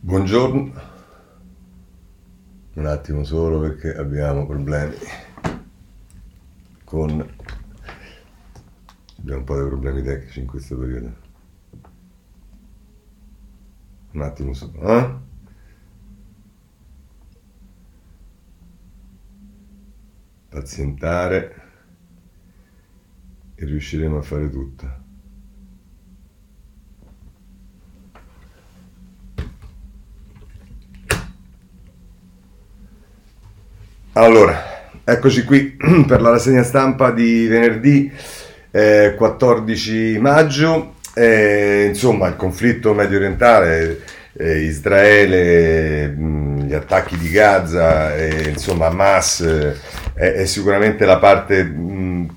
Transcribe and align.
Buongiorno, 0.00 0.72
un 2.74 2.86
attimo 2.86 3.24
solo 3.24 3.58
perché 3.58 3.96
abbiamo 3.96 4.46
problemi 4.46 4.94
con... 6.84 7.20
abbiamo 9.18 9.38
un 9.40 9.44
po' 9.44 9.60
di 9.60 9.68
problemi 9.68 10.02
tecnici 10.02 10.38
in 10.38 10.46
questo 10.46 10.78
periodo. 10.78 11.16
Un 14.12 14.22
attimo 14.22 14.52
solo, 14.54 14.80
eh? 14.82 15.16
Pazientare 20.48 21.62
e 23.56 23.64
riusciremo 23.64 24.18
a 24.18 24.22
fare 24.22 24.48
tutto. 24.48 25.07
Allora, 34.18 34.90
eccoci 35.04 35.44
qui 35.44 35.76
per 36.04 36.20
la 36.20 36.30
rassegna 36.30 36.64
stampa 36.64 37.12
di 37.12 37.46
venerdì 37.46 38.10
eh, 38.72 39.14
14 39.16 40.18
maggio. 40.18 40.94
Eh, 41.14 41.84
insomma, 41.86 42.26
il 42.26 42.34
conflitto 42.34 42.94
medio 42.94 43.18
orientale, 43.18 44.00
eh, 44.32 44.62
Israele, 44.62 46.08
mh, 46.08 46.64
gli 46.64 46.74
attacchi 46.74 47.16
di 47.16 47.30
Gaza, 47.30 48.12
insomma, 48.16 48.86
Hamas 48.86 49.40
è, 50.14 50.32
è, 50.32 50.44
sicuramente 50.46 51.04
la 51.04 51.18
parte 51.18 51.62
mh, 51.62 52.28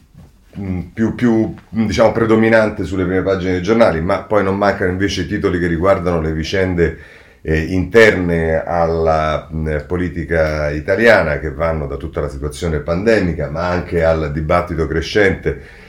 più, 0.94 1.16
più 1.16 1.56
diciamo, 1.68 2.12
predominante 2.12 2.84
sulle 2.84 3.06
prime 3.06 3.24
pagine 3.24 3.54
dei 3.54 3.64
giornali, 3.64 4.02
ma 4.02 4.22
poi 4.22 4.44
non 4.44 4.56
mancano 4.56 4.92
invece 4.92 5.26
titoli 5.26 5.58
che 5.58 5.66
riguardano 5.66 6.22
le 6.22 6.32
vicende 6.32 7.00
eh, 7.42 7.60
interne 7.60 8.64
alla 8.64 9.48
mh, 9.50 9.86
politica 9.88 10.70
italiana 10.70 11.40
che 11.40 11.52
vanno 11.52 11.88
da 11.88 11.98
tutta 11.98 12.22
la 12.22 12.30
situazione 12.30 12.80
pandemica 12.80 13.50
ma 13.50 13.68
anche 13.68 14.04
al 14.04 14.32
dibattito 14.32 14.88
crescente 14.88 15.80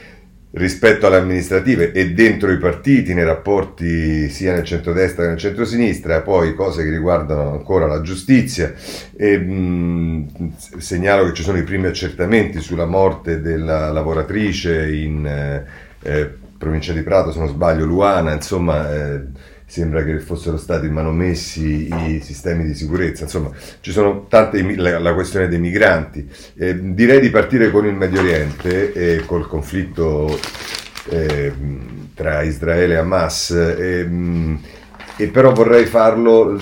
rispetto 0.53 1.07
alle 1.07 1.17
amministrative 1.17 1.91
e 1.93 2.11
dentro 2.11 2.51
i 2.51 2.57
partiti, 2.57 3.13
nei 3.13 3.23
rapporti 3.23 4.29
sia 4.29 4.53
nel 4.53 4.63
centrodestra 4.63 5.23
che 5.23 5.29
nel 5.29 5.37
centrosinistra, 5.39 6.21
poi 6.21 6.53
cose 6.53 6.83
che 6.83 6.91
riguardano 6.91 7.51
ancora 7.51 7.87
la 7.87 8.01
giustizia. 8.01 8.71
E, 9.15 9.37
mh, 9.37 10.53
segnalo 10.77 11.25
che 11.25 11.33
ci 11.33 11.43
sono 11.43 11.57
i 11.57 11.63
primi 11.63 11.87
accertamenti 11.87 12.59
sulla 12.59 12.85
morte 12.85 13.41
della 13.41 13.91
lavoratrice 13.91 14.93
in 14.93 15.25
eh, 15.25 15.65
eh 16.03 16.41
provincia 16.55 16.93
di 16.93 17.01
Prato, 17.01 17.31
se 17.31 17.39
non 17.39 17.49
sbaglio, 17.49 17.85
Luana, 17.85 18.31
insomma. 18.33 18.93
Eh, 18.93 19.21
sembra 19.73 20.03
che 20.03 20.19
fossero 20.19 20.55
stati 20.55 20.87
manomessi 20.87 21.87
i 21.91 22.21
sistemi 22.23 22.63
di 22.63 22.75
sicurezza, 22.75 23.23
insomma 23.23 23.49
ci 23.81 23.91
sono 23.91 24.27
tante, 24.29 24.61
la, 24.75 24.99
la 24.99 25.15
questione 25.15 25.47
dei 25.47 25.57
migranti. 25.57 26.29
Eh, 26.55 26.93
direi 26.93 27.19
di 27.19 27.31
partire 27.31 27.71
con 27.71 27.87
il 27.87 27.95
Medio 27.95 28.19
Oriente 28.19 28.93
e 28.93 29.25
col 29.25 29.47
conflitto 29.47 30.39
eh, 31.09 31.51
tra 32.13 32.43
Israele 32.43 32.93
e 32.93 32.97
Hamas. 32.97 33.49
Eh, 33.49 34.57
e 35.15 35.27
però 35.27 35.51
vorrei 35.51 35.85
farlo 35.85 36.59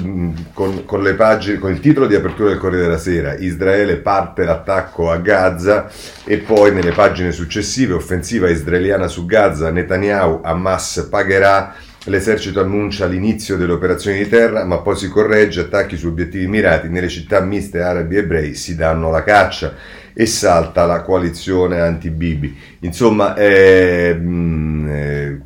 con, 0.53 0.84
con, 0.84 1.02
le 1.02 1.14
pagine, 1.14 1.58
con 1.58 1.72
il 1.72 1.80
titolo 1.80 2.06
di 2.06 2.16
apertura 2.16 2.50
del 2.50 2.58
Corriere 2.58 2.84
della 2.84 2.98
Sera, 2.98 3.34
Israele 3.36 3.96
parte 3.98 4.44
l'attacco 4.44 5.09
a 5.09 5.18
Gaza 5.18 5.90
e 6.25 6.38
poi 6.38 6.73
nelle 6.73 6.92
pagine 6.92 7.31
successive, 7.31 7.94
offensiva 7.94 8.50
israeliana 8.50 9.08
su 9.08 9.25
Gaza, 9.25 9.70
Netanyahu, 9.70 10.42
Hamas 10.44 11.08
pagherà 11.09 11.73
L'esercito 12.06 12.60
annuncia 12.60 13.06
l'inizio 13.06 13.58
delle 13.58 13.74
operazioni 13.74 14.18
di 14.18 14.28
terra, 14.28 14.66
ma 14.66 14.80
poi 14.80 14.96
si 14.96 15.08
corregge, 15.08 15.62
attacchi 15.62 15.98
su 15.98 16.08
obiettivi 16.08 16.48
mirati 16.48 16.90
nelle 16.90 17.10
città 17.10 17.42
miste 17.42 17.82
arabi 17.82 18.16
e 18.16 18.20
ebrei 18.20 18.56
si 18.56 18.76
danno 18.76 19.12
la 19.12 19.24
caccia 19.24 19.76
e 20.14 20.26
salta 20.26 20.86
la 20.86 21.02
coalizione 21.02 21.80
anti-Bibi. 21.80 22.58
Insomma, 22.80 23.36
eh, 23.36 24.20
eh, 24.20 25.38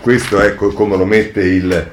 questo 0.00 0.40
è 0.40 0.54
come 0.54 0.96
lo 0.96 1.04
mette 1.04 1.42
il, 1.42 1.90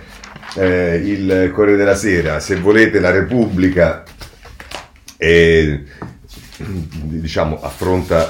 eh, 0.56 0.95
il 1.03 1.51
Corriere 1.51 1.79
della 1.79 1.95
Sera. 1.95 2.40
Se 2.40 2.57
volete 2.57 3.00
la 3.00 3.09
Repubblica 3.09 4.03
eh, 5.18 5.84
diciamo, 6.57 7.59
affronta 7.59 8.29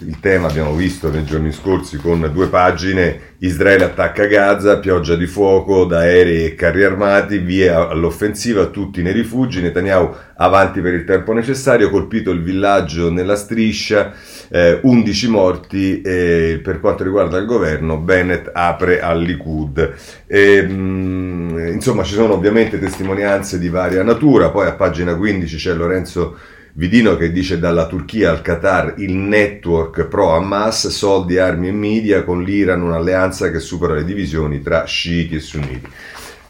il 0.00 0.20
tema 0.20 0.46
abbiamo 0.46 0.74
visto 0.74 1.10
nei 1.10 1.24
giorni 1.24 1.50
scorsi 1.50 1.96
con 1.96 2.30
due 2.32 2.46
pagine, 2.46 3.34
Israele 3.38 3.84
attacca 3.84 4.26
Gaza, 4.26 4.78
pioggia 4.78 5.16
di 5.16 5.26
fuoco 5.26 5.86
da 5.86 5.98
aerei 5.98 6.44
e 6.44 6.54
carri 6.54 6.84
armati, 6.84 7.38
via 7.38 7.88
all'offensiva, 7.88 8.66
tutti 8.66 9.02
nei 9.02 9.12
rifugi, 9.12 9.60
Netanyahu 9.60 10.14
avanti 10.36 10.80
per 10.80 10.94
il 10.94 11.04
tempo 11.04 11.32
necessario, 11.32 11.90
colpito 11.90 12.30
il 12.30 12.42
villaggio 12.42 13.10
nella 13.10 13.34
striscia, 13.34 14.12
eh, 14.48 14.78
11 14.82 15.28
morti 15.30 16.00
e 16.00 16.60
per 16.62 16.78
quanto 16.78 17.02
riguarda 17.02 17.36
il 17.38 17.46
governo 17.46 17.96
Bennett 17.96 18.50
apre 18.52 19.00
al 19.00 19.20
Likud. 19.20 19.94
E, 20.28 20.62
mh, 20.62 20.72
mm, 20.72 21.66
insomma 21.72 22.04
ci 22.04 22.14
sono 22.14 22.34
ovviamente 22.34 22.78
testimonianze 22.78 23.58
di 23.58 23.68
varia 23.68 24.04
natura, 24.04 24.50
poi 24.50 24.68
a 24.68 24.74
pagina 24.74 25.16
15 25.16 25.56
c'è 25.56 25.74
Lorenzo 25.74 26.36
Vidino 26.78 27.16
che 27.16 27.32
dice 27.32 27.58
dalla 27.58 27.88
Turchia 27.88 28.30
al 28.30 28.40
Qatar 28.40 28.94
il 28.98 29.12
network 29.12 30.04
pro 30.04 30.36
Hamas, 30.36 30.86
soldi, 30.86 31.36
armi 31.36 31.66
e 31.66 31.72
media, 31.72 32.22
con 32.22 32.44
l'Iran 32.44 32.82
un'alleanza 32.82 33.50
che 33.50 33.58
supera 33.58 33.94
le 33.94 34.04
divisioni 34.04 34.62
tra 34.62 34.84
sciiti 34.84 35.34
e 35.34 35.40
sunniti. 35.40 35.88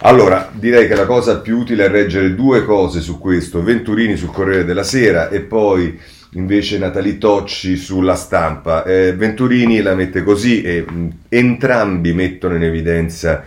Allora, 0.01 0.51
direi 0.53 0.87
che 0.87 0.95
la 0.95 1.07
cosa 1.07 1.41
più 1.41 1.57
utile 1.57 1.87
è 1.87 1.89
reggere 1.89 2.35
due 2.35 2.63
cose 2.67 3.01
su 3.01 3.19
questo, 3.19 3.63
Venturini 3.63 4.19
sul 4.19 4.31
Corriere 4.31 4.67
della 4.67 4.83
Sera 4.83 5.31
e 5.31 5.41
poi 5.41 5.99
invece 6.33 6.77
Natali 6.77 7.17
Tocci 7.17 7.79
sulla 7.79 8.15
stampa. 8.15 8.85
Eh, 8.85 9.15
Venturini 9.15 9.81
la 9.81 9.95
mette 9.95 10.23
così 10.23 10.61
e 10.61 10.83
mh, 10.87 11.09
entrambi 11.31 12.13
mettono 12.13 12.55
in 12.55 12.65
evidenza 12.65 13.45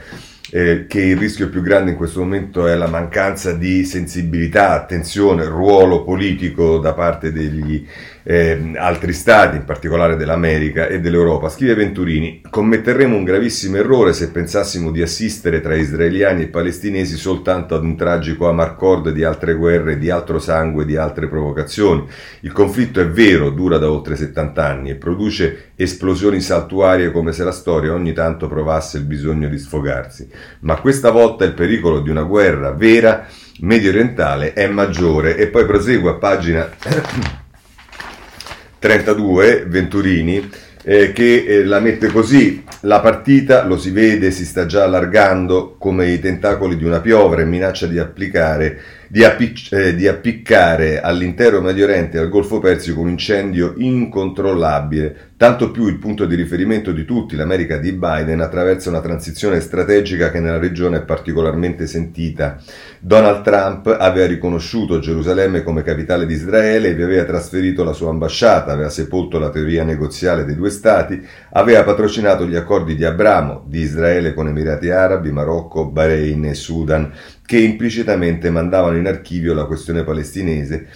eh, 0.52 0.86
che 0.86 1.02
il 1.02 1.18
rischio 1.18 1.50
più 1.50 1.62
grande 1.62 1.92
in 1.92 1.98
questo 1.98 2.20
momento 2.20 2.68
è 2.68 2.76
la 2.76 2.88
mancanza 2.88 3.54
di 3.54 3.86
sensibilità, 3.86 4.72
attenzione, 4.72 5.46
ruolo 5.46 6.04
politico 6.04 6.78
da 6.78 6.94
parte 6.94 7.32
degli 7.32 7.88
eh, 8.24 8.74
altri 8.76 9.14
stati, 9.14 9.58
in 9.58 9.66
particolare 9.66 10.16
dell'America 10.16 10.88
e 10.88 11.00
dell'Europa. 11.00 11.50
Scrive 11.50 11.76
Venturini, 11.76 12.42
commetteremo 12.50 13.16
un 13.16 13.24
gravissimo 13.24 13.78
errore 13.78 14.14
se 14.14 14.32
pensassimo 14.32 14.92
di 14.92 15.02
assistere 15.02 15.62
tra 15.62 15.76
israeliani 15.76 16.44
e 16.44 16.48
palestinesi 16.48 17.16
soltanto 17.16 17.76
ad 17.76 17.84
un 17.84 17.96
tragico 17.96 18.48
amarcord 18.48 19.10
di 19.10 19.24
altre 19.24 19.54
guerre, 19.56 19.98
di 19.98 20.10
altro 20.10 20.40
sangue, 20.40 20.86
di 20.86 20.96
altre 20.96 21.28
provocazioni. 21.28 22.06
Il 22.42 22.52
conflitto 22.52 23.00
è 23.00 23.08
vero, 23.08 23.50
dura 23.50 23.78
da 23.78 23.92
oltre 23.92 24.16
70 24.16 24.66
anni 24.66 24.90
e 24.90 24.96
produce 24.96 25.72
esplosioni 25.76 26.42
saltuarie 26.42 27.12
come 27.12 27.32
se 27.32 27.44
la 27.44 27.52
storia 27.52 27.94
ogni 27.94 28.14
tanto 28.14 28.48
provasse 28.48 28.98
il 28.98 29.04
bisogno 29.06 29.48
di 29.48 29.58
sfogarsi. 29.58 30.30
Ma 30.62 30.80
questa 30.80 31.12
volta 31.12 31.46
il 31.46 31.54
pericolo 31.54 32.02
di 32.02 32.10
una 32.10 32.24
guerra 32.24 32.72
vera 32.72 33.28
medio 33.62 33.90
orientale 33.90 34.54
è 34.54 34.68
maggiore 34.68 35.36
e 35.38 35.48
poi 35.48 35.66
prosegue 35.66 36.12
a 36.12 36.16
pagina 36.16 36.70
32 38.82 39.66
Venturini 39.68 40.50
eh, 40.84 41.12
che 41.12 41.46
eh, 41.46 41.64
la 41.64 41.80
mette 41.80 42.08
così. 42.08 42.64
La 42.82 43.00
partita 43.00 43.64
lo 43.64 43.78
si 43.78 43.92
vede 43.92 44.32
si 44.32 44.44
sta 44.44 44.66
già 44.66 44.86
allargando 44.86 45.76
come 45.78 46.10
i 46.10 46.20
tentacoli 46.20 46.76
di 46.76 46.84
una 46.84 47.00
piovra 47.00 47.42
e 47.42 47.46
minaccia 47.46 47.86
di 47.86 48.00
applicare 48.00 48.82
di, 49.12 49.26
appic- 49.26 49.74
eh, 49.74 49.94
di 49.94 50.08
appiccare 50.08 51.02
all'intero 51.02 51.60
Medio 51.60 51.84
Oriente 51.84 52.16
e 52.16 52.22
al 52.22 52.30
Golfo 52.30 52.60
Persico 52.60 53.02
un 53.02 53.10
incendio 53.10 53.74
incontrollabile, 53.76 55.32
tanto 55.36 55.70
più 55.70 55.88
il 55.88 55.98
punto 55.98 56.26
di 56.26 56.34
riferimento 56.36 56.94
di 56.94 57.04
tutti, 57.04 57.36
l'America 57.36 57.76
di 57.76 57.92
Biden, 57.92 58.40
attraversa 58.40 58.88
una 58.88 59.02
transizione 59.02 59.60
strategica 59.60 60.32
che 60.32 60.40
nella 60.40 60.60
regione 60.60 61.00
è 61.00 61.02
particolarmente 61.02 61.88
sentita. 61.88 62.58
Donald 63.02 63.44
Trump 63.44 63.88
aveva 64.00 64.28
riconosciuto 64.28 65.00
Gerusalemme 65.00 65.62
come 65.62 65.84
capitale 65.84 66.26
di 66.26 66.36
Israele 66.36 66.88
e 66.88 66.94
vi 66.94 67.04
aveva 67.04 67.26
trasferito 67.26 67.84
la 67.84 67.92
sua 67.92 68.12
ambasciata, 68.12 68.72
aveva 68.72 68.90
sepolto 68.90 69.40
la 69.40 69.50
teoria 69.50 69.84
negoziale 69.84 70.46
dei 70.46 70.56
due 70.56 70.70
stati, 70.70 71.22
aveva 71.50 71.84
patrocinato 71.84 72.48
gli 72.48 72.56
accordi 72.56 72.96
di 72.96 73.04
Abramo 73.04 73.66
di 73.68 73.82
Israele 73.82 74.34
con 74.34 74.48
Emirati 74.48 74.90
Arabi, 74.90 75.34
Marocco, 75.34 75.90
Bahrain 75.90 76.46
e 76.46 76.54
Sudan 76.54 77.12
che 77.52 77.60
implicitamente 77.60 78.50
mandavano 78.50 78.96
in 78.96 79.08
archivio 79.08 79.54
la 79.54 79.66
questione 79.66 80.06
palestinese 80.06 80.88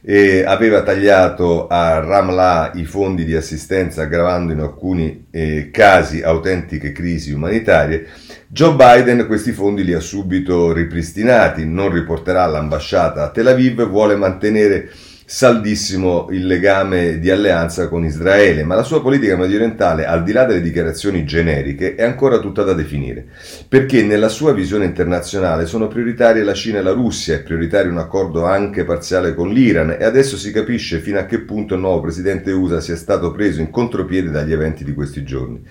e 0.00 0.44
aveva 0.44 0.84
tagliato 0.84 1.66
a 1.66 1.98
Ramla 1.98 2.70
i 2.76 2.84
fondi 2.84 3.24
di 3.24 3.34
assistenza 3.34 4.02
aggravando 4.02 4.52
in 4.52 4.60
alcuni 4.60 5.26
eh, 5.32 5.70
casi 5.72 6.22
autentiche 6.22 6.92
crisi 6.92 7.32
umanitarie, 7.32 8.06
Joe 8.46 8.76
Biden 8.76 9.26
questi 9.26 9.50
fondi 9.50 9.82
li 9.82 9.92
ha 9.92 9.98
subito 9.98 10.72
ripristinati, 10.72 11.66
non 11.66 11.90
riporterà 11.90 12.46
l'ambasciata 12.46 13.24
a 13.24 13.30
Tel 13.30 13.48
Aviv, 13.48 13.84
vuole 13.88 14.14
mantenere 14.14 14.88
saldissimo 15.26 16.28
il 16.30 16.46
legame 16.46 17.18
di 17.18 17.30
alleanza 17.30 17.88
con 17.88 18.04
Israele, 18.04 18.62
ma 18.62 18.74
la 18.74 18.82
sua 18.82 19.00
politica 19.00 19.36
medio 19.36 19.56
orientale, 19.56 20.04
al 20.04 20.22
di 20.22 20.32
là 20.32 20.44
delle 20.44 20.60
dichiarazioni 20.60 21.24
generiche, 21.24 21.94
è 21.94 22.02
ancora 22.02 22.38
tutta 22.38 22.62
da 22.62 22.74
definire, 22.74 23.26
perché 23.66 24.02
nella 24.02 24.28
sua 24.28 24.52
visione 24.52 24.84
internazionale 24.84 25.66
sono 25.66 25.88
prioritarie 25.88 26.42
la 26.42 26.54
Cina 26.54 26.78
e 26.78 26.82
la 26.82 26.92
Russia, 26.92 27.34
è 27.34 27.42
prioritario 27.42 27.90
un 27.90 27.98
accordo 27.98 28.44
anche 28.44 28.84
parziale 28.84 29.34
con 29.34 29.50
l'Iran 29.50 29.96
e 29.98 30.04
adesso 30.04 30.36
si 30.36 30.52
capisce 30.52 30.98
fino 30.98 31.18
a 31.18 31.24
che 31.24 31.40
punto 31.40 31.74
il 31.74 31.80
nuovo 31.80 32.00
presidente 32.00 32.52
USA 32.52 32.80
sia 32.80 32.96
stato 32.96 33.32
preso 33.32 33.60
in 33.60 33.70
contropiede 33.70 34.30
dagli 34.30 34.52
eventi 34.52 34.84
di 34.84 34.92
questi 34.92 35.24
giorni. 35.24 35.62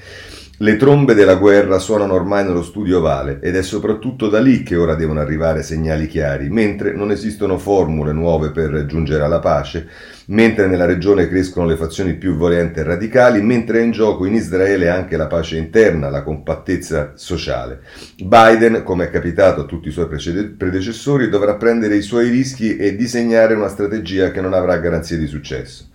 Le 0.63 0.77
trombe 0.77 1.13
della 1.13 1.35
guerra 1.35 1.77
suonano 1.77 2.13
ormai 2.13 2.45
nello 2.45 2.63
studio 2.63 2.99
ovale 2.99 3.39
ed 3.41 3.57
è 3.57 3.61
soprattutto 3.61 4.29
da 4.29 4.39
lì 4.39 4.63
che 4.63 4.77
ora 4.77 4.95
devono 4.95 5.19
arrivare 5.19 5.61
segnali 5.61 6.07
chiari, 6.07 6.49
mentre 6.49 6.93
non 6.93 7.11
esistono 7.11 7.57
formule 7.57 8.13
nuove 8.13 8.51
per 8.51 8.85
giungere 8.85 9.25
alla 9.25 9.41
pace, 9.41 9.85
mentre 10.27 10.67
nella 10.67 10.85
regione 10.85 11.27
crescono 11.27 11.67
le 11.67 11.75
fazioni 11.75 12.13
più 12.13 12.37
violente 12.37 12.79
e 12.79 12.83
radicali, 12.83 13.41
mentre 13.41 13.79
è 13.79 13.83
in 13.83 13.91
gioco 13.91 14.23
in 14.23 14.35
Israele 14.35 14.87
anche 14.87 15.17
la 15.17 15.27
pace 15.27 15.57
interna, 15.57 16.09
la 16.09 16.23
compattezza 16.23 17.11
sociale. 17.15 17.81
Biden, 18.23 18.83
come 18.85 19.07
è 19.07 19.09
capitato 19.09 19.59
a 19.59 19.65
tutti 19.65 19.89
i 19.89 19.91
suoi 19.91 20.07
predecessori, 20.07 21.27
dovrà 21.27 21.55
prendere 21.55 21.97
i 21.97 22.01
suoi 22.01 22.29
rischi 22.29 22.77
e 22.77 22.95
disegnare 22.95 23.53
una 23.53 23.67
strategia 23.67 24.31
che 24.31 24.39
non 24.39 24.53
avrà 24.53 24.77
garanzie 24.77 25.17
di 25.17 25.27
successo. 25.27 25.89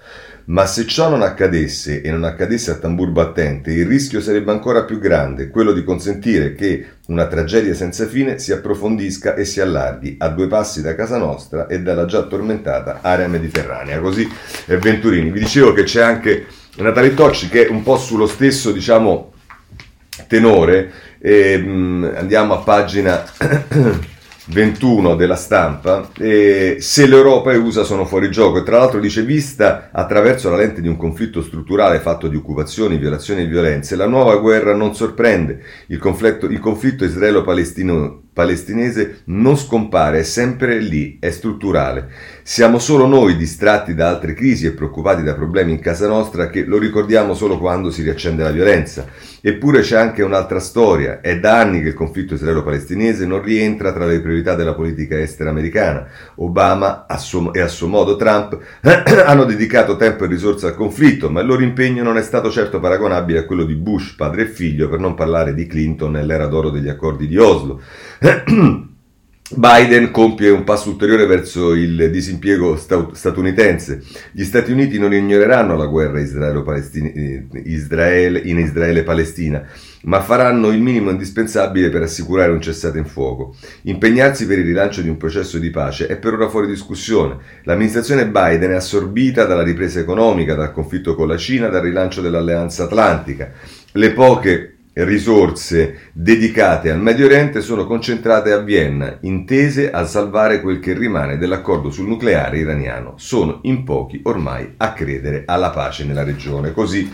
Ma 0.49 0.65
se 0.65 0.87
ciò 0.87 1.11
non 1.11 1.21
accadesse 1.21 2.01
e 2.01 2.11
non 2.11 2.25
accadesse 2.25 2.71
a 2.71 2.77
tambur 2.77 3.11
battente, 3.11 3.71
il 3.71 3.85
rischio 3.85 4.19
sarebbe 4.23 4.51
ancora 4.51 4.85
più 4.85 4.99
grande, 4.99 5.51
quello 5.51 5.73
di 5.73 5.85
consentire 5.85 6.55
che 6.55 6.87
una 7.09 7.27
tragedia 7.27 7.75
senza 7.75 8.07
fine 8.07 8.39
si 8.39 8.51
approfondisca 8.53 9.35
e 9.35 9.45
si 9.45 9.61
allarghi 9.61 10.17
a 10.19 10.29
due 10.29 10.47
passi 10.47 10.81
da 10.81 10.95
casa 10.95 11.19
nostra 11.19 11.67
e 11.67 11.83
dalla 11.83 12.07
già 12.07 12.23
tormentata 12.23 13.01
area 13.03 13.29
mediterranea. 13.29 14.01
Così 14.01 14.27
è 14.65 14.79
Venturini. 14.79 15.31
Vi 15.31 15.41
dicevo 15.41 15.75
che 15.75 15.83
c'è 15.83 16.01
anche 16.01 16.47
Natalie 16.77 17.13
Tocci 17.13 17.51
che 17.51 17.67
è 17.67 17.71
un 17.71 17.83
po' 17.83 17.99
sullo 17.99 18.27
stesso, 18.27 18.73
diciamo, 18.73 19.35
tenore. 20.29 20.91
E, 21.19 21.59
mh, 21.59 22.15
andiamo 22.17 22.55
a 22.55 22.59
pagina 22.63 23.23
21 24.49 25.15
della 25.15 25.37
stampa, 25.37 26.09
eh, 26.19 26.77
se 26.81 27.07
l'Europa 27.07 27.53
e 27.53 27.57
USA 27.57 27.85
sono 27.85 28.05
fuori 28.05 28.31
gioco. 28.31 28.59
E 28.59 28.63
tra 28.63 28.79
l'altro 28.79 29.01
dice 29.01 29.23
vista 29.23 29.91
attraverso 29.93 30.51
la 30.51 30.57
lente 30.57 30.81
di 30.81 30.89
un 30.89 30.97
conflitto 30.97 31.43
strutturale 31.43 31.99
fatto 31.99 32.29
di 32.29 32.37
occupazioni, 32.37 32.97
violazioni 32.97 33.43
e 33.43 33.47
violenze, 33.47 33.97
la 33.97 34.07
nuova 34.07 34.37
guerra 34.37 34.75
non 34.75 34.95
sorprende, 34.95 35.63
il 35.89 35.99
conflitto, 35.99 36.47
il 36.47 36.61
conflitto 36.61 37.05
israelo-palestinese 37.05 37.77
palestinese 38.39 39.23
non 39.25 39.57
scompare, 39.57 40.21
è 40.21 40.23
sempre 40.23 40.79
lì, 40.79 41.17
è 41.19 41.31
strutturale. 41.31 42.09
Siamo 42.45 42.79
solo 42.79 43.09
noi 43.09 43.37
distratti 43.37 43.97
da 43.97 44.09
altre 44.09 44.33
crisi 44.33 44.65
e 44.65 44.71
preoccupati 44.71 45.25
da 45.25 45.35
problemi 45.35 45.73
in 45.73 45.81
casa 45.81 46.07
nostra 46.07 46.49
che 46.49 46.63
lo 46.63 46.79
ricordiamo 46.79 47.35
solo 47.35 47.59
quando 47.59 47.91
si 47.91 48.03
riaccende 48.03 48.45
la 48.45 48.53
violenza. 48.53 49.07
Eppure 49.41 49.81
c'è 49.81 49.97
anche 49.97 50.23
un'altra 50.23 50.61
storia. 50.61 51.21
È 51.21 51.37
da 51.41 51.59
anni 51.59 51.83
che 51.83 51.89
il 51.89 51.95
conflitto 51.95 52.35
israelo-palestinese 52.35 53.27
non 53.27 53.43
rientra 53.43 53.93
tra 53.93 54.07
le 54.07 54.21
priorità 54.21 54.55
della 54.55 54.75
politica 54.75 55.19
estera 55.19 55.51
americana. 55.51 56.07
Obama 56.37 57.07
suo, 57.19 57.53
e 57.53 57.61
a 57.61 57.69
suo 57.69 57.89
modo 57.89 58.15
Trump 58.15 58.57
hanno 59.27 59.45
dedicato 59.45 59.97
tempo 59.97 60.25
e 60.25 60.29
risorse 60.29 60.67
al 60.67 60.77
conflitto, 60.77 61.29
ma 61.29 61.41
il 61.41 61.47
loro 61.47 61.63
impegno 61.63 62.05
non 62.05 62.17
è 62.17 62.23
stato 62.23 62.51
certo 62.53 62.79
paragonabile 62.79 63.41
a 63.41 63.45
quello 63.45 63.65
di 63.65 63.75
Bush, 63.75 64.15
padre 64.15 64.43
e 64.43 64.47
figlio, 64.47 64.89
per 64.89 65.01
non 65.01 65.15
parlare 65.15 65.55
di 65.55 65.67
Clinton 65.67 66.13
nell'era 66.13 66.47
d'oro 66.47 66.71
degli 66.71 66.89
accordi 66.89 67.27
di 67.27 67.37
Oslo. 67.37 67.81
Biden 69.51 70.11
compie 70.11 70.51
un 70.51 70.63
passo 70.63 70.91
ulteriore 70.91 71.25
verso 71.25 71.73
il 71.73 72.11
disimpiego 72.11 72.77
statunitense. 72.77 74.03
Gli 74.31 74.45
Stati 74.45 74.73
Uniti 74.73 74.99
non 74.99 75.15
ignoreranno 75.15 75.75
la 75.75 75.87
guerra 75.87 76.21
Israele 76.21 76.63
in 78.41 78.59
Israele-Palestina, 78.59 79.67
ma 80.03 80.21
faranno 80.21 80.69
il 80.69 80.83
minimo 80.83 81.09
indispensabile 81.09 81.89
per 81.89 82.03
assicurare 82.03 82.53
un 82.53 82.61
cessate 82.61 82.99
in 82.99 83.07
fuoco. 83.07 83.57
Impegnarsi 83.85 84.47
per 84.47 84.59
il 84.59 84.67
rilancio 84.67 85.01
di 85.01 85.09
un 85.09 85.17
processo 85.17 85.59
di 85.59 85.71
pace 85.71 86.09
è 86.09 86.19
per 86.19 86.35
ora 86.35 86.51
fuori 86.51 86.67
discussione. 86.67 87.39
L'amministrazione 87.63 88.29
Biden 88.29 88.73
è 88.73 88.75
assorbita 88.75 89.47
dalla 89.47 89.63
ripresa 89.63 89.99
economica, 89.99 90.55
dal 90.55 90.73
conflitto 90.73 91.15
con 91.15 91.27
la 91.27 91.39
Cina, 91.39 91.69
dal 91.69 91.83
rilancio 91.83 92.21
dell'alleanza 92.21 92.85
atlantica. 92.85 93.51
Le 93.93 94.13
poche 94.13 94.78
risorse 95.05 96.11
dedicate 96.13 96.91
al 96.91 97.01
Medio 97.01 97.27
Oriente 97.27 97.61
sono 97.61 97.87
concentrate 97.87 98.53
a 98.53 98.59
Vienna, 98.59 99.19
intese 99.23 99.91
a 99.91 100.05
salvare 100.05 100.61
quel 100.61 100.81
che 100.81 100.93
rimane 100.93 101.39
dell'accordo 101.39 101.91
sul 101.91 102.09
nucleare 102.09 102.59
iraniano. 102.59 103.15
Sono 103.17 103.61
in 103.63 103.85
pochi 103.85 104.21
ormai 104.25 104.75
a 104.77 104.93
credere 104.93 105.43
alla 105.47 105.71
pace 105.71 106.05
nella 106.05 106.25
regione. 106.25 106.73
Così 106.73 107.11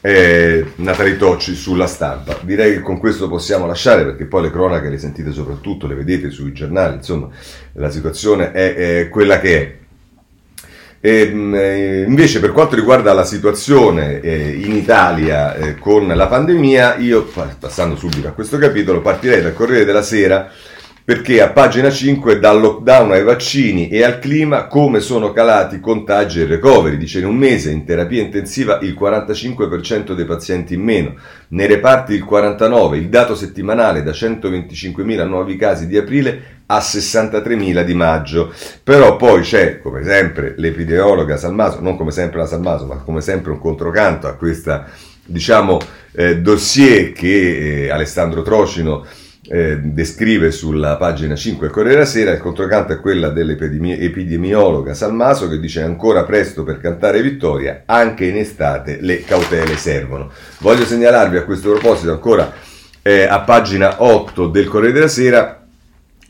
eh, 0.00 0.72
Natali 0.76 1.16
Tocci 1.16 1.54
sulla 1.54 1.86
stampa. 1.86 2.38
Direi 2.42 2.74
che 2.74 2.80
con 2.80 2.98
questo 2.98 3.28
possiamo 3.28 3.66
lasciare 3.66 4.04
perché 4.04 4.26
poi 4.26 4.42
le 4.42 4.50
cronache 4.50 4.88
le 4.88 4.98
sentite 4.98 5.32
soprattutto, 5.32 5.86
le 5.86 5.94
vedete 5.94 6.30
sui 6.30 6.52
giornali, 6.52 6.96
insomma 6.96 7.28
la 7.72 7.90
situazione 7.90 8.52
è, 8.52 8.74
è 9.00 9.08
quella 9.08 9.40
che 9.40 9.60
è. 9.60 9.84
E, 11.06 11.20
ehm, 11.20 11.54
eh, 11.54 12.04
invece 12.04 12.40
per 12.40 12.50
quanto 12.50 12.74
riguarda 12.74 13.12
la 13.12 13.24
situazione 13.24 14.18
eh, 14.20 14.48
in 14.50 14.74
Italia 14.74 15.54
eh, 15.54 15.76
con 15.76 16.08
la 16.08 16.26
pandemia, 16.26 16.96
io 16.96 17.30
passando 17.60 17.94
subito 17.94 18.26
a 18.26 18.32
questo 18.32 18.58
capitolo 18.58 19.00
partirei 19.00 19.40
dal 19.40 19.54
Corriere 19.54 19.84
della 19.84 20.02
Sera 20.02 20.50
perché 21.06 21.40
a 21.40 21.50
pagina 21.50 21.88
5 21.88 22.40
dal 22.40 22.60
lockdown 22.60 23.12
ai 23.12 23.22
vaccini 23.22 23.88
e 23.88 24.02
al 24.02 24.18
clima 24.18 24.66
come 24.66 24.98
sono 24.98 25.30
calati 25.30 25.78
contagi 25.78 26.40
e 26.40 26.46
recovery. 26.46 26.96
Dice 26.96 27.20
in 27.20 27.26
un 27.26 27.36
mese 27.36 27.70
in 27.70 27.84
terapia 27.84 28.20
intensiva 28.20 28.80
il 28.82 28.96
45% 28.98 30.14
dei 30.14 30.24
pazienti 30.24 30.74
in 30.74 30.82
meno, 30.82 31.14
nei 31.50 31.68
reparti 31.68 32.12
il 32.12 32.26
49%, 32.28 32.94
il 32.94 33.08
dato 33.08 33.36
settimanale 33.36 34.02
da 34.02 34.10
125.000 34.10 35.28
nuovi 35.28 35.54
casi 35.54 35.86
di 35.86 35.96
aprile 35.96 36.62
a 36.66 36.78
63.000 36.78 37.84
di 37.84 37.94
maggio. 37.94 38.52
Però 38.82 39.14
poi 39.14 39.42
c'è, 39.42 39.78
come 39.80 40.02
sempre, 40.02 40.54
l'epidemiologa 40.56 41.36
Salmaso, 41.36 41.78
non 41.82 41.96
come 41.96 42.10
sempre 42.10 42.38
la 42.38 42.46
Salmaso, 42.46 42.84
ma 42.84 42.96
come 42.96 43.20
sempre 43.20 43.52
un 43.52 43.60
controcanto 43.60 44.26
a 44.26 44.32
questa, 44.32 44.88
diciamo, 45.24 45.78
eh, 46.10 46.40
dossier 46.40 47.12
che 47.12 47.84
eh, 47.84 47.90
Alessandro 47.90 48.42
Trocino 48.42 49.06
eh, 49.48 49.78
descrive 49.80 50.50
sulla 50.50 50.96
pagina 50.96 51.34
5 51.34 51.66
del 51.66 51.74
Corriere 51.74 51.98
della 51.98 52.08
Sera, 52.08 52.32
il 52.32 52.40
controcanto 52.40 52.92
è 52.92 53.00
quella 53.00 53.28
dell'epidemiologa 53.28 54.94
Salmaso 54.94 55.48
che 55.48 55.58
dice 55.58 55.82
ancora 55.82 56.24
presto 56.24 56.64
per 56.64 56.78
cantare 56.78 57.22
vittoria, 57.22 57.82
anche 57.86 58.26
in 58.26 58.36
estate 58.36 58.98
le 59.00 59.22
cautele 59.22 59.76
servono. 59.76 60.30
Voglio 60.58 60.84
segnalarvi 60.84 61.36
a 61.36 61.44
questo 61.44 61.70
proposito 61.70 62.12
ancora 62.12 62.52
eh, 63.02 63.22
a 63.22 63.40
pagina 63.40 64.02
8 64.02 64.48
del 64.48 64.66
Corriere 64.66 64.94
della 64.94 65.08
Sera 65.08 65.60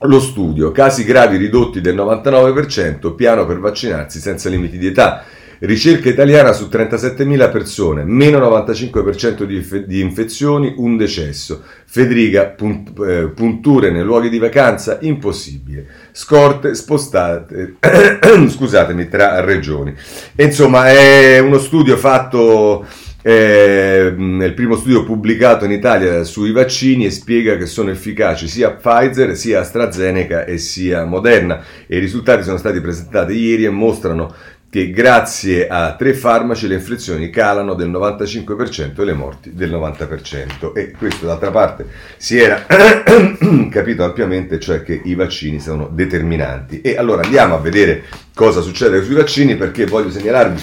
lo 0.00 0.20
studio, 0.20 0.72
casi 0.72 1.04
gravi 1.04 1.38
ridotti 1.38 1.80
del 1.80 1.96
99%, 1.96 3.14
piano 3.14 3.46
per 3.46 3.58
vaccinarsi 3.58 4.20
senza 4.20 4.50
limiti 4.50 4.76
di 4.76 4.88
età. 4.88 5.24
Ricerca 5.58 6.08
italiana 6.08 6.52
su 6.52 6.68
37.000 6.70 7.50
persone, 7.50 8.04
meno 8.04 8.38
95% 8.38 9.44
di, 9.44 9.86
di, 9.86 10.00
infezioni, 10.00 10.74
un 10.76 10.96
decesso. 10.96 11.62
Federica, 11.86 12.46
punt, 12.46 12.92
eh, 13.00 13.28
punture 13.34 13.90
nei 13.90 14.02
luoghi 14.02 14.28
di 14.28 14.38
vacanza, 14.38 14.98
impossibile. 15.00 15.86
Scorte 16.12 16.74
spostate, 16.74 17.76
scusatemi, 18.48 19.08
tra 19.08 19.40
regioni. 19.40 19.94
E, 20.34 20.44
insomma, 20.44 20.90
è 20.90 21.38
uno 21.38 21.58
studio 21.58 21.96
fatto 21.96 22.84
eh, 23.28 24.14
nel 24.16 24.54
primo 24.54 24.76
studio 24.76 25.02
pubblicato 25.02 25.64
in 25.64 25.72
Italia 25.72 26.22
sui 26.22 26.52
vaccini 26.52 27.06
e 27.06 27.10
spiega 27.10 27.56
che 27.56 27.66
sono 27.66 27.90
efficaci 27.90 28.46
sia 28.46 28.70
Pfizer, 28.70 29.34
sia 29.36 29.58
AstraZeneca 29.58 30.44
e 30.44 30.58
sia 30.58 31.04
Moderna 31.04 31.60
e 31.88 31.96
i 31.96 31.98
risultati 31.98 32.44
sono 32.44 32.56
stati 32.56 32.80
presentati 32.80 33.32
ieri 33.32 33.64
e 33.64 33.70
mostrano 33.70 34.32
che 34.68 34.90
grazie 34.90 35.68
a 35.68 35.94
tre 35.94 36.12
farmaci 36.12 36.66
le 36.66 36.74
infezioni 36.74 37.30
calano 37.30 37.74
del 37.74 37.90
95% 37.90 39.00
e 39.00 39.04
le 39.04 39.12
morti 39.12 39.54
del 39.54 39.70
90%. 39.70 40.72
E 40.74 40.90
questo 40.90 41.26
d'altra 41.26 41.50
parte 41.50 41.86
si 42.16 42.38
era 42.38 42.66
capito 43.70 44.04
ampiamente, 44.04 44.58
cioè 44.58 44.82
che 44.82 45.00
i 45.04 45.14
vaccini 45.14 45.60
sono 45.60 45.88
determinanti. 45.90 46.80
E 46.80 46.96
allora 46.96 47.22
andiamo 47.22 47.54
a 47.54 47.60
vedere 47.60 48.04
cosa 48.34 48.60
succede 48.60 49.02
sui 49.02 49.14
vaccini 49.14 49.56
perché 49.56 49.86
voglio 49.86 50.10
segnalarvi 50.10 50.60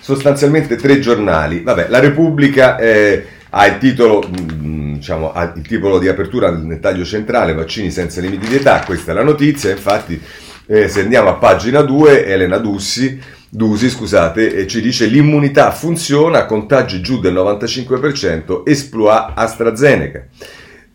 sostanzialmente 0.00 0.76
tre 0.76 0.98
giornali. 0.98 1.62
Vabbè, 1.62 1.86
la 1.88 2.00
Repubblica 2.00 2.76
eh, 2.78 3.24
ha 3.50 3.66
il 3.66 3.78
titolo... 3.78 4.28
Mm, 4.28 4.74
diciamo, 4.94 5.32
il 5.54 5.66
titolo 5.66 5.98
di 5.98 6.08
apertura 6.08 6.50
nel 6.50 6.80
taglio 6.80 7.04
centrale, 7.04 7.52
vaccini 7.52 7.90
senza 7.90 8.20
limiti 8.20 8.48
di 8.48 8.56
età, 8.56 8.82
questa 8.86 9.12
è 9.12 9.14
la 9.14 9.22
notizia, 9.22 9.70
infatti 9.70 10.18
eh, 10.66 10.88
se 10.88 11.00
andiamo 11.00 11.28
a 11.28 11.34
pagina 11.34 11.82
2, 11.82 12.24
Elena 12.24 12.56
Dussi 12.56 13.20
Dusi, 13.54 13.88
scusate, 13.88 14.66
ci 14.66 14.80
dice 14.80 15.06
l'immunità 15.06 15.70
funziona, 15.70 16.44
contagi 16.44 17.00
giù 17.00 17.20
del 17.20 17.34
95%, 17.34 18.62
esploit 18.64 19.30
AstraZeneca. 19.36 20.26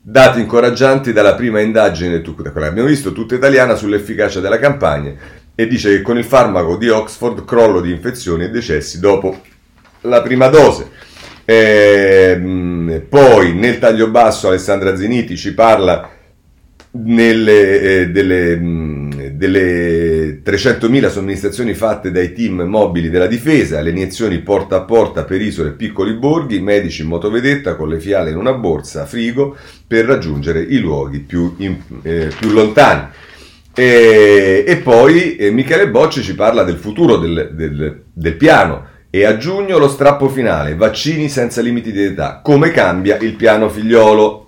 Dati 0.01 0.41
incoraggianti 0.41 1.13
dalla 1.13 1.35
prima 1.35 1.61
indagine, 1.61 2.19
quella 2.21 2.51
che 2.51 2.65
abbiamo 2.65 2.89
visto, 2.89 3.13
tutta 3.13 3.35
italiana, 3.35 3.75
sull'efficacia 3.75 4.41
della 4.41 4.59
campagna. 4.59 5.13
e 5.55 5.67
dice 5.67 5.89
che 5.89 6.01
con 6.01 6.17
il 6.17 6.25
farmaco 6.25 6.75
di 6.75 6.89
Oxford 6.89 7.45
crollo 7.45 7.79
di 7.79 7.91
infezioni 7.91 8.43
e 8.43 8.49
decessi 8.49 8.99
dopo 8.99 9.39
la 10.01 10.21
prima 10.21 10.47
dose. 10.47 10.89
Eh, 11.45 13.05
poi 13.07 13.53
nel 13.53 13.79
taglio 13.79 14.09
basso 14.09 14.49
Alessandra 14.49 14.97
Zeniti 14.97 15.37
ci 15.37 15.53
parla 15.53 16.09
nelle, 16.91 17.79
eh, 17.79 18.09
delle, 18.09 18.57
delle 19.39 20.41
300.000 20.43 21.09
somministrazioni 21.09 21.73
fatte 21.73 22.11
dai 22.11 22.33
team 22.33 22.63
mobili 22.63 23.09
della 23.09 23.25
difesa, 23.25 23.79
le 23.79 23.91
iniezioni 23.91 24.39
porta 24.39 24.75
a 24.75 24.81
porta 24.81 25.23
per 25.23 25.41
isole 25.41 25.69
e 25.69 25.73
piccoli 25.73 26.11
borghi, 26.15 26.59
medici 26.59 27.03
in 27.03 27.07
motovedetta 27.07 27.77
con 27.77 27.87
le 27.87 28.01
fiale 28.01 28.31
in 28.31 28.35
una 28.35 28.51
borsa, 28.51 29.05
frigo, 29.05 29.55
per 29.87 30.03
raggiungere 30.03 30.59
i 30.59 30.79
luoghi 30.79 31.19
più, 31.19 31.55
in, 31.59 31.77
eh, 32.01 32.29
più 32.37 32.49
lontani. 32.49 33.07
E, 33.73 34.65
e 34.67 34.75
poi 34.75 35.37
eh, 35.37 35.51
Michele 35.51 35.87
Bocci 35.87 36.21
ci 36.21 36.35
parla 36.35 36.63
del 36.63 36.75
futuro 36.75 37.15
del, 37.15 37.51
del, 37.53 38.01
del 38.11 38.35
piano 38.35 38.87
e 39.09 39.23
a 39.23 39.37
giugno 39.37 39.77
lo 39.77 39.87
strappo 39.87 40.27
finale, 40.27 40.75
vaccini 40.75 41.29
senza 41.29 41.61
limiti 41.61 41.93
di 41.93 42.03
età, 42.03 42.41
come 42.43 42.71
cambia 42.71 43.15
il 43.15 43.35
piano 43.35 43.69
figliolo. 43.69 44.47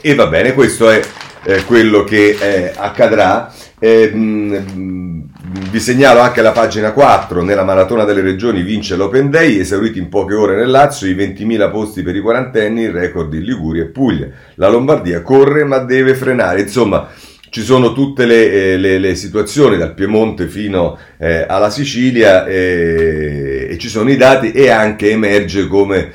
E 0.00 0.14
va 0.16 0.26
bene, 0.26 0.54
questo 0.54 0.90
è 0.90 1.00
eh, 1.44 1.64
quello 1.64 2.04
che 2.04 2.36
eh, 2.38 2.72
accadrà. 2.76 3.52
Mh, 3.80 5.22
vi 5.70 5.80
segnalo 5.80 6.20
anche 6.20 6.40
la 6.40 6.52
pagina 6.52 6.92
4, 6.92 7.42
nella 7.42 7.64
maratona 7.64 8.04
delle 8.04 8.20
regioni 8.20 8.62
vince 8.62 8.94
l'Open 8.94 9.28
Day, 9.28 9.58
esauriti 9.58 9.98
in 9.98 10.08
poche 10.08 10.34
ore 10.34 10.54
nel 10.54 10.70
Lazio, 10.70 11.08
i 11.08 11.14
20.000 11.14 11.70
posti 11.70 12.02
per 12.02 12.14
i 12.14 12.20
quarantenni, 12.20 12.82
il 12.82 12.92
record 12.92 13.32
in 13.34 13.42
Liguria 13.42 13.82
e 13.82 13.86
Puglia. 13.86 14.28
La 14.54 14.68
Lombardia 14.68 15.22
corre 15.22 15.64
ma 15.64 15.78
deve 15.78 16.14
frenare, 16.14 16.60
insomma 16.60 17.08
ci 17.52 17.60
sono 17.60 17.92
tutte 17.92 18.24
le, 18.24 18.50
eh, 18.50 18.76
le, 18.78 18.98
le, 18.98 19.14
situazioni 19.14 19.76
dal 19.76 19.92
Piemonte 19.92 20.48
fino 20.48 20.96
eh, 21.18 21.44
alla 21.46 21.68
Sicilia 21.68 22.46
eh, 22.46 23.68
e 23.70 23.76
ci 23.76 23.90
sono 23.90 24.10
i 24.10 24.16
dati 24.16 24.52
e 24.52 24.70
anche 24.70 25.10
emerge 25.10 25.66
come 25.66 26.12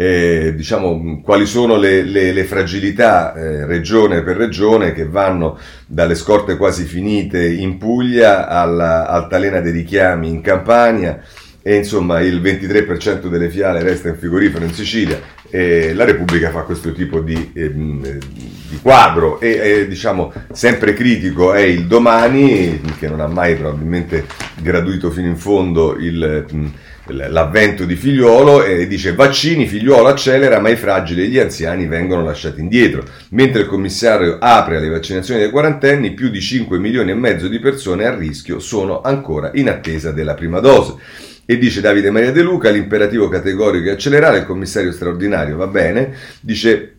eh, 0.00 0.54
diciamo, 0.54 1.20
quali 1.24 1.44
sono 1.44 1.76
le, 1.76 2.02
le, 2.02 2.30
le 2.30 2.44
fragilità 2.44 3.34
eh, 3.34 3.66
regione 3.66 4.22
per 4.22 4.36
regione 4.36 4.92
che 4.92 5.08
vanno 5.08 5.58
dalle 5.86 6.14
scorte 6.14 6.56
quasi 6.56 6.84
finite 6.84 7.44
in 7.44 7.78
Puglia 7.78 8.46
alla 8.46 9.08
altalena 9.08 9.58
dei 9.58 9.72
richiami 9.72 10.28
in 10.28 10.40
Campania 10.40 11.20
e 11.60 11.74
insomma 11.74 12.20
il 12.20 12.40
23% 12.40 13.26
delle 13.26 13.50
fiale 13.50 13.82
resta 13.82 14.08
in 14.08 14.16
frigorifero 14.16 14.64
in 14.64 14.72
Sicilia 14.72 15.20
e 15.50 15.92
la 15.94 16.04
Repubblica 16.04 16.50
fa 16.50 16.60
questo 16.60 16.92
tipo 16.92 17.18
di, 17.18 17.50
eh, 17.52 17.72
di 17.72 18.78
quadro 18.80 19.40
e 19.40 19.48
eh, 19.80 19.88
diciamo 19.88 20.32
sempre 20.52 20.92
critico 20.92 21.52
è 21.52 21.62
il 21.62 21.88
domani 21.88 22.80
che 23.00 23.08
non 23.08 23.18
ha 23.18 23.26
mai 23.26 23.56
probabilmente 23.56 24.26
graduito 24.60 25.10
fino 25.10 25.26
in 25.26 25.36
fondo 25.36 25.96
il 25.96 26.76
l'avvento 27.12 27.84
di 27.84 27.96
figliuolo 27.96 28.64
e 28.64 28.86
dice 28.86 29.14
vaccini, 29.14 29.66
figliuolo 29.66 30.08
accelera 30.08 30.60
ma 30.60 30.68
i 30.68 30.76
fragili 30.76 31.22
e 31.22 31.28
gli 31.28 31.38
anziani 31.38 31.86
vengono 31.86 32.22
lasciati 32.22 32.60
indietro. 32.60 33.04
Mentre 33.30 33.62
il 33.62 33.68
commissario 33.68 34.38
apre 34.38 34.76
alle 34.76 34.88
vaccinazioni 34.88 35.40
dei 35.40 35.50
quarantenni, 35.50 36.12
più 36.12 36.28
di 36.28 36.40
5 36.40 36.78
milioni 36.78 37.10
e 37.10 37.14
mezzo 37.14 37.48
di 37.48 37.58
persone 37.58 38.06
a 38.06 38.14
rischio 38.14 38.58
sono 38.58 39.00
ancora 39.00 39.50
in 39.54 39.68
attesa 39.68 40.12
della 40.12 40.34
prima 40.34 40.60
dose. 40.60 40.94
E 41.44 41.56
dice 41.56 41.80
Davide 41.80 42.10
Maria 42.10 42.30
De 42.30 42.42
Luca, 42.42 42.68
l'imperativo 42.68 43.28
categorico 43.28 43.88
è 43.88 43.92
accelerare, 43.92 44.38
il 44.38 44.44
commissario 44.44 44.92
straordinario 44.92 45.56
va 45.56 45.66
bene, 45.66 46.14
dice 46.40 46.98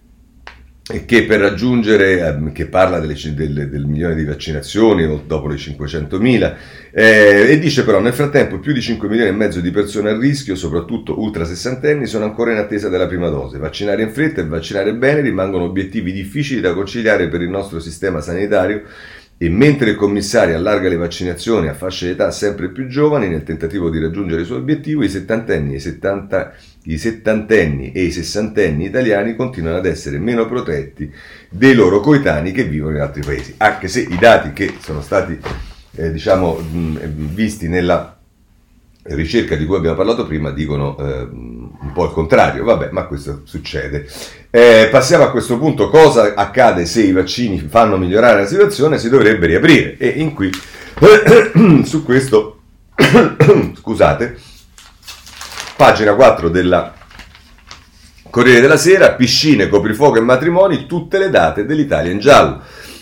che 1.05 1.25
per 1.25 1.39
raggiungere, 1.39 2.19
ehm, 2.19 2.51
che 2.51 2.65
parla 2.65 2.99
delle, 2.99 3.15
del, 3.35 3.69
del, 3.69 3.85
milione 3.85 4.15
di 4.15 4.25
vaccinazioni 4.25 5.05
dopo 5.27 5.47
le 5.47 5.55
500.000, 5.55 6.55
eh, 6.91 7.51
e 7.51 7.59
dice 7.59 7.83
però 7.83 7.99
nel 7.99 8.13
frattempo 8.13 8.59
più 8.59 8.73
di 8.73 8.81
5 8.81 9.07
milioni 9.07 9.29
e 9.29 9.33
mezzo 9.33 9.59
di 9.59 9.71
persone 9.71 10.09
a 10.09 10.17
rischio, 10.17 10.55
soprattutto 10.55 11.19
ultra 11.19 11.45
sessantenni, 11.45 12.07
sono 12.07 12.25
ancora 12.25 12.51
in 12.51 12.57
attesa 12.57 12.89
della 12.89 13.07
prima 13.07 13.29
dose. 13.29 13.57
Vaccinare 13.57 14.01
in 14.01 14.11
fretta 14.11 14.41
e 14.41 14.45
vaccinare 14.45 14.93
bene 14.95 15.21
rimangono 15.21 15.65
obiettivi 15.65 16.11
difficili 16.11 16.61
da 16.61 16.73
conciliare 16.73 17.27
per 17.27 17.41
il 17.41 17.49
nostro 17.49 17.79
sistema 17.79 18.21
sanitario 18.21 18.83
e 19.41 19.49
mentre 19.49 19.91
il 19.91 19.95
commissario 19.95 20.57
allarga 20.57 20.89
le 20.89 20.97
vaccinazioni 20.97 21.69
a 21.69 21.73
fasce 21.73 22.07
d'età 22.07 22.29
sempre 22.29 22.71
più 22.71 22.87
giovani 22.87 23.29
nel 23.29 23.43
tentativo 23.43 23.89
di 23.89 23.97
raggiungere 23.97 24.41
il 24.41 24.45
suo 24.45 24.57
obiettivo, 24.57 25.01
i 25.01 25.07
settantenni, 25.07 25.75
i, 25.75 25.79
70, 25.79 26.53
i 26.83 26.97
settantenni 26.97 27.93
e 27.93 28.01
i 28.01 28.11
sessantenni 28.11 28.83
italiani 28.83 29.37
continuano 29.37 29.77
ad 29.77 29.85
essere 29.85 30.19
meno 30.19 30.45
protetti 30.45 31.09
dei 31.49 31.73
loro 31.73 32.01
coetanei 32.01 32.51
che 32.51 32.65
vivono 32.65 32.97
in 32.97 33.01
altri 33.01 33.21
paesi, 33.21 33.53
anche 33.57 33.87
se 33.87 34.01
i 34.01 34.17
dati 34.19 34.51
che 34.51 34.73
sono 34.81 35.01
stati 35.01 35.39
eh, 35.99 36.11
diciamo, 36.11 36.55
mh, 36.55 36.97
visti 37.33 37.67
nella 37.67 38.15
ricerca 39.03 39.55
di 39.55 39.65
cui 39.65 39.75
abbiamo 39.75 39.95
parlato 39.95 40.25
prima 40.25 40.51
dicono 40.51 40.97
eh, 40.97 41.21
un 41.23 41.91
po' 41.93 42.05
il 42.05 42.11
contrario, 42.11 42.63
vabbè, 42.63 42.89
ma 42.91 43.03
questo 43.03 43.41
succede. 43.43 44.07
Eh, 44.49 44.87
passiamo 44.91 45.25
a 45.25 45.31
questo 45.31 45.57
punto, 45.57 45.89
cosa 45.89 46.33
accade 46.35 46.85
se 46.85 47.01
i 47.01 47.11
vaccini 47.11 47.59
fanno 47.59 47.97
migliorare 47.97 48.41
la 48.41 48.47
situazione? 48.47 48.97
Si 48.97 49.09
dovrebbe 49.09 49.47
riaprire 49.47 49.97
e 49.97 50.07
in 50.07 50.33
qui 50.33 50.49
su 51.83 52.03
questo, 52.05 52.61
scusate, 53.75 54.37
pagina 55.75 56.13
4 56.13 56.49
della 56.49 56.93
Corriere 58.29 58.61
della 58.61 58.77
Sera, 58.77 59.13
piscine, 59.13 59.67
coprifuoco 59.67 60.17
e 60.17 60.21
matrimoni, 60.21 60.85
tutte 60.85 61.17
le 61.17 61.29
date 61.31 61.65
dell'Italia 61.65 62.11
in 62.11 62.19
giallo. 62.19 62.61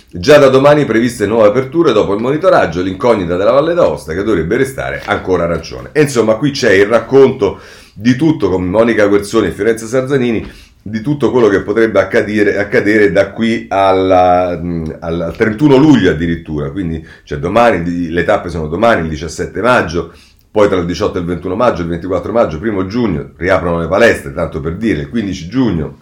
Già 0.10 0.38
da 0.38 0.48
domani 0.48 0.86
previste 0.86 1.26
nuove 1.26 1.50
aperture 1.50 1.92
dopo 1.92 2.14
il 2.14 2.22
monitoraggio, 2.22 2.82
l'incognita 2.82 3.36
della 3.36 3.52
Valle 3.52 3.74
d'Aosta 3.74 4.14
che 4.14 4.24
dovrebbe 4.24 4.56
restare 4.56 5.02
ancora 5.06 5.46
ragione. 5.46 5.90
E 5.92 6.04
insomma, 6.04 6.36
qui 6.36 6.52
c'è 6.52 6.72
il 6.72 6.86
racconto 6.86 7.60
di 7.94 8.16
tutto 8.16 8.50
con 8.50 8.64
Monica 8.64 9.06
Guerzoni 9.08 9.48
e 9.48 9.52
Fiorenza 9.52 9.86
Sarzanini, 9.86 10.50
di 10.82 11.02
tutto 11.02 11.30
quello 11.30 11.50
che 11.50 11.62
potrebbe 11.62 12.00
accadere, 12.00 12.58
accadere 12.58 13.12
da 13.12 13.32
qui 13.32 13.66
alla, 13.68 14.58
al 15.00 15.34
31 15.36 15.76
luglio 15.76 16.12
addirittura. 16.12 16.72
Quindi 16.72 17.06
cioè 17.24 17.38
domani, 17.40 18.10
le 18.10 18.24
tappe 18.24 18.48
sono 18.48 18.68
domani, 18.68 19.02
il 19.02 19.10
17 19.10 19.60
maggio, 19.62 20.14
poi 20.50 20.70
tra 20.70 20.78
il 20.78 20.86
18 20.86 21.18
e 21.18 21.20
il 21.20 21.28
21 21.28 21.56
maggio, 21.56 21.82
il 21.82 21.90
24 21.90 22.32
maggio, 22.32 22.60
primo 22.60 22.86
giugno 22.86 23.32
riaprono 23.36 23.80
le 23.82 23.90
palestre, 23.90 24.34
tanto 24.34 24.62
per 24.62 24.78
dire, 24.78 25.02
il 25.02 25.10
15 25.10 25.50
giugno 25.50 26.00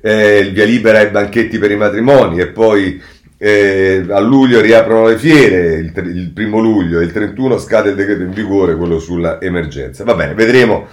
eh, 0.00 0.38
il 0.38 0.52
via 0.52 0.64
libera 0.64 0.98
ai 0.98 1.10
banchetti 1.10 1.58
per 1.58 1.70
i 1.70 1.76
matrimoni 1.76 2.40
e 2.40 2.48
poi 2.48 3.00
eh, 3.36 4.04
a 4.08 4.20
luglio 4.20 4.60
riaprono 4.60 5.08
le 5.08 5.16
fiere, 5.16 5.74
il, 5.76 5.92
il, 6.14 6.30
primo 6.30 6.60
luglio 6.60 7.00
e 7.00 7.04
il 7.04 7.12
31 7.12 7.58
scade 7.58 7.90
il 7.90 7.96
decreto 7.96 8.22
in 8.22 8.32
vigore, 8.32 8.76
quello 8.76 8.98
sulla 8.98 9.40
emergenza. 9.40 10.04
Va 10.04 10.14
bene, 10.14 10.34
vedremo 10.34 10.88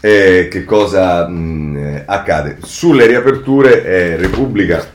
eh, 0.00 0.48
che 0.50 0.64
cosa 0.64 1.26
mh, 1.26 2.02
accade. 2.04 2.58
Sulle 2.62 3.06
riaperture 3.06 3.84
eh, 3.84 4.16
Repubblica 4.16 4.86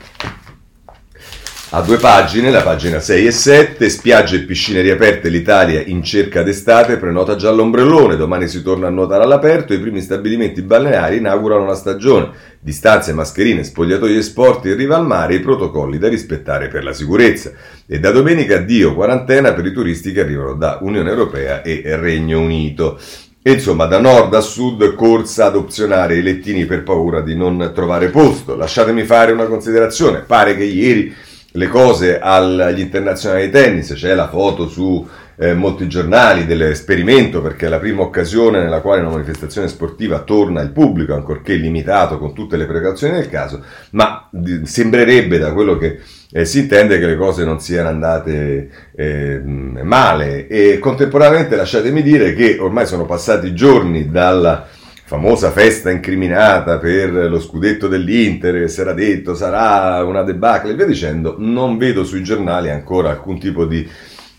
a 1.76 1.80
due 1.80 1.96
pagine, 1.96 2.52
la 2.52 2.62
pagina 2.62 3.00
6 3.00 3.26
e 3.26 3.32
7, 3.32 3.88
spiagge 3.88 4.36
e 4.36 4.42
piscine 4.44 4.80
riaperte, 4.80 5.28
l'Italia 5.28 5.82
in 5.84 6.04
cerca 6.04 6.44
d'estate, 6.44 6.98
prenota 6.98 7.34
già 7.34 7.50
l'ombrellone, 7.50 8.14
domani 8.14 8.46
si 8.46 8.62
torna 8.62 8.86
a 8.86 8.90
nuotare 8.90 9.24
all'aperto, 9.24 9.74
i 9.74 9.80
primi 9.80 10.00
stabilimenti 10.00 10.62
balneari 10.62 11.16
inaugurano 11.16 11.66
la 11.66 11.74
stagione, 11.74 12.30
distanze, 12.60 13.12
mascherine, 13.12 13.64
spogliatoi 13.64 14.16
e 14.16 14.22
sport 14.22 14.66
in 14.66 14.76
riva 14.76 14.94
al 14.94 15.04
mare, 15.04 15.34
i 15.34 15.40
protocolli 15.40 15.98
da 15.98 16.08
rispettare 16.08 16.68
per 16.68 16.84
la 16.84 16.92
sicurezza. 16.92 17.50
E 17.88 17.98
da 17.98 18.12
domenica 18.12 18.58
addio 18.58 18.94
quarantena 18.94 19.52
per 19.52 19.66
i 19.66 19.72
turisti 19.72 20.12
che 20.12 20.20
arrivano 20.20 20.54
da 20.54 20.78
Unione 20.80 21.10
Europea 21.10 21.62
e 21.62 21.82
Regno 21.96 22.38
Unito. 22.38 23.00
E 23.42 23.50
insomma, 23.50 23.86
da 23.86 23.98
nord 23.98 24.32
a 24.32 24.40
sud, 24.40 24.94
corsa 24.94 25.46
ad 25.46 25.56
opzionare 25.56 26.18
i 26.18 26.22
lettini 26.22 26.66
per 26.66 26.84
paura 26.84 27.20
di 27.20 27.34
non 27.34 27.72
trovare 27.74 28.10
posto. 28.10 28.54
Lasciatemi 28.54 29.02
fare 29.02 29.32
una 29.32 29.46
considerazione, 29.46 30.20
pare 30.20 30.56
che 30.56 30.62
ieri 30.62 31.32
le 31.56 31.68
cose 31.68 32.18
agli 32.18 32.80
internazionali 32.80 33.48
tennis, 33.48 33.92
c'è 33.94 34.14
la 34.14 34.28
foto 34.28 34.66
su 34.66 35.06
eh, 35.36 35.54
molti 35.54 35.86
giornali 35.88 36.46
dell'esperimento 36.46 37.40
perché 37.42 37.66
è 37.66 37.68
la 37.68 37.78
prima 37.78 38.02
occasione 38.02 38.60
nella 38.60 38.80
quale 38.80 39.02
una 39.02 39.10
manifestazione 39.10 39.68
sportiva 39.68 40.22
torna 40.22 40.60
al 40.60 40.72
pubblico, 40.72 41.14
ancorché 41.14 41.54
limitato 41.54 42.18
con 42.18 42.34
tutte 42.34 42.56
le 42.56 42.66
precauzioni 42.66 43.14
del 43.14 43.28
caso, 43.28 43.62
ma 43.90 44.28
di, 44.32 44.66
sembrerebbe 44.66 45.38
da 45.38 45.52
quello 45.52 45.76
che 45.78 46.00
eh, 46.32 46.44
si 46.44 46.60
intende 46.60 46.98
che 46.98 47.06
le 47.06 47.16
cose 47.16 47.44
non 47.44 47.60
siano 47.60 47.88
andate 47.88 48.68
eh, 48.96 49.40
male. 49.40 50.48
E 50.48 50.80
contemporaneamente 50.80 51.54
lasciatemi 51.54 52.02
dire 52.02 52.34
che 52.34 52.56
ormai 52.58 52.86
sono 52.86 53.06
passati 53.06 53.54
giorni 53.54 54.10
dalla 54.10 54.66
famosa 55.06 55.50
festa 55.50 55.90
incriminata 55.90 56.78
per 56.78 57.12
lo 57.12 57.38
scudetto 57.38 57.88
dell'Inter, 57.88 58.60
che 58.60 58.68
si 58.68 58.80
era 58.80 58.94
detto 58.94 59.34
sarà 59.34 60.02
una 60.02 60.22
debacle 60.22 60.72
e 60.72 60.74
via 60.74 60.86
dicendo, 60.86 61.36
non 61.38 61.76
vedo 61.76 62.04
sui 62.04 62.22
giornali 62.22 62.70
ancora 62.70 63.10
alcun 63.10 63.38
tipo 63.38 63.66
di 63.66 63.86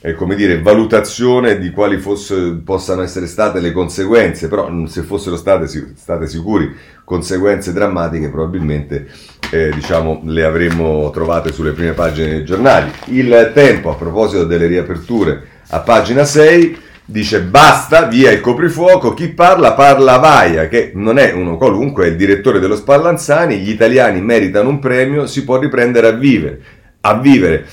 eh, 0.06 0.14
come 0.14 0.36
dire, 0.36 0.62
valutazione 0.62 1.58
di 1.58 1.72
quali 1.72 1.98
fosse, 1.98 2.62
possano 2.64 3.02
essere 3.02 3.26
state 3.26 3.60
le 3.60 3.72
conseguenze, 3.72 4.48
però 4.48 4.70
mm, 4.70 4.86
se 4.86 5.02
fossero 5.02 5.36
state, 5.36 5.68
state 5.96 6.28
sicuri 6.28 6.76
conseguenze 7.04 7.74
drammatiche 7.74 8.30
probabilmente 8.30 9.08
eh, 9.52 9.72
diciamo, 9.74 10.22
le 10.26 10.44
avremmo 10.44 11.10
trovate 11.10 11.52
sulle 11.52 11.72
prime 11.72 11.94
pagine 11.94 12.30
dei 12.30 12.46
giornali. 12.46 12.92
Il 13.06 13.52
tempo, 13.56 13.90
a 13.90 13.96
proposito 13.96 14.44
delle 14.44 14.68
riaperture, 14.68 15.42
a 15.70 15.80
pagina 15.80 16.24
6 16.24 16.84
dice 17.06 17.42
basta, 17.42 18.06
via 18.06 18.32
il 18.32 18.42
coprifuoco, 18.42 19.14
chi 19.14 19.30
parla 19.30 19.74
parla 19.74 20.18
Vaia, 20.18 20.68
che 20.68 20.92
non 20.96 21.20
è 21.20 21.32
uno 21.32 21.56
qualunque, 21.58 22.06
è 22.06 22.10
il 22.10 22.16
direttore 22.16 22.60
dello 22.60 22.76
Spallanzani, 22.76 23.60
gli 23.60 23.70
italiani 23.70 24.22
meritano 24.22 24.70
un 24.70 24.80
premio, 24.80 25.28
si 25.28 25.44
può 25.44 25.60
riprendere 25.60 26.08
a 26.08 26.12
vivere. 26.12 26.62
A 27.02 27.20
vivere. 27.20 27.66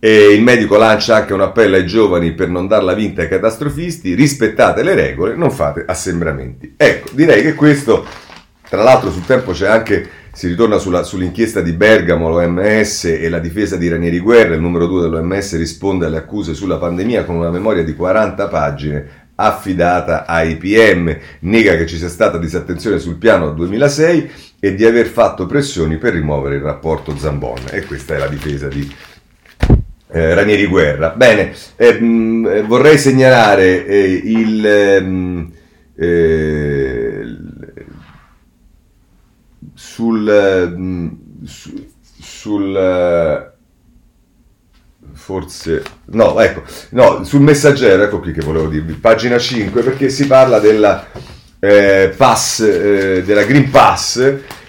E 0.00 0.32
il 0.32 0.42
medico 0.42 0.76
lancia 0.76 1.16
anche 1.16 1.32
un 1.32 1.40
appello 1.40 1.74
ai 1.74 1.84
giovani 1.84 2.32
per 2.32 2.48
non 2.48 2.68
darla 2.68 2.94
vinta 2.94 3.22
ai 3.22 3.28
catastrofisti, 3.28 4.14
rispettate 4.14 4.84
le 4.84 4.94
regole, 4.94 5.34
non 5.34 5.50
fate 5.50 5.82
assembramenti. 5.84 6.74
Ecco, 6.76 7.08
direi 7.12 7.42
che 7.42 7.54
questo, 7.54 8.06
tra 8.68 8.84
l'altro 8.84 9.10
sul 9.10 9.26
tempo 9.26 9.50
c'è 9.50 9.66
anche, 9.66 10.08
si 10.38 10.46
ritorna 10.46 10.78
sulla, 10.78 11.02
sull'inchiesta 11.02 11.60
di 11.62 11.72
Bergamo, 11.72 12.28
l'OMS 12.28 13.06
e 13.06 13.28
la 13.28 13.40
difesa 13.40 13.76
di 13.76 13.88
Ranieri 13.88 14.20
Guerra, 14.20 14.54
il 14.54 14.60
numero 14.60 14.86
2 14.86 15.00
dell'OMS 15.00 15.56
risponde 15.56 16.06
alle 16.06 16.18
accuse 16.18 16.54
sulla 16.54 16.76
pandemia 16.76 17.24
con 17.24 17.34
una 17.34 17.50
memoria 17.50 17.82
di 17.82 17.92
40 17.92 18.46
pagine 18.46 19.06
affidata 19.34 20.26
ai 20.26 20.54
PM, 20.54 21.12
nega 21.40 21.76
che 21.76 21.88
ci 21.88 21.96
sia 21.96 22.06
stata 22.06 22.38
disattenzione 22.38 23.00
sul 23.00 23.16
piano 23.16 23.50
2006 23.50 24.30
e 24.60 24.76
di 24.76 24.84
aver 24.84 25.06
fatto 25.06 25.44
pressioni 25.46 25.96
per 25.96 26.12
rimuovere 26.12 26.54
il 26.54 26.62
rapporto 26.62 27.16
Zambon. 27.16 27.64
E 27.72 27.84
questa 27.84 28.14
è 28.14 28.18
la 28.18 28.28
difesa 28.28 28.68
di 28.68 28.88
eh, 30.12 30.34
Ranieri 30.34 30.66
Guerra. 30.66 31.14
Bene, 31.16 31.52
eh, 31.74 32.62
vorrei 32.64 32.96
segnalare 32.96 33.84
eh, 33.84 34.22
il, 34.24 34.64
ehm, 34.64 35.52
eh, 35.96 37.36
sul, 39.98 40.28
ehm, 40.28 41.18
su, 41.44 41.88
sul 42.20 42.76
eh, 42.76 43.50
forse 45.12 45.82
no, 46.12 46.38
ecco, 46.40 46.62
no, 46.90 47.24
sul 47.24 47.40
messaggero, 47.40 48.04
ecco 48.04 48.20
qui 48.20 48.32
che 48.32 48.44
volevo 48.44 48.68
dirvi, 48.68 48.92
pagina 48.92 49.38
5 49.38 49.82
perché 49.82 50.08
si 50.08 50.28
parla 50.28 50.60
della 50.60 51.04
eh, 51.58 52.14
pass 52.16 52.62
della 53.22 53.42
Green 53.42 53.70
Pass 53.70 54.18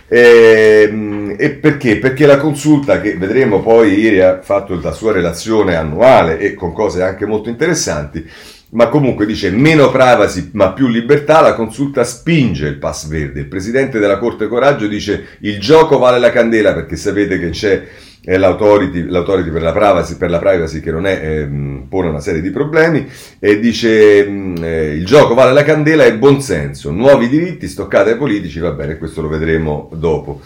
e, 0.08 0.88
ehm, 0.90 1.36
e, 1.38 1.52
perché? 1.52 2.00
Perché 2.00 2.26
la 2.26 2.38
consulta 2.38 3.00
che 3.00 3.16
vedremo 3.16 3.62
poi 3.62 4.00
ieri 4.00 4.22
ha 4.22 4.42
fatto 4.42 4.80
la 4.82 4.92
sua 4.94 5.12
relazione 5.12 5.76
annuale 5.76 6.40
e 6.40 6.56
con 6.56 6.74
cose 6.74 7.04
anche 7.04 7.28
molto 7.28 7.50
interessanti, 7.50 8.28
ma 8.72 8.88
comunque 8.88 9.26
dice 9.26 9.50
meno 9.50 9.90
privacy 9.90 10.50
ma 10.54 10.74
più 10.74 10.88
libertà, 10.88 11.42
la 11.42 11.54
consulta 11.54 12.04
spinge 12.04 12.68
il 12.68 12.78
pass 12.78 13.08
verde. 13.08 13.42
Il 13.42 13.48
presidente 13.48 14.00
della 14.00 14.18
Corte 14.18 14.48
Coraggio 14.48 14.88
dice 14.88 15.38
il 15.42 15.60
gioco 15.60 15.98
vale 15.98 16.20
la 16.20 16.32
candela 16.32 16.74
perché 16.74 16.96
sapete 16.96 17.40
che 17.40 17.50
c'è 17.50 17.84
è 18.22 18.38
l'autority, 18.38 19.04
per, 19.04 19.62
la 19.62 19.72
privacy, 19.72 20.18
per, 20.18 20.30
la 20.30 20.40
privacy, 20.40 20.82
che 20.82 20.92
non 20.92 21.08
è, 21.08 21.20
ehm, 21.22 21.86
pone 21.90 22.10
una 22.10 22.20
serie 22.20 22.42
di 22.42 22.52
problemi 22.52 23.08
e 23.40 23.60
dice 23.60 24.28
mm, 24.28 24.56
eh, 24.62 24.94
il 24.94 25.06
gioco 25.06 25.34
vale 25.34 25.54
la 25.54 25.64
candela 25.64 26.04
e 26.04 26.18
buon 26.18 26.42
senso, 26.42 26.92
nuovi 26.92 27.30
diritti 27.30 27.68
stoccati 27.68 28.10
ai 28.10 28.18
politici, 28.18 28.60
va 28.60 28.72
bene, 28.72 28.98
questo 28.98 29.22
lo 29.22 29.30
vedremo 29.30 29.90
dopo. 29.94 30.42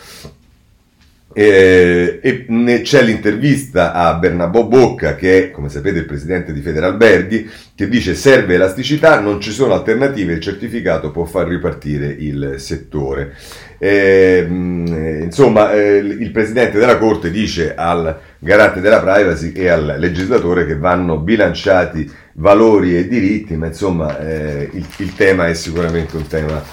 E, 1.34 2.20
e 2.22 2.82
c'è 2.84 3.02
l'intervista 3.02 3.92
a 3.92 4.14
Bernabò 4.14 4.66
Bocca, 4.66 5.16
che 5.16 5.38
è, 5.38 5.52
come 5.52 5.70
sapete, 5.70 6.00
il 6.00 6.06
presidente 6.06 6.54
di 6.54 6.62
Federalberghi, 6.62 7.50
che 7.76 7.90
dice 7.90 8.14
serve 8.14 8.54
elasticità, 8.54 9.20
non 9.20 9.42
ci 9.42 9.52
sono 9.52 9.74
alternative, 9.74 10.34
il 10.34 10.40
certificato 10.40 11.12
può 11.12 11.26
far 11.26 11.48
ripartire 11.48 12.08
il 12.08 12.56
settore. 12.58 13.34
E, 13.80 14.46
insomma, 14.48 15.74
eh, 15.74 15.98
il 15.98 16.32
presidente 16.32 16.78
della 16.78 16.98
Corte 16.98 17.32
dice 17.32 17.74
al 17.76 18.18
garante 18.38 18.80
della 18.80 19.02
privacy 19.02 19.52
e 19.54 19.70
al 19.70 19.96
legislatore 19.98 20.66
che 20.66 20.78
vanno 20.78 21.18
bilanciati 21.18 22.10
valori 22.34 22.98
e 22.98 23.08
diritti, 23.08 23.56
ma 23.56 23.68
insomma 23.68 24.20
eh, 24.20 24.70
il, 24.72 24.86
il 24.98 25.16
tema 25.16 25.48
è 25.48 25.54
sicuramente 25.54 26.16
un 26.16 26.28
tema 26.28 26.64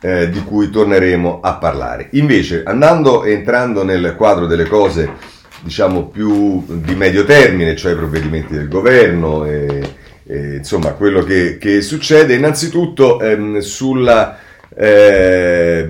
eh, 0.00 0.30
di 0.30 0.42
cui 0.44 0.70
torneremo 0.70 1.40
a 1.42 1.54
parlare. 1.54 2.08
Invece, 2.12 2.62
andando 2.64 3.24
entrando 3.24 3.84
nel 3.84 4.14
quadro 4.16 4.46
delle 4.46 4.66
cose, 4.66 5.10
diciamo 5.60 6.06
più 6.06 6.64
di 6.66 6.94
medio 6.94 7.24
termine, 7.24 7.76
cioè 7.76 7.92
i 7.92 7.96
provvedimenti 7.96 8.54
del 8.54 8.68
governo 8.68 9.44
e, 9.44 9.94
e 10.24 10.56
insomma 10.56 10.92
quello 10.92 11.22
che, 11.22 11.58
che, 11.58 11.80
succede, 11.80 12.34
innanzitutto 12.34 13.20
ehm, 13.20 13.58
sulla 13.58 14.38
eh, 14.76 15.88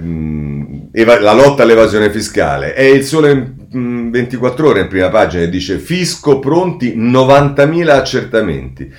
eva- 0.93 1.21
la 1.21 1.33
lotta 1.33 1.63
all'evasione 1.63 2.11
fiscale. 2.11 2.73
È 2.73 2.83
il 2.83 3.05
sole 3.05 3.55
24 3.71 4.69
ore 4.69 4.81
in 4.81 4.89
prima 4.89 5.11
pagina 5.11 5.43
e 5.43 5.51
dice 5.51 5.79
fisco 5.79 6.39
pronti 6.39 6.97
90.000 6.97 7.89
accertamenti. 7.89 8.93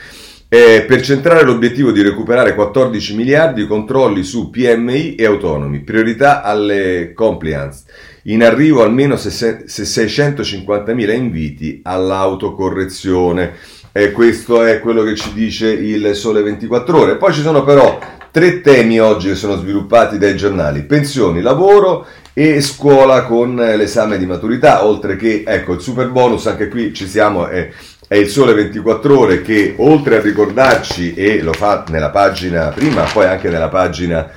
Eh, 0.51 0.83
per 0.87 1.01
centrare 1.01 1.43
l'obiettivo 1.43 1.91
di 1.91 2.01
recuperare 2.01 2.55
14 2.55 3.15
miliardi, 3.15 3.67
controlli 3.67 4.23
su 4.23 4.49
PMI 4.49 5.13
e 5.13 5.23
autonomi, 5.23 5.81
priorità 5.81 6.41
alle 6.41 7.11
compliance, 7.13 7.83
in 8.23 8.43
arrivo 8.43 8.81
almeno 8.81 9.13
650.000 9.13 11.13
inviti 11.13 11.81
all'autocorrezione. 11.83 13.57
Eh, 13.91 14.11
questo 14.11 14.63
è 14.63 14.79
quello 14.79 15.03
che 15.03 15.13
ci 15.13 15.33
dice 15.33 15.71
il 15.71 16.15
Sole 16.15 16.41
24 16.41 16.97
ore. 16.97 17.17
Poi 17.17 17.31
ci 17.31 17.41
sono 17.41 17.63
però 17.63 17.99
tre 18.31 18.61
temi 18.61 18.99
oggi 18.99 19.27
che 19.27 19.35
sono 19.35 19.55
sviluppati 19.55 20.17
dai 20.17 20.35
giornali, 20.35 20.81
pensioni, 20.81 21.41
lavoro 21.41 22.07
e 22.33 22.59
scuola 22.61 23.25
con 23.25 23.55
l'esame 23.55 24.17
di 24.17 24.25
maturità, 24.25 24.83
oltre 24.83 25.15
che 25.15 25.43
ecco 25.45 25.73
il 25.73 25.81
super 25.81 26.09
bonus, 26.09 26.47
anche 26.47 26.69
qui 26.69 26.91
ci 26.93 27.07
siamo, 27.07 27.47
eh, 27.49 27.71
è 28.09 28.15
il 28.15 28.27
Sole 28.27 28.55
24 28.55 29.19
Ore 29.19 29.41
che 29.43 29.75
oltre 29.77 30.17
a 30.17 30.21
ricordarci, 30.21 31.13
e 31.13 31.43
lo 31.43 31.53
fa 31.53 31.85
nella 31.89 32.09
pagina 32.09 32.69
prima, 32.69 33.03
poi 33.03 33.27
anche 33.27 33.49
nella 33.49 33.69
pagina, 33.69 34.27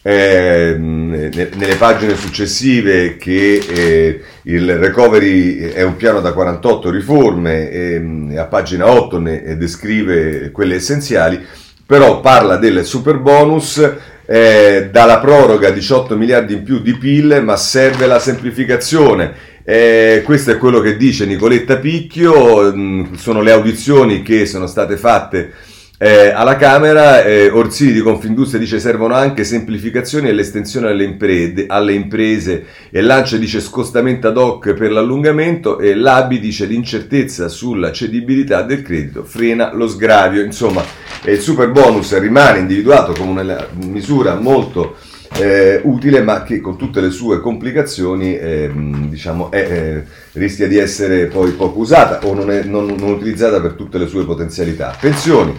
eh, 0.00 0.74
nelle 0.78 1.74
pagine 1.76 2.16
successive, 2.16 3.18
che 3.18 3.62
eh, 3.68 4.20
il 4.44 4.78
recovery 4.78 5.58
è 5.58 5.82
un 5.82 5.96
piano 5.96 6.20
da 6.22 6.32
48 6.32 6.88
riforme, 6.88 7.70
e, 7.70 8.38
a 8.38 8.46
pagina 8.46 8.90
8 8.90 9.20
ne 9.20 9.56
descrive 9.58 10.50
quelle 10.50 10.76
essenziali, 10.76 11.44
però 11.84 12.20
parla 12.20 12.56
del 12.56 12.82
super 12.86 13.18
bonus. 13.18 13.92
Eh, 14.30 14.90
dalla 14.92 15.20
proroga 15.20 15.70
18 15.70 16.14
miliardi 16.14 16.52
in 16.52 16.62
più 16.62 16.80
di 16.80 16.94
PIL, 16.98 17.40
ma 17.42 17.56
serve 17.56 18.06
la 18.06 18.18
semplificazione 18.18 19.32
eh, 19.70 20.22
questo 20.24 20.52
è 20.52 20.56
quello 20.56 20.80
che 20.80 20.96
dice 20.96 21.26
Nicoletta 21.26 21.76
Picchio, 21.76 22.72
mm, 22.74 23.12
sono 23.16 23.42
le 23.42 23.52
audizioni 23.52 24.22
che 24.22 24.46
sono 24.46 24.66
state 24.66 24.96
fatte 24.96 25.52
eh, 26.00 26.28
alla 26.28 26.54
Camera, 26.54 27.24
eh, 27.24 27.50
Orsini 27.50 27.90
di 27.90 28.00
Confindustria 28.00 28.60
dice 28.60 28.78
servono 28.78 29.14
anche 29.14 29.42
semplificazioni 29.42 30.28
e 30.28 30.32
l'estensione 30.32 30.90
alle 30.90 31.02
imprese, 31.02 31.64
alle 31.66 31.92
imprese. 31.92 32.66
E 32.88 33.00
Lancia 33.00 33.36
dice 33.36 33.60
scostamento 33.60 34.28
ad 34.28 34.36
hoc 34.36 34.74
per 34.74 34.92
l'allungamento. 34.92 35.80
E 35.80 35.96
l'Abi 35.96 36.38
dice 36.38 36.66
l'incertezza 36.66 37.48
sulla 37.48 37.90
cedibilità 37.90 38.62
del 38.62 38.82
credito 38.82 39.24
frena 39.24 39.74
lo 39.74 39.88
sgravio. 39.88 40.40
Insomma, 40.44 40.84
il 41.24 41.40
super 41.40 41.72
bonus 41.72 42.16
rimane 42.16 42.60
individuato 42.60 43.12
come 43.12 43.40
una 43.40 43.66
misura 43.86 44.36
molto 44.36 44.98
eh, 45.36 45.80
utile 45.84 46.22
ma 46.22 46.42
che 46.42 46.60
con 46.60 46.76
tutte 46.76 47.00
le 47.00 47.10
sue 47.10 47.40
complicazioni 47.40 48.36
eh, 48.36 48.70
diciamo, 48.74 49.50
è, 49.50 49.58
eh, 49.58 50.04
rischia 50.32 50.66
di 50.66 50.78
essere 50.78 51.26
poi 51.26 51.52
poco 51.52 51.80
usata 51.80 52.26
o 52.26 52.34
non, 52.34 52.50
è, 52.50 52.62
non, 52.62 52.86
non 52.86 53.10
utilizzata 53.10 53.60
per 53.60 53.72
tutte 53.72 53.98
le 53.98 54.06
sue 54.06 54.24
potenzialità. 54.24 54.96
Pensioni. 54.98 55.56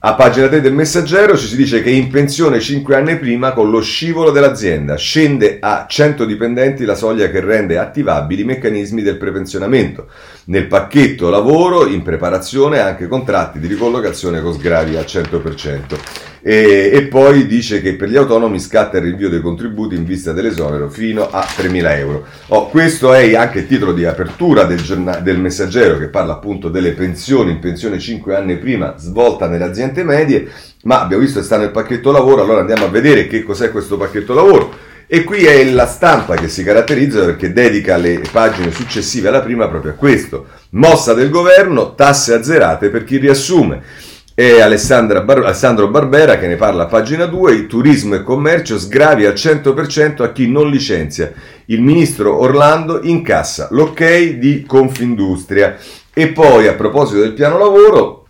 A 0.00 0.14
pagina 0.14 0.46
3 0.46 0.60
del 0.60 0.74
messaggero 0.74 1.36
ci 1.36 1.48
si 1.48 1.56
dice 1.56 1.82
che 1.82 1.90
in 1.90 2.08
pensione 2.08 2.60
5 2.60 2.94
anni 2.94 3.18
prima 3.18 3.52
con 3.52 3.68
lo 3.68 3.80
scivolo 3.80 4.30
dell'azienda 4.30 4.94
scende 4.94 5.56
a 5.60 5.86
100 5.88 6.24
dipendenti 6.24 6.84
la 6.84 6.94
soglia 6.94 7.28
che 7.28 7.40
rende 7.40 7.78
attivabili 7.78 8.42
i 8.42 8.44
meccanismi 8.44 9.02
del 9.02 9.16
prepensionamento. 9.16 10.06
Nel 10.44 10.68
pacchetto 10.68 11.30
lavoro 11.30 11.84
in 11.84 12.02
preparazione 12.02 12.78
anche 12.78 13.08
contratti 13.08 13.58
di 13.58 13.66
ricollocazione 13.66 14.40
con 14.40 14.52
sgravi 14.52 14.96
al 14.96 15.04
100%. 15.04 15.98
E, 16.48 16.88
e, 16.94 17.02
poi 17.02 17.46
dice 17.46 17.82
che 17.82 17.92
per 17.92 18.08
gli 18.08 18.16
autonomi 18.16 18.58
scatta 18.58 18.96
il 18.96 19.02
rinvio 19.02 19.28
dei 19.28 19.42
contributi 19.42 19.96
in 19.96 20.06
vista 20.06 20.32
dell'esonero 20.32 20.88
fino 20.88 21.28
a 21.28 21.40
3.000 21.40 21.98
euro. 21.98 22.24
Oh, 22.46 22.70
questo 22.70 23.12
è 23.12 23.34
anche 23.34 23.58
il 23.58 23.66
titolo 23.66 23.92
di 23.92 24.06
apertura 24.06 24.64
del, 24.64 24.80
giornale, 24.80 25.20
del 25.20 25.38
messaggero 25.38 25.98
che 25.98 26.08
parla 26.08 26.32
appunto 26.32 26.70
delle 26.70 26.92
pensioni, 26.92 27.50
in 27.50 27.58
pensione 27.58 27.98
5 27.98 28.34
anni 28.34 28.56
prima 28.56 28.94
svolta 28.96 29.46
nelle 29.46 29.64
aziende 29.64 30.02
medie, 30.04 30.48
ma 30.84 31.02
abbiamo 31.02 31.22
visto 31.22 31.40
che 31.40 31.44
sta 31.44 31.58
nel 31.58 31.70
pacchetto 31.70 32.10
lavoro, 32.10 32.40
allora 32.40 32.60
andiamo 32.60 32.86
a 32.86 32.88
vedere 32.88 33.26
che 33.26 33.42
cos'è 33.42 33.70
questo 33.70 33.98
pacchetto 33.98 34.32
lavoro. 34.32 34.74
E 35.06 35.24
qui 35.24 35.44
è 35.44 35.62
la 35.64 35.86
stampa 35.86 36.34
che 36.36 36.48
si 36.48 36.64
caratterizza 36.64 37.26
perché 37.26 37.52
dedica 37.52 37.98
le 37.98 38.22
pagine 38.32 38.70
successive 38.70 39.28
alla 39.28 39.42
prima 39.42 39.68
proprio 39.68 39.92
a 39.92 39.96
questo. 39.96 40.46
Mossa 40.70 41.12
del 41.12 41.28
governo, 41.28 41.94
tasse 41.94 42.32
azzerate 42.32 42.88
per 42.88 43.04
chi 43.04 43.18
riassume. 43.18 43.82
E 44.40 44.62
Bar- 45.24 45.42
Alessandro 45.42 45.88
Barbera 45.88 46.38
che 46.38 46.46
ne 46.46 46.54
parla 46.54 46.84
a 46.84 46.86
pagina 46.86 47.26
2, 47.26 47.52
il 47.54 47.66
turismo 47.66 48.14
e 48.14 48.22
commercio 48.22 48.78
sgravi 48.78 49.26
al 49.26 49.32
100% 49.32 50.22
a 50.22 50.30
chi 50.30 50.48
non 50.48 50.70
licenzia. 50.70 51.32
Il 51.64 51.82
ministro 51.82 52.40
Orlando 52.40 53.00
incassa 53.02 53.66
l'ok 53.72 54.38
di 54.38 54.62
Confindustria. 54.64 55.76
E 56.14 56.28
poi 56.28 56.68
a 56.68 56.74
proposito 56.74 57.18
del 57.18 57.32
piano 57.32 57.58
lavoro 57.58 58.28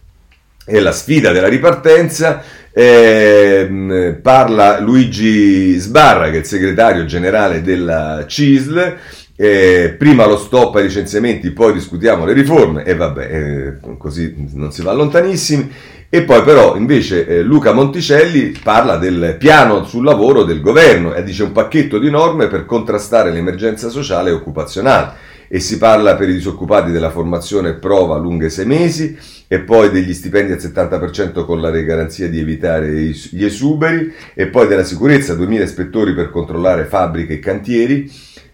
e 0.64 0.80
la 0.80 0.92
sfida 0.92 1.30
della 1.30 1.48
ripartenza, 1.48 2.42
eh, 2.72 4.18
parla 4.22 4.80
Luigi 4.80 5.74
Sbarra 5.74 6.30
che 6.30 6.36
è 6.36 6.38
il 6.38 6.46
segretario 6.46 7.04
generale 7.04 7.60
della 7.60 8.24
CISL 8.26 8.96
eh, 9.40 9.94
prima 9.96 10.26
lo 10.26 10.36
stop 10.36 10.74
ai 10.74 10.82
licenziamenti, 10.82 11.52
poi 11.52 11.72
discutiamo 11.72 12.24
le 12.24 12.32
riforme 12.32 12.82
e 12.82 12.96
vabbè, 12.96 13.78
eh, 13.80 13.96
così 13.96 14.34
non 14.54 14.72
si 14.72 14.82
va 14.82 14.92
lontanissimi. 14.92 15.70
E 16.10 16.22
poi 16.22 16.42
però 16.42 16.74
invece 16.76 17.26
eh, 17.26 17.42
Luca 17.42 17.72
Monticelli 17.72 18.58
parla 18.62 18.96
del 18.96 19.36
piano 19.38 19.84
sul 19.84 20.04
lavoro 20.04 20.42
del 20.42 20.62
governo 20.62 21.12
e 21.12 21.22
dice 21.22 21.42
un 21.42 21.52
pacchetto 21.52 21.98
di 21.98 22.08
norme 22.08 22.46
per 22.46 22.64
contrastare 22.64 23.30
l'emergenza 23.30 23.90
sociale 23.90 24.30
e 24.30 24.32
occupazionale. 24.32 25.26
E 25.48 25.60
si 25.60 25.76
parla 25.76 26.16
per 26.16 26.30
i 26.30 26.32
disoccupati 26.32 26.92
della 26.92 27.10
formazione 27.10 27.74
prova 27.74 28.16
lunghe 28.16 28.48
sei 28.48 28.64
mesi 28.64 29.18
e 29.46 29.60
poi 29.60 29.90
degli 29.90 30.14
stipendi 30.14 30.52
al 30.52 30.58
70% 30.58 31.44
con 31.44 31.60
la 31.60 31.70
garanzia 31.70 32.26
di 32.28 32.38
evitare 32.38 32.90
gli 32.90 33.44
esuberi 33.44 34.10
e 34.32 34.46
poi 34.46 34.66
della 34.66 34.84
sicurezza, 34.84 35.34
2000 35.34 35.64
ispettori 35.64 36.14
per 36.14 36.30
controllare 36.30 36.84
fabbriche 36.84 37.34
e 37.34 37.38
cantieri 37.38 38.10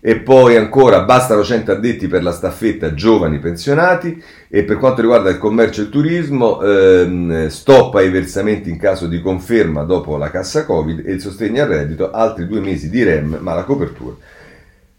e 0.07 0.17
poi 0.17 0.55
ancora 0.55 1.01
bastano 1.01 1.43
100 1.43 1.73
addetti 1.73 2.09
per 2.09 2.23
la 2.23 2.31
staffetta 2.31 2.93
giovani 2.93 3.39
pensionati. 3.39 4.23
E 4.51 4.63
per 4.63 4.77
quanto 4.77 5.01
riguarda 5.01 5.31
il 5.31 5.39
commercio 5.39 5.81
e 5.81 5.85
il 5.85 5.89
turismo 5.89 6.61
ehm, 6.61 7.49
stop 7.49 7.95
ai 7.95 8.11
versamenti 8.11 8.69
in 8.69 8.77
caso 8.77 9.07
di 9.07 9.23
conferma 9.23 9.83
dopo 9.83 10.19
la 10.19 10.29
cassa 10.29 10.67
covid 10.67 11.07
e 11.07 11.13
il 11.13 11.23
sostegno 11.23 11.63
al 11.63 11.69
reddito 11.69 12.11
altri 12.11 12.47
due 12.47 12.61
mesi 12.61 12.91
di 12.91 13.03
REM 13.03 13.39
ma 13.41 13.55
la 13.55 13.63
copertura 13.63 14.15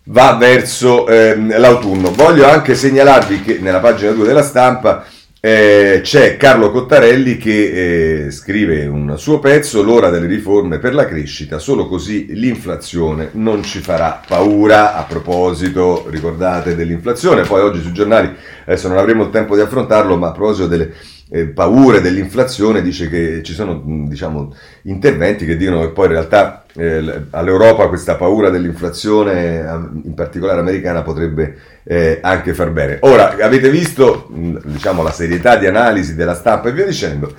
va 0.06 0.38
verso 0.38 1.08
ehm, 1.08 1.56
l'autunno. 1.56 2.12
Voglio 2.12 2.48
anche 2.48 2.74
segnalarvi 2.74 3.42
che 3.42 3.60
nella 3.60 3.80
pagina 3.80 4.10
2 4.10 4.26
della 4.26 4.42
stampa 4.42 5.06
eh, 5.46 6.00
c'è 6.02 6.38
Carlo 6.38 6.72
Cottarelli 6.72 7.38
che 7.38 8.24
eh, 8.26 8.32
scrive 8.32 8.88
un 8.88 9.14
suo 9.16 9.38
pezzo, 9.38 9.84
L'ora 9.84 10.10
delle 10.10 10.26
riforme 10.26 10.80
per 10.80 10.96
la 10.96 11.06
crescita, 11.06 11.60
solo 11.60 11.86
così 11.86 12.26
l'inflazione 12.34 13.30
non 13.34 13.62
ci 13.62 13.78
farà 13.78 14.22
paura. 14.28 14.96
A 14.96 15.04
proposito, 15.04 16.08
ricordate 16.10 16.76
dell'inflazione, 16.76 17.44
poi 17.44 17.62
oggi 17.62 17.80
sui 17.80 17.94
giornali, 17.94 18.34
adesso 18.64 18.88
non 18.88 18.98
avremo 18.98 19.22
il 19.22 19.30
tempo 19.30 19.54
di 19.54 19.62
affrontarlo, 19.62 20.18
ma 20.18 20.30
a 20.30 20.32
proposito 20.32 20.66
delle 20.66 20.92
eh, 21.30 21.46
paure 21.48 22.02
dell'inflazione, 22.02 22.82
dice 22.82 23.10
che 23.10 23.42
ci 23.44 23.54
sono 23.54 23.82
diciamo, 24.08 24.54
interventi 24.84 25.46
che 25.46 25.58
dicono 25.58 25.82
che 25.82 25.90
poi 25.90 26.06
in 26.06 26.12
realtà 26.12 26.66
eh, 26.76 27.24
all'Europa 27.32 27.88
questa 27.88 28.16
paura 28.16 28.50
dell'inflazione, 28.50 29.66
in 30.04 30.14
particolare 30.14 30.60
americana, 30.60 31.02
potrebbe 31.02 31.58
eh, 31.84 32.20
anche 32.22 32.54
far 32.54 32.72
bene. 32.72 32.98
Ora, 33.02 33.36
avete 33.42 33.70
visto 33.70 34.30
diciamo, 34.32 35.02
la 35.02 35.12
serietà 35.12 35.56
di 35.56 35.66
analisi 35.66 36.16
della 36.16 36.36
stampa 36.36 36.70
e 36.70 36.74
via 36.74 36.86
dicendo. 36.86 37.34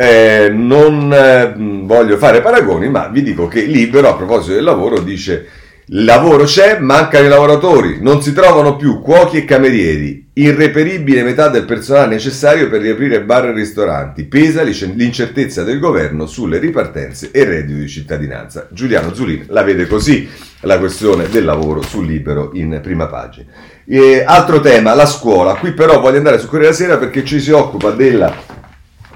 Eh, 0.00 0.48
non 0.52 1.12
eh, 1.12 1.54
voglio 1.56 2.16
fare 2.18 2.40
paragoni, 2.40 2.88
ma 2.88 3.08
vi 3.08 3.22
dico 3.22 3.48
che 3.48 3.62
Libero, 3.62 4.08
a 4.08 4.16
proposito 4.16 4.54
del 4.54 4.64
lavoro, 4.64 5.00
dice 5.00 5.46
lavoro 5.90 6.44
c'è, 6.44 6.78
mancano 6.78 7.26
i 7.26 7.28
lavoratori, 7.28 7.98
non 8.00 8.20
si 8.20 8.32
trovano 8.32 8.76
più 8.76 9.00
cuochi 9.00 9.38
e 9.38 9.44
camerieri, 9.44 10.30
irreperibile 10.34 11.22
metà 11.22 11.48
del 11.48 11.64
personale 11.64 12.14
necessario 12.14 12.68
per 12.68 12.82
riaprire 12.82 13.22
bar 13.22 13.46
e 13.46 13.52
ristoranti, 13.52 14.24
pesa 14.24 14.62
l'incertezza 14.62 15.62
del 15.64 15.78
governo 15.78 16.26
sulle 16.26 16.58
ripartenze 16.58 17.30
e 17.32 17.44
reddito 17.44 17.78
di 17.78 17.88
cittadinanza. 17.88 18.68
Giuliano 18.70 19.14
Zulin 19.14 19.46
la 19.48 19.62
vede 19.62 19.86
così 19.86 20.28
la 20.60 20.78
questione 20.78 21.28
del 21.28 21.44
lavoro 21.44 21.80
sul 21.80 22.06
libero 22.06 22.50
in 22.52 22.80
prima 22.82 23.06
pagina. 23.06 23.46
E 23.86 24.22
altro 24.26 24.60
tema, 24.60 24.94
la 24.94 25.06
scuola. 25.06 25.54
Qui 25.54 25.72
però 25.72 26.00
voglio 26.00 26.18
andare 26.18 26.38
su 26.38 26.48
Corriere 26.48 26.74
Sera 26.74 26.98
perché 26.98 27.24
ci 27.24 27.40
si 27.40 27.50
occupa 27.50 27.92
della 27.92 28.34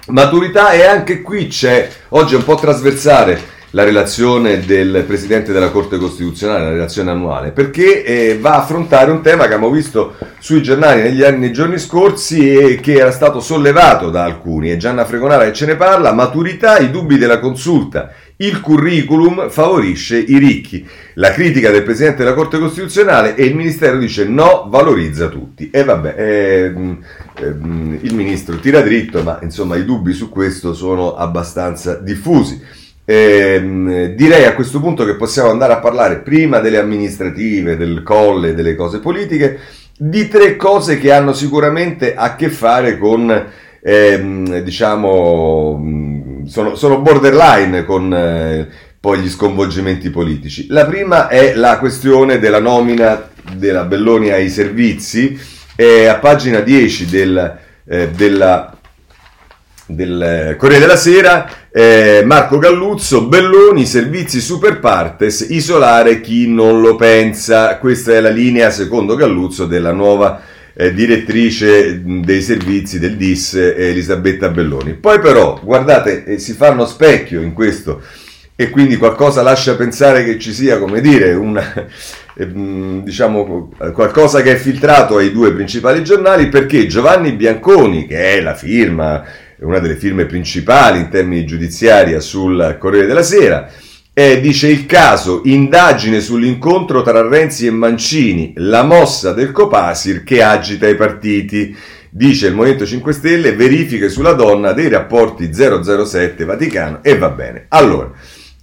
maturità 0.07 0.73
e 0.73 0.85
anche 0.85 1.21
qui 1.21 1.49
c'è, 1.49 1.89
oggi 2.11 2.35
è 2.35 2.37
un 2.37 2.45
po' 2.45 2.55
trasversale, 2.55 3.52
la 3.75 3.85
relazione 3.85 4.61
del 4.61 5.05
Presidente 5.07 5.53
della 5.53 5.71
Corte 5.71 5.97
Costituzionale, 5.97 6.65
la 6.65 6.71
relazione 6.71 7.11
annuale, 7.11 7.53
perché 7.53 8.05
eh, 8.05 8.39
va 8.39 8.55
a 8.55 8.63
affrontare 8.63 9.11
un 9.11 9.23
tema 9.23 9.47
che 9.47 9.55
abbiamo 9.55 9.71
visto 9.71 10.15
sui 10.39 10.63
giornali 10.63 11.03
negli 11.03 11.23
anni, 11.23 11.53
giorni 11.53 11.79
scorsi 11.79 12.55
e 12.55 12.81
che 12.81 12.95
era 12.95 13.11
stato 13.11 13.41
sollevato 13.41 14.11
da 14.11 14.25
alcuni, 14.25 14.71
e 14.71 14.77
Gianna 14.77 15.07
Fregonara 15.07 15.45
che 15.45 15.55
ce 15.55 15.67
ne 15.67 15.77
parla, 15.77 16.13
maturità, 16.13 16.79
i 16.79 16.91
dubbi 16.91 17.17
della 17.17 17.39
consulta, 17.39 18.13
il 18.37 18.61
curriculum 18.61 19.49
favorisce 19.49 20.19
i 20.19 20.37
ricchi. 20.37 20.87
La 21.15 21.31
critica 21.31 21.71
del 21.71 21.83
Presidente 21.83 22.25
della 22.25 22.35
Corte 22.35 22.59
Costituzionale 22.59 23.37
e 23.37 23.45
il 23.45 23.55
Ministero 23.55 23.97
dice 23.97 24.25
no, 24.25 24.67
valorizza 24.69 25.29
tutti. 25.29 25.71
E 25.71 25.85
vabbè, 25.85 26.15
ehm, 26.19 26.99
ehm, 27.39 27.99
il 28.03 28.15
Ministro 28.15 28.57
tira 28.57 28.81
dritto, 28.81 29.23
ma 29.23 29.39
insomma 29.43 29.77
i 29.77 29.85
dubbi 29.85 30.13
su 30.13 30.29
questo 30.29 30.75
sono 30.75 31.15
abbastanza 31.15 31.95
diffusi. 31.95 32.81
Ehm, 33.05 34.15
direi 34.15 34.45
a 34.45 34.55
questo 34.55 34.81
punto 34.81 35.05
che 35.05 35.17
possiamo 35.17 35.51
andare 35.51 35.73
a 35.73 35.79
parlare 35.79 36.21
prima 36.21 36.61
delle 36.61 36.79
amministrative, 36.79 37.77
del 37.77 38.03
colle, 38.03 38.55
delle 38.55 38.77
cose 38.77 39.01
politiche, 39.01 39.59
di 39.99 40.29
tre 40.29 40.57
cose 40.57 40.99
che 40.99 41.13
hanno 41.13 41.33
sicuramente 41.33 42.15
a 42.15 42.37
che 42.37 42.49
fare 42.49 42.99
con, 42.99 43.47
ehm, 43.81 44.61
diciamo, 44.61 46.45
sono, 46.47 46.75
sono, 46.77 47.01
borderline 47.01 47.85
con 47.85 48.15
eh, 48.15 48.69
poi 49.01 49.19
gli 49.21 49.29
sconvolgimenti 49.29 50.11
politici. 50.11 50.67
La 50.69 50.87
prima 50.87 51.29
è 51.29 51.55
la 51.55 51.79
questione 51.79 52.39
della 52.39 52.61
nomina 52.61 53.31
della 53.55 53.85
Belloni 53.85 54.31
ai 54.31 54.49
servizi, 54.49 55.39
è 55.75 56.05
a 56.05 56.19
pagina 56.19 56.61
10 56.61 57.07
del, 57.07 57.59
eh, 57.85 58.09
della 58.11 58.77
del 59.87 60.57
Corriere 60.59 60.81
della 60.81 60.97
Sera, 60.97 61.51
eh, 61.75 62.23
Marco 62.27 62.59
Galluzzo, 62.59 63.29
Belloni, 63.29 63.87
servizi 63.87 64.43
super 64.43 64.79
partes, 64.79 65.47
isolare 65.49 66.21
chi 66.21 66.47
non 66.47 66.83
lo 66.83 66.97
pensa. 66.97 67.79
Questa 67.79 68.13
è 68.13 68.21
la 68.21 68.29
linea, 68.29 68.69
secondo 68.71 69.17
Galluzzo, 69.17 69.65
della 69.65 69.93
nuova 69.93 70.43
eh, 70.75 70.93
direttrice 70.93 72.03
dei 72.05 72.43
servizi 72.43 72.99
del 72.99 73.17
DIS, 73.17 73.55
Elisabetta 73.55 74.51
Belloni. 74.51 74.93
Poi 74.93 75.19
però, 75.19 75.59
guardate, 75.63 76.25
eh, 76.25 76.39
si 76.39 76.53
fanno 76.53 76.85
specchio 76.85 77.41
in 77.41 77.55
questo 77.55 78.03
e 78.55 78.69
quindi 78.69 78.97
qualcosa 78.97 79.41
lascia 79.41 79.75
pensare 79.75 80.25
che 80.25 80.39
ci 80.39 80.53
sia, 80.53 80.79
come 80.79 81.01
dire, 81.01 81.33
una, 81.33 81.73
eh, 82.37 82.49
diciamo, 83.03 83.71
qualcosa 83.95 84.43
che 84.43 84.53
è 84.53 84.57
filtrato 84.57 85.17
ai 85.17 85.33
due 85.33 85.55
principali 85.55 86.05
giornali 86.05 86.51
perché 86.51 86.87
Giovanni 86.87 87.33
Bianconi, 87.33 88.07
che 88.07 88.37
è 88.37 88.43
la 88.43 88.55
firma 88.55 89.25
una 89.63 89.79
delle 89.79 89.97
firme 89.97 90.27
principali 90.27 90.99
in 90.99 91.09
termini 91.09 91.45
giudiziari 91.45 92.21
sul 92.21 92.77
Corriere 92.79 93.07
della 93.07 93.23
Sera, 93.23 93.71
eh, 94.15 94.41
dice 94.43 94.69
il 94.69 94.85
caso, 94.85 95.41
indagine 95.45 96.21
sull'incontro 96.21 97.03
tra 97.03 97.27
Renzi 97.27 97.67
e 97.67 97.71
Mancini, 97.71 98.53
la 98.57 98.83
mossa 98.83 99.33
del 99.33 99.53
Copasir 99.53 100.23
che 100.23 100.43
agita 100.43 100.87
i 100.87 100.97
partiti. 100.97 101.75
Dice 102.15 102.49
il 102.49 102.55
Movimento 102.55 102.85
5 102.85 103.11
Stelle, 103.15 103.57
verifiche 103.57 104.11
sulla 104.11 104.35
donna 104.35 104.75
dei 104.75 104.91
rapporti 104.91 105.51
007 105.51 106.45
Vaticano 106.45 106.99
e 107.03 107.17
va 107.17 107.31
bene. 107.31 107.65
Allora, 107.69 108.11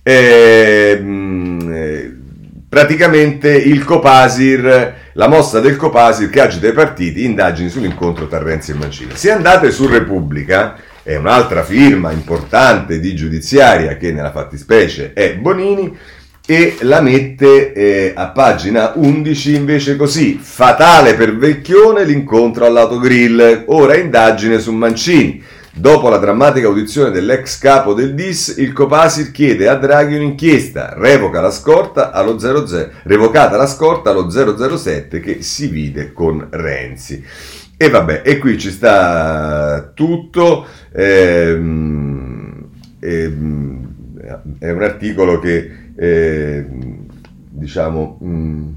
ehm, 0.04 1.72
eh, 1.74 2.16
praticamente 2.70 3.52
il 3.52 3.84
Copasir, 3.84 4.94
la 5.14 5.28
mossa 5.28 5.60
del 5.60 5.78
Copasir 5.78 6.30
che 6.30 6.42
agita 6.42 6.68
i 6.68 6.74
partiti, 6.74 7.26
indagini 7.26 7.70
sull'incontro 7.70 8.28
tra 8.28 8.38
Renzi 8.38 8.70
e 8.70 8.76
Mancini. 8.76 9.12
Se 9.16 9.32
andate 9.32 9.72
su 9.72 9.88
Repubblica, 9.88 10.78
è 11.10 11.15
un'altra 11.15 11.63
firma 11.63 12.12
importante 12.12 13.00
di 13.00 13.15
giudiziaria 13.15 13.98
che 13.98 14.12
nella 14.12 14.30
fattispecie 14.30 15.13
è 15.13 15.34
Bonini 15.34 15.98
e 16.45 16.78
la 16.82 17.02
mette 17.02 17.74
eh, 17.74 18.13
a 18.15 18.28
pagina 18.28 18.91
11 18.93 19.56
invece 19.56 19.95
così. 19.95 20.38
Fatale 20.39 21.15
per 21.15 21.36
Vecchione 21.36 22.06
l'incontro 22.06 22.67
all'autogrill. 22.67 23.63
Ora 23.69 23.98
indagine 23.98 24.60
su 24.60 24.72
Mancini. 24.72 25.41
Dopo 25.72 26.10
la 26.10 26.17
drammatica 26.17 26.67
audizione 26.67 27.10
dell'ex 27.10 27.58
capo 27.58 27.95
del 27.95 28.13
DIS, 28.13 28.58
il 28.60 28.72
Copasir 28.72 29.32
chiede 29.32 29.67
a 29.67 29.76
Draghi 29.76 30.13
un'inchiesta, 30.13 30.93
revoca 30.95 31.41
la 31.41 31.52
scorta 31.52 32.12
allo 32.12 32.38
00, 32.38 32.89
revocata 33.04 33.58
la 33.58 33.65
scorta 33.65 34.12
allo 34.12 34.30
007 34.30 35.19
che 35.19 35.41
si 35.41 35.67
vide 35.69 36.13
con 36.13 36.50
Renzi. 36.52 37.24
E 37.82 37.89
vabbè, 37.89 38.24
e 38.26 38.39
qui 38.39 38.60
ci 38.60 38.72
sta 38.72 39.94
tutto. 39.94 40.68
Ehm, 40.92 42.68
ehm, 43.00 43.88
è 44.60 44.70
un 44.70 44.84
articolo 44.84 45.39
che 45.39 45.92
eh, 45.96 46.65
diciamo... 47.50 48.18
Mh, 48.20 48.28
mm, 48.28 48.68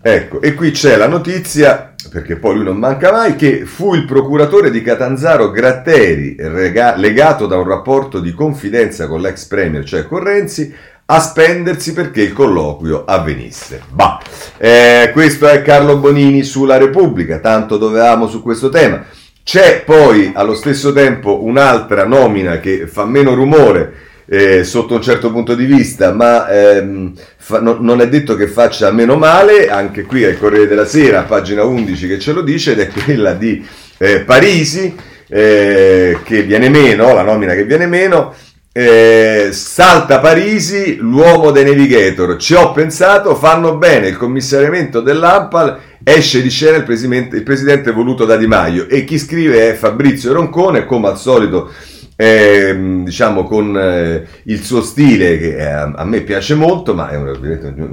ecco, 0.00 0.40
e 0.40 0.54
qui 0.54 0.70
c'è 0.70 0.96
la 0.96 1.06
notizia, 1.06 1.94
perché 2.10 2.36
poi 2.36 2.54
lui 2.54 2.64
non 2.64 2.78
manca 2.78 3.12
mai, 3.12 3.36
che 3.36 3.66
fu 3.66 3.94
il 3.94 4.06
procuratore 4.06 4.70
di 4.70 4.80
Catanzaro 4.80 5.50
Gratteri, 5.50 6.34
rega- 6.38 6.96
legato 6.96 7.46
da 7.46 7.58
un 7.58 7.68
rapporto 7.68 8.20
di 8.20 8.32
confidenza 8.32 9.06
con 9.06 9.20
l'ex 9.20 9.44
premier, 9.44 9.84
cioè 9.84 10.06
con 10.06 10.24
Renzi, 10.24 10.74
a 11.10 11.20
spendersi 11.20 11.94
perché 11.94 12.20
il 12.20 12.34
colloquio 12.34 13.04
avvenisse. 13.06 13.80
Bah, 13.90 14.20
eh, 14.58 15.08
questo 15.14 15.46
è 15.46 15.62
Carlo 15.62 15.96
Bonini 15.96 16.42
sulla 16.42 16.76
Repubblica, 16.76 17.38
tanto 17.38 17.78
dovevamo 17.78 18.28
su 18.28 18.42
questo 18.42 18.68
tema. 18.68 19.06
C'è 19.42 19.84
poi 19.86 20.32
allo 20.34 20.54
stesso 20.54 20.92
tempo 20.92 21.42
un'altra 21.42 22.04
nomina 22.04 22.60
che 22.60 22.86
fa 22.86 23.06
meno 23.06 23.32
rumore 23.32 23.92
eh, 24.26 24.64
sotto 24.64 24.96
un 24.96 25.00
certo 25.00 25.32
punto 25.32 25.54
di 25.54 25.64
vista, 25.64 26.12
ma 26.12 26.46
ehm, 26.46 27.14
fa, 27.38 27.58
no, 27.60 27.78
non 27.80 28.02
è 28.02 28.08
detto 28.10 28.34
che 28.36 28.46
faccia 28.46 28.90
meno 28.90 29.16
male, 29.16 29.70
anche 29.70 30.02
qui 30.02 30.24
al 30.24 30.38
Corriere 30.38 30.66
della 30.66 30.84
Sera, 30.84 31.22
pagina 31.22 31.64
11 31.64 32.06
che 32.06 32.18
ce 32.18 32.32
lo 32.34 32.42
dice, 32.42 32.72
ed 32.72 32.80
è 32.80 32.88
quella 32.88 33.32
di 33.32 33.66
eh, 33.96 34.20
Parisi, 34.20 34.94
eh, 35.26 36.18
che 36.22 36.42
viene 36.42 36.68
meno, 36.68 37.14
la 37.14 37.22
nomina 37.22 37.54
che 37.54 37.64
viene 37.64 37.86
meno, 37.86 38.34
eh, 38.72 39.48
salta 39.50 40.20
Parisi, 40.20 40.96
l'uomo 40.96 41.50
dei 41.50 41.64
navigator. 41.64 42.36
Ci 42.36 42.54
ho 42.54 42.72
pensato, 42.72 43.34
fanno 43.34 43.76
bene 43.76 44.08
il 44.08 44.16
commissariamento 44.16 45.00
dell'Ampal, 45.00 45.78
esce 46.04 46.42
di 46.42 46.50
scena 46.50 46.76
il 46.76 46.84
presidente, 46.84 47.36
il 47.36 47.42
presidente 47.42 47.90
voluto 47.90 48.24
da 48.24 48.36
Di 48.36 48.46
Maio 48.46 48.88
e 48.88 49.04
chi 49.04 49.18
scrive 49.18 49.70
è 49.70 49.74
Fabrizio 49.74 50.32
Roncone, 50.32 50.84
come 50.84 51.08
al 51.08 51.18
solito. 51.18 51.72
Eh, 52.20 53.02
diciamo 53.04 53.44
con 53.44 53.78
eh, 53.78 54.26
il 54.44 54.64
suo 54.64 54.82
stile 54.82 55.38
che 55.38 55.64
a, 55.64 55.92
a, 55.94 56.04
me 56.04 56.22
piace 56.22 56.56
molto, 56.56 56.92
ma 56.92 57.10
è 57.10 57.16
un, 57.16 57.28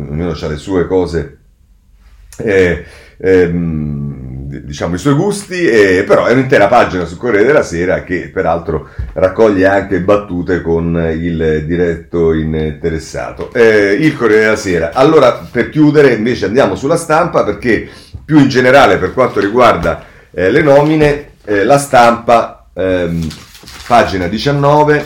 ognuno 0.10 0.32
ha 0.32 0.48
le 0.48 0.58
sue 0.58 0.88
cose. 0.88 1.38
Eh, 2.38 2.84
ehm, 3.18 4.15
diciamo, 4.64 4.96
i 4.96 4.98
suoi 4.98 5.14
gusti, 5.14 5.68
e, 5.68 6.04
però 6.06 6.26
è 6.26 6.32
un'intera 6.32 6.68
pagina 6.68 7.06
sul 7.06 7.18
Corriere 7.18 7.46
della 7.46 7.64
Sera 7.64 8.04
che 8.04 8.30
peraltro 8.34 8.90
raccoglie 9.14 9.66
anche 9.66 10.00
battute 10.00 10.62
con 10.62 10.96
il 11.18 11.64
diretto 11.66 12.34
interessato. 12.34 13.54
Eh, 13.54 13.98
il 14.00 14.16
Corriere 14.16 14.44
della 14.44 14.56
Sera. 14.56 14.92
Allora, 14.94 15.48
per 15.50 15.70
chiudere, 15.70 16.14
invece 16.14 16.46
andiamo 16.46 16.76
sulla 16.76 16.98
stampa 16.98 17.44
perché 17.44 17.88
più 18.24 18.40
in 18.40 18.48
generale 18.48 18.98
per 18.98 19.14
quanto 19.14 19.40
riguarda 19.40 20.04
eh, 20.32 20.50
le 20.50 20.62
nomine, 20.62 21.30
eh, 21.46 21.64
la 21.64 21.78
stampa, 21.78 22.70
ehm, 22.74 23.28
pagina 23.88 24.28
19, 24.28 25.06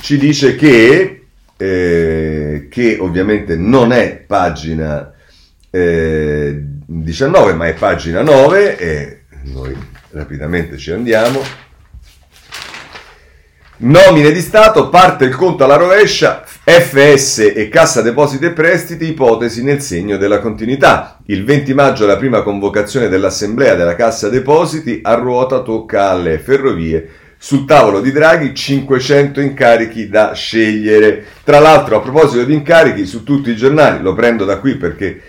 ci 0.00 0.18
dice 0.18 0.54
che, 0.54 1.26
eh, 1.56 2.68
che 2.70 2.96
ovviamente 3.00 3.56
non 3.56 3.92
è 3.92 4.22
pagina 4.26 5.12
eh, 5.70 6.62
19, 6.88 7.54
ma 7.54 7.66
è 7.66 7.74
pagina 7.74 8.22
9 8.22 8.78
e 8.78 9.20
noi 9.52 9.76
rapidamente 10.12 10.76
ci 10.76 10.92
andiamo. 10.92 11.40
Nomine 13.78 14.30
di 14.30 14.40
Stato, 14.40 14.88
parte 14.88 15.24
il 15.24 15.34
conto 15.34 15.64
alla 15.64 15.76
rovescia, 15.76 16.44
FS 16.46 17.52
e 17.54 17.68
Cassa 17.68 18.02
Depositi 18.02 18.46
e 18.46 18.52
Prestiti, 18.52 19.06
ipotesi 19.08 19.64
nel 19.64 19.82
segno 19.82 20.16
della 20.16 20.38
continuità. 20.38 21.18
Il 21.26 21.44
20 21.44 21.74
maggio 21.74 22.06
la 22.06 22.16
prima 22.16 22.42
convocazione 22.42 23.08
dell'Assemblea 23.08 23.74
della 23.74 23.96
Cassa 23.96 24.28
Depositi, 24.28 25.00
a 25.02 25.14
ruota 25.14 25.62
tocca 25.62 26.10
alle 26.10 26.38
ferrovie. 26.38 27.10
Sul 27.36 27.66
tavolo 27.66 28.00
di 28.00 28.12
Draghi 28.12 28.54
500 28.54 29.40
incarichi 29.40 30.08
da 30.08 30.32
scegliere. 30.32 31.24
Tra 31.44 31.58
l'altro, 31.58 31.96
a 31.96 32.00
proposito 32.00 32.44
di 32.44 32.54
incarichi, 32.54 33.04
su 33.04 33.24
tutti 33.24 33.50
i 33.50 33.56
giornali, 33.56 34.00
lo 34.00 34.14
prendo 34.14 34.44
da 34.44 34.58
qui 34.58 34.76
perché 34.76 35.20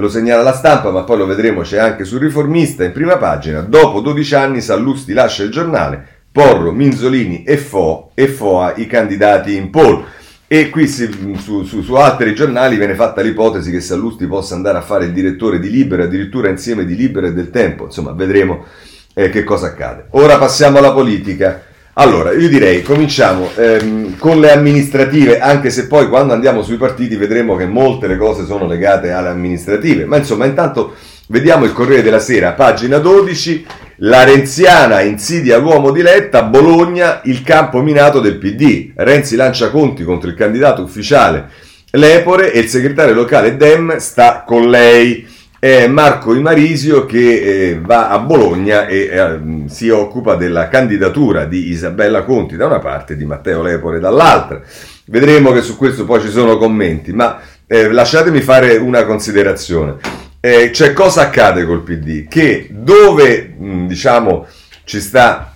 lo 0.00 0.08
segnala 0.08 0.42
la 0.42 0.54
stampa, 0.54 0.90
ma 0.90 1.02
poi 1.02 1.18
lo 1.18 1.26
vedremo, 1.26 1.62
c'è 1.62 1.78
anche 1.78 2.04
sul 2.04 2.20
riformista 2.20 2.84
in 2.84 2.92
prima 2.92 3.18
pagina. 3.18 3.60
Dopo 3.60 4.00
12 4.00 4.34
anni 4.34 4.60
Sallusti 4.60 5.12
lascia 5.12 5.42
il 5.42 5.50
giornale, 5.50 6.06
Porro, 6.32 6.72
Minzolini 6.72 7.44
e, 7.44 7.58
Fo, 7.58 8.10
e 8.14 8.28
Foa 8.28 8.74
i 8.76 8.86
candidati 8.86 9.54
in 9.54 9.70
poll. 9.70 10.04
E 10.46 10.68
qui 10.70 10.86
su, 10.86 11.34
su, 11.36 11.64
su, 11.64 11.94
altri 11.94 12.34
giornali 12.34 12.76
viene 12.76 12.94
fatta 12.94 13.22
l'ipotesi 13.22 13.70
che 13.70 13.80
Sallusti 13.80 14.26
possa 14.26 14.54
andare 14.54 14.78
a 14.78 14.82
fare 14.82 15.06
il 15.06 15.12
direttore 15.12 15.58
di 15.58 15.70
Libera, 15.70 16.04
addirittura 16.04 16.48
insieme 16.48 16.84
di 16.84 16.94
Libera 16.94 17.26
e 17.26 17.32
del 17.32 17.50
Tempo. 17.50 17.84
Insomma, 17.84 18.12
vedremo 18.12 18.66
eh, 19.14 19.30
che 19.30 19.44
cosa 19.44 19.68
accade. 19.68 20.06
Ora 20.10 20.38
passiamo 20.38 20.78
alla 20.78 20.92
politica. 20.92 21.62
Allora, 21.94 22.32
io 22.32 22.48
direi, 22.48 22.82
cominciamo 22.82 23.50
ehm, 23.54 24.16
con 24.16 24.40
le 24.40 24.50
amministrative, 24.50 25.40
anche 25.40 25.68
se 25.68 25.86
poi 25.86 26.08
quando 26.08 26.32
andiamo 26.32 26.62
sui 26.62 26.78
partiti 26.78 27.16
vedremo 27.16 27.54
che 27.54 27.66
molte 27.66 28.06
le 28.06 28.16
cose 28.16 28.46
sono 28.46 28.66
legate 28.66 29.10
alle 29.10 29.28
amministrative, 29.28 30.06
ma 30.06 30.16
insomma 30.16 30.46
intanto 30.46 30.94
vediamo 31.28 31.66
il 31.66 31.74
Corriere 31.74 32.00
della 32.00 32.18
Sera, 32.18 32.52
pagina 32.52 32.96
12, 32.96 33.66
la 33.96 34.24
renziana 34.24 35.02
insidia 35.02 35.58
l'uomo 35.58 35.90
di 35.90 36.00
Letta, 36.00 36.44
Bologna, 36.44 37.20
il 37.24 37.42
campo 37.42 37.82
minato 37.82 38.20
del 38.20 38.38
PD, 38.38 38.92
Renzi 38.94 39.36
lancia 39.36 39.68
conti 39.68 40.02
contro 40.02 40.30
il 40.30 40.34
candidato 40.34 40.82
ufficiale 40.82 41.50
Lepore 41.94 42.52
e 42.52 42.60
il 42.60 42.68
segretario 42.68 43.12
locale 43.12 43.58
Dem 43.58 43.98
sta 43.98 44.44
con 44.46 44.70
lei 44.70 45.26
è 45.62 45.86
Marco 45.86 46.34
Imarisio 46.34 47.06
che 47.06 47.68
eh, 47.68 47.80
va 47.80 48.08
a 48.08 48.18
Bologna 48.18 48.88
e 48.88 49.02
eh, 49.02 49.40
si 49.66 49.90
occupa 49.90 50.34
della 50.34 50.66
candidatura 50.66 51.44
di 51.44 51.68
Isabella 51.68 52.24
Conti 52.24 52.56
da 52.56 52.66
una 52.66 52.80
parte 52.80 53.12
e 53.12 53.16
di 53.16 53.24
Matteo 53.24 53.62
Lepore 53.62 54.00
dall'altra. 54.00 54.60
Vedremo 55.04 55.52
che 55.52 55.62
su 55.62 55.76
questo 55.76 56.04
poi 56.04 56.20
ci 56.20 56.30
sono 56.30 56.56
commenti, 56.56 57.12
ma 57.12 57.38
eh, 57.68 57.92
lasciatemi 57.92 58.40
fare 58.40 58.76
una 58.76 59.04
considerazione. 59.04 59.98
Eh, 60.40 60.72
cioè 60.72 60.92
cosa 60.92 61.22
accade 61.22 61.64
col 61.64 61.84
PD? 61.84 62.26
Che 62.26 62.66
dove 62.68 63.54
mh, 63.56 63.86
diciamo 63.86 64.48
ci 64.82 65.00
sta 65.00 65.54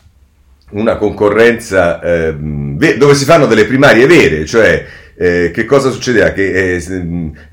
una 0.71 0.99
concorrenza 0.99 2.01
ehm, 2.01 2.79
dove 2.97 3.14
si 3.16 3.25
fanno 3.25 3.47
delle 3.47 3.64
primarie 3.64 4.07
vere, 4.07 4.47
cioè 4.47 4.87
eh, 5.19 5.51
che 5.51 5.65
cosa 5.65 5.91
succedeva? 5.91 6.31
Che 6.31 6.75
eh, 6.75 6.83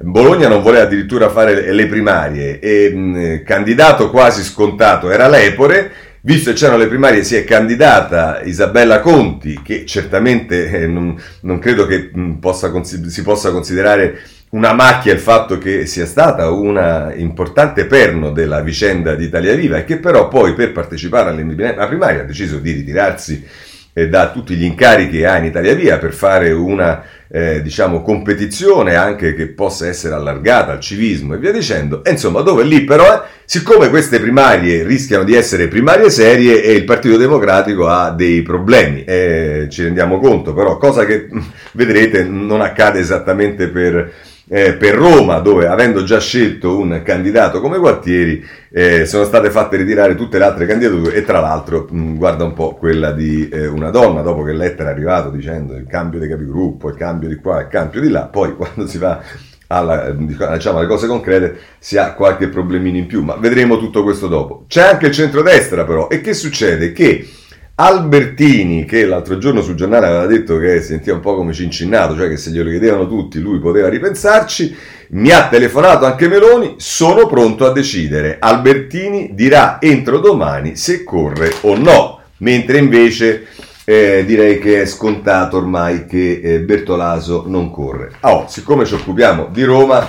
Bologna 0.02 0.50
non 0.50 0.62
voleva 0.62 0.84
addirittura 0.84 1.30
fare 1.30 1.72
le 1.72 1.88
primarie 1.88 2.60
e 2.60 2.90
mh, 2.90 3.44
candidato 3.44 4.10
quasi 4.10 4.44
scontato 4.44 5.10
era 5.10 5.30
Lepore. 5.30 5.92
Visto 6.26 6.52
che 6.52 6.56
c'erano 6.56 6.78
le 6.78 6.88
primarie, 6.88 7.24
si 7.24 7.36
è 7.36 7.44
candidata 7.44 8.42
Isabella 8.44 9.02
Conti, 9.02 9.60
che 9.62 9.86
certamente 9.86 10.70
eh, 10.70 10.88
non, 10.88 11.22
non, 11.42 11.60
credo 11.60 11.86
che 11.86 12.12
mh, 12.14 12.36
possa, 12.36 12.72
si 12.84 13.22
possa 13.24 13.52
considerare 13.52 14.22
una 14.52 14.74
macchia 14.74 15.14
il 15.14 15.20
fatto 15.20 15.58
che 15.58 15.86
sia 15.86 16.06
stata 16.06 16.50
una 16.50 17.14
importante 17.14 17.86
perno 17.86 18.32
della 18.32 18.62
vicenda 18.62 19.16
di 19.16 19.26
Italia 19.26 19.56
Viva 19.56 19.78
e 19.78 19.84
che 19.84 19.98
però 19.98 20.28
poi 20.28 20.54
per 20.54 20.72
partecipare 20.72 21.30
alla 21.32 21.88
primaria 21.88 22.22
ha 22.22 22.26
deciso 22.26 22.60
di 22.60 22.72
ritirarsi 22.72 23.46
eh, 23.94 24.10
da 24.10 24.32
tutti 24.32 24.56
gli 24.56 24.64
incarichi 24.64 25.18
che 25.18 25.28
ha 25.28 25.38
in 25.38 25.46
Italia 25.46 25.74
Via 25.74 25.98
per 25.98 26.14
fare 26.14 26.52
una 26.52 27.04
eh, 27.36 27.64
diciamo, 27.64 28.04
competizione 28.04 28.94
anche 28.94 29.34
che 29.34 29.48
possa 29.48 29.88
essere 29.88 30.14
allargata 30.14 30.74
al 30.74 30.80
civismo 30.80 31.34
e 31.34 31.40
via 31.40 31.52
dicendo. 31.52 32.04
E 32.04 32.12
insomma, 32.12 32.42
dove 32.42 32.64
lì 32.64 32.84
però, 32.84 33.12
è, 33.12 33.28
siccome 33.44 33.90
queste 33.90 34.20
primarie 34.20 34.84
rischiano 34.84 35.24
di 35.24 35.34
essere 35.34 35.68
primarie 35.68 36.12
serie 36.12 36.62
e 36.62 36.74
il 36.74 36.84
Partito 36.84 37.18
Democratico 37.18 37.88
ha 37.88 38.12
dei 38.12 38.44
problemi, 38.44 39.04
eh, 39.04 39.66
ci 39.72 39.82
rendiamo 39.82 40.20
conto, 40.20 40.54
però 40.54 40.78
cosa 40.78 41.06
che 41.06 41.28
vedrete 41.74 42.24
non 42.24 42.62
accade 42.62 43.00
esattamente 43.00 43.68
per 43.68 44.14
eh, 44.50 44.74
per 44.74 44.96
Roma, 44.96 45.40
dove 45.40 45.68
avendo 45.68 46.04
già 46.04 46.20
scelto 46.20 46.78
un 46.78 47.02
candidato 47.04 47.62
come 47.62 47.78
Gualtieri, 47.78 48.44
eh, 48.72 49.06
sono 49.06 49.24
state 49.24 49.50
fatte 49.50 49.78
ritirare 49.78 50.16
tutte 50.16 50.38
le 50.38 50.44
altre 50.46 50.66
candidature 50.66 51.16
e 51.16 51.24
tra 51.24 51.40
l'altro 51.40 51.88
mh, 51.90 52.16
guarda 52.16 52.44
un 52.44 52.54
po' 52.54 52.76
quella 52.76 53.12
di 53.12 53.48
eh, 53.50 53.68
una 53.68 53.90
donna, 53.90 54.22
dopo 54.22 54.44
che 54.44 54.54
Letta 54.54 54.84
è 54.84 54.88
arrivato 54.88 55.30
dicendo 55.30 55.76
il 55.76 55.86
cambio 55.88 56.20
dei 56.20 56.30
capigruppo, 56.30 56.90
il 56.90 56.96
cambio 56.96 57.30
di 57.30 57.36
qua, 57.36 57.62
il 57.62 57.68
cambio 57.68 58.02
di 58.02 58.10
là, 58.10 58.24
poi 58.24 58.54
quando 58.58 58.86
si 58.88 58.98
va 58.98 59.22
alla, 59.68 60.12
diciamo, 60.12 60.78
alle 60.78 60.88
cose 60.88 61.08
concrete 61.08 61.58
si 61.80 61.98
ha 61.98 62.14
qualche 62.14 62.48
problemino 62.50 62.98
in 62.98 63.08
più, 63.08 63.24
ma 63.24 63.36
vedremo 63.36 63.78
tutto 63.78 64.04
questo 64.04 64.28
dopo. 64.28 64.66
C'è 64.68 64.82
anche 64.82 65.08
il 65.08 65.14
centrodestra 65.14 65.86
però, 65.86 66.10
e 66.10 66.22
che 66.22 66.34
succede? 66.34 66.92
Che 66.92 67.28
Albertini, 67.76 68.86
che 68.86 69.04
l'altro 69.04 69.40
giorno 69.40 69.64
sul 69.64 69.74
giornale 69.74 70.06
aveva 70.06 70.28
detto 70.28 70.60
che 70.60 70.80
sentiva 70.80 71.16
un 71.16 71.24
po' 71.24 71.36
come 71.36 71.54
cincinnato, 71.54 72.16
cioè 72.16 72.30
che 72.30 72.38
se 72.38 72.52
glielo 72.52 72.70
chiedevano 72.70 73.08
tutti 73.08 73.40
lui 73.40 73.58
poteva 73.58 73.90
ripensarci, 73.90 74.76
mi 75.10 75.32
ha 75.32 75.48
telefonato 75.48 76.06
anche 76.06 76.28
Meloni, 76.28 76.76
sono 76.78 77.26
pronto 77.26 77.66
a 77.66 77.72
decidere. 77.72 78.38
Albertini 78.40 79.32
dirà 79.34 79.82
entro 79.82 80.20
domani 80.20 80.76
se 80.76 81.04
corre 81.04 81.52
o 81.62 81.76
no, 81.76 82.20
mentre 82.38 82.78
invece 82.78 83.48
eh, 83.86 84.24
direi 84.24 84.60
che 84.60 84.84
è 84.84 84.86
scontato 84.86 85.58
ormai 85.58 86.06
che 86.06 86.42
eh, 86.44 86.60
Bertolaso 86.60 87.46
non 87.48 87.72
corre. 87.72 88.12
Oh, 88.20 88.46
siccome 88.48 88.86
ci 88.86 88.94
occupiamo 88.94 89.50
di 89.52 89.64
Roma, 89.64 90.08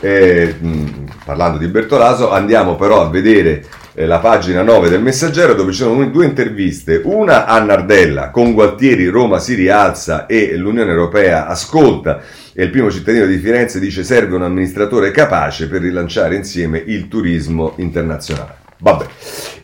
eh, 0.00 0.56
mh, 0.58 0.84
parlando 1.24 1.58
di 1.58 1.68
Bertolaso, 1.68 2.32
andiamo 2.32 2.74
però 2.74 3.02
a 3.02 3.08
vedere 3.08 3.64
la 4.04 4.18
pagina 4.18 4.60
9 4.60 4.90
del 4.90 5.00
Messaggero 5.00 5.54
dove 5.54 5.72
ci 5.72 5.78
sono 5.78 6.04
due 6.10 6.26
interviste, 6.26 7.00
una 7.04 7.46
a 7.46 7.58
Nardella 7.60 8.28
con 8.28 8.52
Gualtieri, 8.52 9.06
Roma 9.06 9.38
si 9.38 9.54
rialza 9.54 10.26
e 10.26 10.54
l'Unione 10.54 10.90
Europea 10.90 11.46
ascolta 11.46 12.20
e 12.52 12.64
il 12.64 12.70
primo 12.70 12.90
cittadino 12.90 13.24
di 13.24 13.38
Firenze 13.38 13.80
dice 13.80 14.04
serve 14.04 14.34
un 14.34 14.42
amministratore 14.42 15.10
capace 15.12 15.66
per 15.66 15.80
rilanciare 15.80 16.36
insieme 16.36 16.82
il 16.84 17.08
turismo 17.08 17.72
internazionale. 17.76 18.65
Vabbè. 18.78 19.06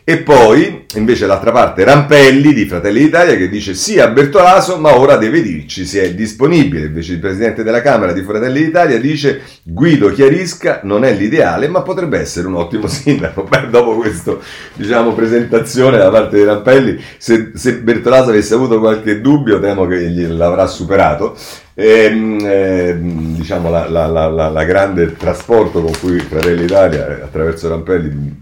E 0.05 0.17
poi, 0.17 0.85
invece, 0.95 1.25
l'altra 1.25 1.53
parte, 1.53 1.85
Rampelli 1.85 2.53
di 2.53 2.65
Fratelli 2.65 3.03
d'Italia 3.03 3.37
che 3.37 3.47
dice 3.47 3.73
sì 3.73 4.01
a 4.01 4.09
Bertolaso, 4.09 4.77
ma 4.77 4.97
ora 4.97 5.15
deve 5.15 5.41
dirci 5.41 5.85
se 5.85 6.03
è 6.03 6.13
disponibile. 6.13 6.87
Invece 6.87 7.13
il 7.13 7.19
presidente 7.19 7.63
della 7.63 7.81
Camera 7.81 8.11
di 8.11 8.21
Fratelli 8.21 8.65
d'Italia 8.65 8.99
dice 8.99 9.41
Guido 9.63 10.11
chiarisca, 10.11 10.81
non 10.83 11.05
è 11.05 11.13
l'ideale, 11.13 11.69
ma 11.69 11.83
potrebbe 11.83 12.19
essere 12.19 12.47
un 12.47 12.55
ottimo 12.55 12.87
sindaco. 12.91 13.43
Beh, 13.43 13.69
dopo 13.69 13.95
questa, 13.95 14.35
diciamo, 14.73 15.13
presentazione 15.13 15.97
da 15.97 16.09
parte 16.09 16.35
di 16.35 16.43
Rampelli, 16.43 17.01
se, 17.17 17.51
se 17.53 17.77
Bertolaso 17.77 18.31
avesse 18.31 18.55
avuto 18.55 18.79
qualche 18.79 19.21
dubbio, 19.21 19.61
temo 19.61 19.87
che 19.87 20.09
l'avrà 20.27 20.67
superato. 20.67 21.33
E, 21.73 21.87
ehm, 21.87 22.39
eh, 22.43 22.97
diciamo 22.99 23.69
la, 23.69 23.87
la, 23.87 24.05
la, 24.05 24.27
la, 24.27 24.63
grande 24.65 25.15
trasporto 25.15 25.81
con 25.81 25.91
cui 25.99 26.19
Fratelli 26.19 26.61
d'Italia 26.61 27.21
attraverso 27.23 27.69
Rampelli 27.69 28.41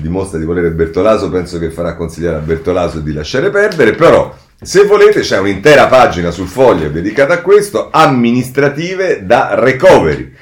dimostra 0.00 0.38
di 0.38 0.44
volere 0.44 0.70
Bertolaso, 0.70 1.30
penso 1.30 1.58
che 1.58 1.70
farà 1.70 1.94
consigliare 1.94 2.36
a 2.36 2.40
Bertolaso 2.40 3.00
di 3.00 3.12
lasciare 3.12 3.50
perdere, 3.50 3.92
però 3.92 4.34
se 4.60 4.84
volete 4.84 5.20
c'è 5.20 5.38
un'intera 5.38 5.88
pagina 5.88 6.30
sul 6.30 6.46
foglio 6.46 6.88
dedicata 6.88 7.34
a 7.34 7.40
questo, 7.40 7.88
amministrative 7.90 9.26
da 9.26 9.54
recovery. 9.54 10.32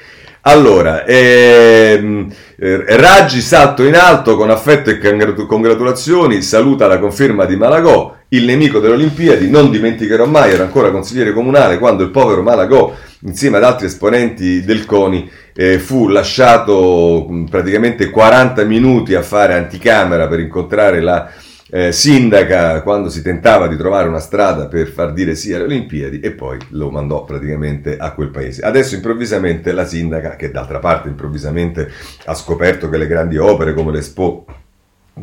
Allora, 0.41 1.05
ehm, 1.05 2.31
eh, 2.55 2.83
Raggi 2.97 3.41
salto 3.41 3.83
in 3.83 3.95
alto 3.95 4.35
con 4.35 4.49
affetto 4.49 4.89
e 4.89 4.99
congratulazioni, 4.99 6.41
saluta 6.41 6.87
la 6.87 6.97
conferma 6.97 7.45
di 7.45 7.55
Malagò, 7.55 8.15
il 8.29 8.45
nemico 8.45 8.79
delle 8.79 8.93
Olimpiadi, 8.93 9.49
non 9.49 9.69
dimenticherò 9.69 10.25
mai, 10.25 10.51
era 10.51 10.63
ancora 10.63 10.89
consigliere 10.89 11.33
comunale 11.33 11.77
quando 11.77 12.03
il 12.03 12.09
povero 12.09 12.41
Malagò, 12.41 12.95
insieme 13.21 13.57
ad 13.57 13.63
altri 13.63 13.85
esponenti 13.85 14.63
del 14.63 14.85
CONI, 14.85 15.29
eh, 15.53 15.79
fu 15.79 16.07
lasciato 16.07 17.25
mh, 17.29 17.45
praticamente 17.45 18.09
40 18.09 18.63
minuti 18.63 19.15
a 19.15 19.21
fare 19.21 19.53
anticamera 19.55 20.27
per 20.27 20.39
incontrare 20.39 21.01
la 21.01 21.29
eh, 21.73 21.93
sindaca 21.93 22.81
quando 22.81 23.09
si 23.09 23.21
tentava 23.21 23.67
di 23.67 23.77
trovare 23.77 24.09
una 24.09 24.19
strada 24.19 24.67
per 24.67 24.87
far 24.87 25.13
dire 25.13 25.35
sì 25.35 25.53
alle 25.53 25.63
Olimpiadi 25.63 26.19
e 26.19 26.31
poi 26.31 26.57
lo 26.69 26.91
mandò 26.91 27.23
praticamente 27.23 27.95
a 27.97 28.11
quel 28.13 28.29
paese. 28.29 28.61
Adesso 28.61 28.95
improvvisamente 28.95 29.71
la 29.71 29.85
sindaca, 29.85 30.35
che 30.35 30.51
d'altra 30.51 30.79
parte 30.79 31.07
improvvisamente 31.07 31.89
ha 32.25 32.33
scoperto 32.33 32.89
che 32.89 32.97
le 32.97 33.07
grandi 33.07 33.37
opere 33.37 33.73
come 33.73 33.91
l'Expo, 33.91 34.45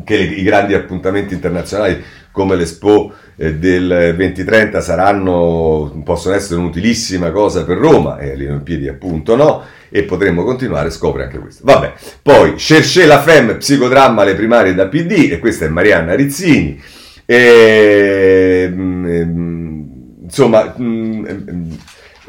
che 0.03 0.15
i 0.15 0.43
grandi 0.43 0.73
appuntamenti 0.73 1.33
internazionali 1.33 2.01
come 2.31 2.55
l'Expo 2.55 3.11
eh, 3.35 3.55
del 3.55 4.13
2030 4.15 4.81
saranno, 4.81 6.01
possono 6.03 6.35
essere 6.35 6.59
un'utilissima 6.59 7.31
cosa 7.31 7.65
per 7.65 7.77
Roma, 7.77 8.17
e 8.17 8.35
le 8.35 8.47
Olimpiadi 8.47 8.87
appunto 8.87 9.35
no, 9.35 9.63
e 9.89 10.03
potremmo 10.03 10.43
continuare, 10.43 10.89
scopre 10.91 11.23
anche 11.23 11.39
questo. 11.39 11.63
Vabbè, 11.65 11.93
poi 12.21 12.53
Cherché 12.55 13.05
la 13.05 13.21
Femme, 13.21 13.55
psicodramma 13.55 14.23
le 14.23 14.35
primarie 14.35 14.73
da 14.73 14.87
PD, 14.87 15.29
e 15.31 15.39
questa 15.39 15.65
è 15.65 15.69
Marianna 15.69 16.15
Rizzini. 16.15 16.79
E, 17.25 18.69
mm, 18.71 19.83
insomma, 20.23 20.75
mm, 20.79 21.25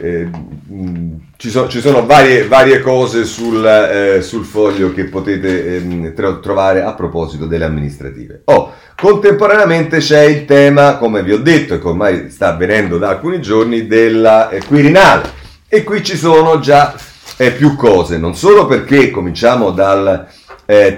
eh, 0.01 0.29
mm, 0.73 1.15
ci, 1.37 1.51
so, 1.51 1.69
ci, 1.69 1.81
sono 1.81 2.07
varie, 2.07 2.47
varie 2.47 2.81
cose 2.81 3.25
sul, 3.25 3.65
eh, 3.65 4.23
sul, 4.23 4.45
foglio 4.45 4.93
che 4.93 5.05
potete 5.05 5.77
eh, 5.77 6.15
trovare 6.41 6.83
a 6.83 6.95
proposito 6.95 7.47
delle 7.47 7.67
amministrative. 7.67 8.43
Oh, 8.47 8.73
contemporaneamente 8.97 9.99
c'è 9.99 10.23
il 10.23 10.47
tema, 10.47 10.97
come 10.97 11.23
vi 11.23 11.33
ho 11.33 11.39
detto 11.39 11.75
e 11.75 11.79
che 11.79 11.87
ormai 11.87 12.31
sta 12.31 12.49
avvenendo 12.49 12.99
da 12.99 13.11
alcuni 13.11 13.41
giorni, 13.41 13.87
della 13.87 14.49
eh, 14.49 14.65
Quirinale. 14.65 15.39
E 15.69 15.85
qui 15.85 16.03
ci 16.03 16.17
sono 16.17 16.59
già 16.59 16.95
eh, 17.37 17.53
più 17.53 17.77
cose, 17.77 18.19
non 18.19 18.35
solo 18.35 18.67
perché 18.67 19.11
cominciamo 19.11 19.71
dal 19.71 20.27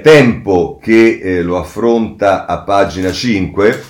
tempo 0.02 0.78
che 0.82 1.40
lo 1.42 1.56
affronta 1.56 2.44
a 2.44 2.58
pagina 2.58 3.10
5, 3.10 3.82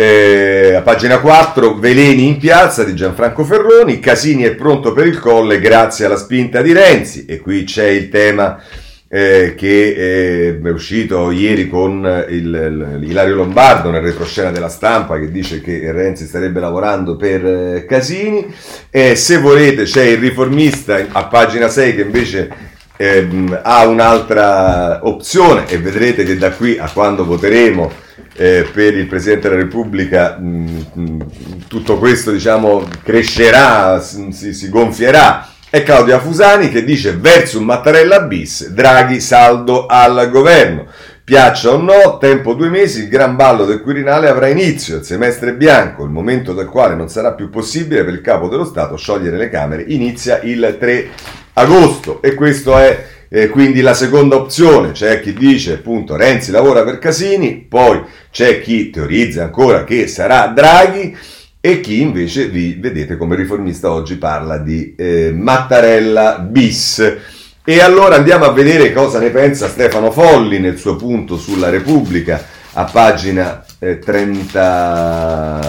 eh, 0.00 0.74
a 0.76 0.82
pagina 0.82 1.18
4, 1.18 1.76
Veleni 1.76 2.28
in 2.28 2.38
piazza 2.38 2.84
di 2.84 2.94
Gianfranco 2.94 3.42
Ferroni, 3.42 3.98
Casini 3.98 4.44
è 4.44 4.54
pronto 4.54 4.92
per 4.92 5.08
il 5.08 5.18
colle 5.18 5.58
grazie 5.58 6.04
alla 6.04 6.16
spinta 6.16 6.62
di 6.62 6.72
Renzi 6.72 7.24
e 7.26 7.40
qui 7.40 7.64
c'è 7.64 7.88
il 7.88 8.08
tema 8.08 8.62
eh, 9.08 9.54
che 9.56 9.88
eh, 9.88 10.60
è 10.62 10.70
uscito 10.70 11.32
ieri 11.32 11.68
con 11.68 12.26
il, 12.28 12.98
il, 13.00 13.08
Ilario 13.08 13.34
Lombardo 13.34 13.90
nel 13.90 14.02
retroscena 14.02 14.52
della 14.52 14.68
stampa 14.68 15.18
che 15.18 15.32
dice 15.32 15.60
che 15.60 15.90
Renzi 15.90 16.26
starebbe 16.26 16.60
lavorando 16.60 17.16
per 17.16 17.44
eh, 17.44 17.84
Casini. 17.84 18.54
Se 18.92 19.38
volete 19.38 19.82
c'è 19.82 20.04
il 20.04 20.18
riformista 20.18 21.06
a 21.10 21.24
pagina 21.24 21.66
6 21.66 21.96
che 21.96 22.02
invece 22.02 22.48
ehm, 22.96 23.62
ha 23.64 23.84
un'altra 23.84 25.00
opzione 25.02 25.68
e 25.68 25.78
vedrete 25.78 26.22
che 26.22 26.36
da 26.36 26.52
qui 26.52 26.78
a 26.78 26.88
quando 26.88 27.24
voteremo 27.24 28.06
eh, 28.40 28.68
per 28.72 28.96
il 28.96 29.06
Presidente 29.06 29.48
della 29.48 29.60
Repubblica 29.60 30.38
mh, 30.38 30.86
mh, 30.92 31.66
tutto 31.66 31.98
questo 31.98 32.30
diciamo 32.30 32.86
crescerà, 33.02 34.00
si, 34.00 34.54
si 34.54 34.68
gonfierà. 34.68 35.48
È 35.68 35.82
Claudia 35.82 36.20
Fusani 36.20 36.70
che 36.70 36.84
dice 36.84 37.16
verso 37.16 37.58
un 37.58 37.64
Mattarella 37.64 38.22
bis, 38.22 38.68
Draghi 38.68 39.20
saldo 39.20 39.86
al 39.86 40.30
governo. 40.30 40.86
Piaccia 41.24 41.72
o 41.72 41.76
no, 41.76 42.16
tempo 42.16 42.54
due 42.54 42.68
mesi, 42.70 43.02
il 43.02 43.08
gran 43.08 43.36
ballo 43.36 43.66
del 43.66 43.82
Quirinale 43.82 44.28
avrà 44.28 44.46
inizio, 44.46 44.96
il 44.96 45.04
semestre 45.04 45.52
bianco, 45.52 46.04
il 46.04 46.10
momento 46.10 46.54
del 46.54 46.68
quale 46.68 46.94
non 46.94 47.10
sarà 47.10 47.32
più 47.32 47.50
possibile 47.50 48.02
per 48.02 48.14
il 48.14 48.22
capo 48.22 48.48
dello 48.48 48.64
Stato 48.64 48.96
sciogliere 48.96 49.36
le 49.36 49.50
Camere, 49.50 49.82
inizia 49.88 50.40
il 50.40 50.76
3 50.80 51.08
agosto. 51.52 52.22
E 52.22 52.32
questa 52.34 52.82
è 52.82 53.04
eh, 53.28 53.48
quindi 53.48 53.80
la 53.80 53.94
seconda 53.94 54.36
opzione. 54.36 54.92
C'è 54.92 55.20
chi 55.20 55.32
dice 55.32 55.74
appunto 55.74 56.16
Renzi 56.16 56.50
lavora 56.50 56.84
per 56.84 56.98
Casini, 56.98 57.66
poi 57.68 58.02
c'è 58.30 58.60
chi 58.60 58.90
teorizza 58.90 59.44
ancora 59.44 59.84
che 59.84 60.06
sarà 60.06 60.46
Draghi 60.48 61.16
e 61.60 61.80
chi 61.80 62.00
invece 62.00 62.48
vi 62.48 62.74
vedete 62.74 63.16
come 63.16 63.36
riformista 63.36 63.92
oggi 63.92 64.16
parla 64.16 64.58
di 64.58 64.94
eh, 64.96 65.32
Mattarella 65.34 66.38
bis. 66.38 67.16
E 67.64 67.80
allora 67.80 68.16
andiamo 68.16 68.44
a 68.46 68.52
vedere 68.52 68.92
cosa 68.92 69.18
ne 69.18 69.30
pensa 69.30 69.68
Stefano 69.68 70.10
Folli 70.10 70.58
nel 70.58 70.78
suo 70.78 70.96
punto 70.96 71.36
sulla 71.36 71.68
Repubblica 71.68 72.42
a 72.72 72.84
pagina 72.84 73.64
eh, 73.78 73.98
30, 73.98 75.60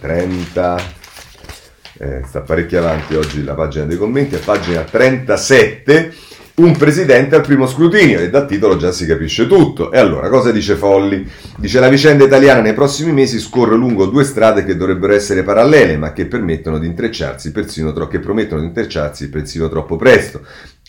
30 0.00 0.76
eh, 1.98 2.22
sta 2.26 2.40
parecchio 2.40 2.78
avanti 2.78 3.14
oggi 3.14 3.42
la 3.42 3.54
pagina 3.54 3.84
dei 3.84 3.96
commenti, 3.96 4.34
a 4.34 4.40
pagina 4.42 4.82
37 4.82 6.14
un 6.56 6.74
presidente 6.74 7.34
al 7.34 7.42
primo 7.42 7.66
scrutinio 7.66 8.18
e 8.18 8.30
dal 8.30 8.46
titolo 8.46 8.78
già 8.78 8.90
si 8.90 9.04
capisce 9.04 9.46
tutto. 9.46 9.92
E 9.92 9.98
allora, 9.98 10.28
cosa 10.28 10.50
dice 10.50 10.74
Folli? 10.74 11.28
Dice 11.58 11.80
la 11.80 11.88
vicenda 11.88 12.24
italiana 12.24 12.62
nei 12.62 12.72
prossimi 12.72 13.12
mesi 13.12 13.38
scorre 13.38 13.76
lungo 13.76 14.06
due 14.06 14.24
strade 14.24 14.64
che 14.64 14.74
dovrebbero 14.74 15.12
essere 15.12 15.42
parallele, 15.42 15.98
ma 15.98 16.14
che 16.14 16.24
permettono 16.26 16.78
di 16.78 16.86
intrecciarsi 16.86 17.52
persino, 17.52 17.92
tro- 17.92 18.08
che 18.08 18.20
promettono 18.20 18.62
di 18.62 18.68
intrecciarsi 18.68 19.28
persino 19.28 19.68
troppo 19.68 19.96
presto. 19.96 20.40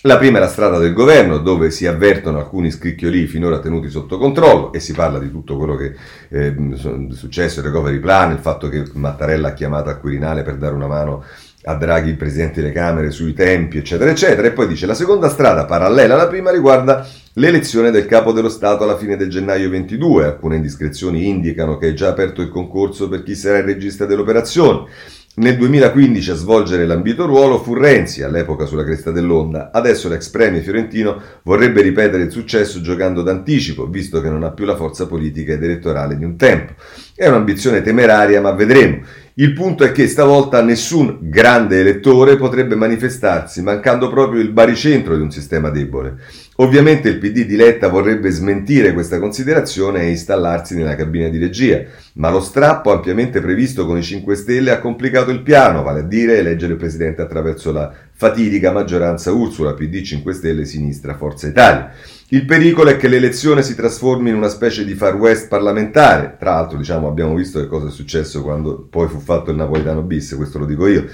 La 0.02 0.18
prima 0.18 0.38
è 0.38 0.40
la 0.40 0.48
strada 0.48 0.78
del 0.78 0.94
governo, 0.94 1.40
dove 1.40 1.70
si 1.70 1.86
avvertono 1.86 2.38
alcuni 2.38 2.72
scricchioli 2.72 3.26
finora 3.26 3.60
tenuti 3.60 3.90
sotto 3.90 4.18
controllo 4.18 4.72
e 4.72 4.80
si 4.80 4.94
parla 4.94 5.20
di 5.20 5.30
tutto 5.30 5.58
quello 5.58 5.76
che 5.76 5.96
eh, 6.30 6.56
è 6.56 7.14
successo, 7.14 7.60
il 7.60 7.66
recovery 7.66 8.00
plan, 8.00 8.32
il 8.32 8.38
fatto 8.38 8.70
che 8.70 8.86
Mattarella 8.94 9.50
ha 9.50 9.54
chiamato 9.54 9.90
al 9.90 10.00
Quirinale 10.00 10.44
per 10.44 10.56
dare 10.56 10.76
una 10.76 10.88
mano 10.88 11.26
a 11.68 11.76
Draghi, 11.76 12.10
il 12.10 12.16
Presidente 12.16 12.62
delle 12.62 12.74
Camere, 12.74 13.12
sui 13.12 13.34
tempi, 13.34 13.78
eccetera, 13.78 14.10
eccetera. 14.10 14.48
E 14.48 14.52
poi 14.52 14.68
dice 14.68 14.86
la 14.86 14.94
seconda 14.94 15.28
strada, 15.30 15.66
parallela 15.66 16.14
alla 16.14 16.28
prima, 16.28 16.50
riguarda 16.50 17.06
l'elezione 17.34 17.92
del 17.92 18.06
capo 18.06 18.32
dello 18.32 18.50
Stato 18.50 18.84
alla 18.84 18.98
fine 18.98 19.18
del 19.18 19.30
gennaio 19.30 19.70
22. 19.70 20.26
Alcune 20.26 20.56
indiscrezioni 20.56 21.28
indicano 21.28 21.78
che 21.78 21.90
è 21.90 21.94
già 21.94 22.08
aperto 22.08 22.42
il 22.42 22.50
concorso 22.50 23.10
per 23.10 23.24
chi 23.24 23.36
sarà 23.36 23.58
il 23.58 23.66
regista 23.66 24.06
dell'operazione. 24.06 24.90
Nel 25.40 25.56
2015 25.56 26.32
a 26.32 26.34
svolgere 26.34 26.88
l'ambito 26.88 27.28
ruolo 27.28 27.60
fu 27.60 27.76
Renzi, 27.76 28.24
all'epoca 28.24 28.66
sulla 28.66 28.84
cresta 28.84 29.12
dell'onda. 29.12 29.70
Adesso 29.72 30.10
l'ex 30.10 30.30
premier 30.30 30.64
fiorentino 30.64 31.22
vorrebbe 31.44 31.84
ripetere 31.84 32.24
il 32.24 32.32
successo 32.32 32.82
giocando 32.82 33.22
d'anticipo, 33.22 33.86
visto 33.86 34.20
che 34.20 34.32
non 34.32 34.42
ha 34.42 34.50
più 34.50 34.66
la 34.66 34.76
forza 34.76 35.06
politica 35.06 35.54
ed 35.54 35.64
elettorale 35.64 36.18
di 36.18 36.24
un 36.24 36.38
tempo. 36.38 36.74
È 37.14 37.28
un'ambizione 37.28 37.84
temeraria, 37.84 38.42
ma 38.42 38.50
vedremo. 38.54 39.02
Il 39.36 39.54
punto 39.54 39.84
è 39.84 39.92
che 39.92 40.08
stavolta 40.08 40.64
nessun 40.64 41.20
grande 41.22 41.82
elettore 41.82 42.36
potrebbe 42.36 42.74
manifestarsi, 42.74 43.62
mancando 43.62 44.10
proprio 44.10 44.42
il 44.42 44.50
baricentro 44.50 45.16
di 45.16 45.22
un 45.22 45.30
sistema 45.30 45.70
debole. 45.70 46.16
Ovviamente 46.60 47.08
il 47.10 47.20
PD 47.20 47.46
di 47.46 47.56
Letta 47.56 47.88
vorrebbe 47.88 48.32
smentire 48.32 48.94
questa 48.94 49.20
considerazione 49.20 50.02
e 50.02 50.10
installarsi 50.10 50.76
nella 50.76 50.96
cabina 50.96 51.28
di 51.28 51.38
regia, 51.38 51.84
ma 52.14 52.32
lo 52.32 52.40
strappo 52.40 52.92
ampiamente 52.92 53.42
previsto 53.42 53.86
con 53.86 53.96
i 53.98 54.02
5 54.02 54.36
Stelle 54.36 54.72
ha 54.72 54.80
complicato 54.80 55.30
il 55.30 55.44
piano, 55.44 55.84
vale 55.84 56.00
a 56.00 56.04
dire 56.04 56.40
eleggere 56.40 56.74
il 56.74 56.80
Presidente 56.80 57.22
attraverso 57.22 57.72
la 57.72 57.94
fatidica 58.12 58.72
maggioranza 58.72 59.32
Ursula, 59.32 59.76
PD 59.76 60.02
5 60.02 60.34
Stelle, 60.34 60.66
Sinistra, 60.66 61.16
Forza 61.16 61.46
Italia. 61.46 61.92
Il 62.30 62.46
pericolo 62.46 62.90
è 62.90 62.98
che 62.98 63.08
l'elezione 63.08 63.62
si 63.62 63.76
trasformi 63.76 64.30
in 64.30 64.36
una 64.36 64.50
specie 64.50 64.84
di 64.84 64.96
far 64.96 65.16
west 65.16 65.48
parlamentare. 65.50 66.38
Tra 66.40 66.56
l'altro, 66.56 66.80
diciamo, 66.80 67.08
abbiamo 67.08 67.36
visto 67.36 67.60
che 67.60 67.68
cosa 67.68 67.90
è 67.90 67.92
successo 67.92 68.42
quando 68.42 68.88
poi 68.90 69.08
fu 69.08 69.20
fatto 69.20 69.52
il 69.52 69.58
napoletano 69.58 70.02
bis, 70.02 70.34
questo 70.36 70.58
lo 70.58 70.66
dico 70.66 70.88
io. 70.88 71.06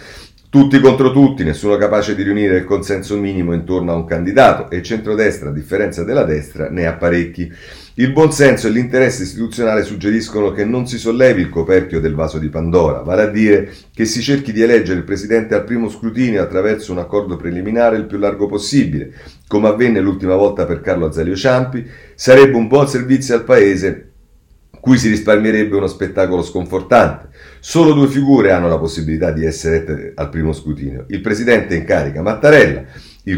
Tutti 0.54 0.80
contro 0.80 1.12
tutti, 1.12 1.44
nessuno 1.44 1.78
capace 1.78 2.14
di 2.14 2.22
riunire 2.22 2.58
il 2.58 2.66
consenso 2.66 3.18
minimo 3.18 3.54
intorno 3.54 3.92
a 3.92 3.96
un 3.96 4.06
candidato 4.06 4.70
e 4.70 4.76
il 4.76 4.84
centrodestra, 4.84 5.50
a 5.50 5.52
differenza 5.52 6.04
della 6.04 6.26
destra, 6.26 6.70
ne 6.70 6.86
ha 6.86 6.94
parecchi. 6.94 7.52
Il 7.96 8.12
buonsenso 8.12 8.68
e 8.68 8.70
l'interesse 8.70 9.24
istituzionale 9.24 9.82
suggeriscono 9.82 10.52
che 10.52 10.64
non 10.64 10.86
si 10.86 11.00
sollevi 11.00 11.42
il 11.42 11.50
coperchio 11.50 12.00
del 12.00 12.14
vaso 12.14 12.38
di 12.38 12.50
Pandora, 12.50 13.00
vale 13.00 13.24
a 13.24 13.30
dire 13.30 13.74
che 13.96 14.06
si 14.06 14.22
cerchi 14.22 14.52
di 14.52 14.62
eleggere 14.62 15.00
il 15.00 15.06
Presidente 15.06 15.56
al 15.56 15.64
primo 15.64 15.90
scrutinio 15.90 16.44
attraverso 16.44 16.92
un 16.92 17.00
accordo 17.00 17.36
preliminare 17.36 17.98
il 17.98 18.06
più 18.06 18.20
largo 18.20 18.46
possibile, 18.46 19.12
come 19.48 19.70
avvenne 19.70 20.02
l'ultima 20.02 20.36
volta 20.36 20.68
per 20.68 20.82
Carlo 20.82 21.08
Azzalio 21.08 21.36
Ciampi, 21.36 21.84
sarebbe 22.14 22.56
un 22.58 22.68
buon 22.68 22.88
servizio 22.88 23.34
al 23.34 23.44
Paese 23.44 24.13
cui 24.84 24.98
si 24.98 25.08
risparmierebbe 25.08 25.78
uno 25.78 25.88
spettacolo 25.88 26.44
sconfortante. 26.44 27.30
Solo 27.62 27.94
due 27.94 28.10
figure 28.10 28.52
hanno 28.52 28.68
la 28.68 28.78
possibilità 28.78 29.32
di 29.32 29.46
essere 29.46 30.12
al 30.14 30.28
primo 30.28 30.52
scrutinio, 30.52 31.06
il 31.08 31.22
Presidente 31.22 31.74
in 31.74 31.86
carica 31.86 32.22
Mattarella, 32.22 32.84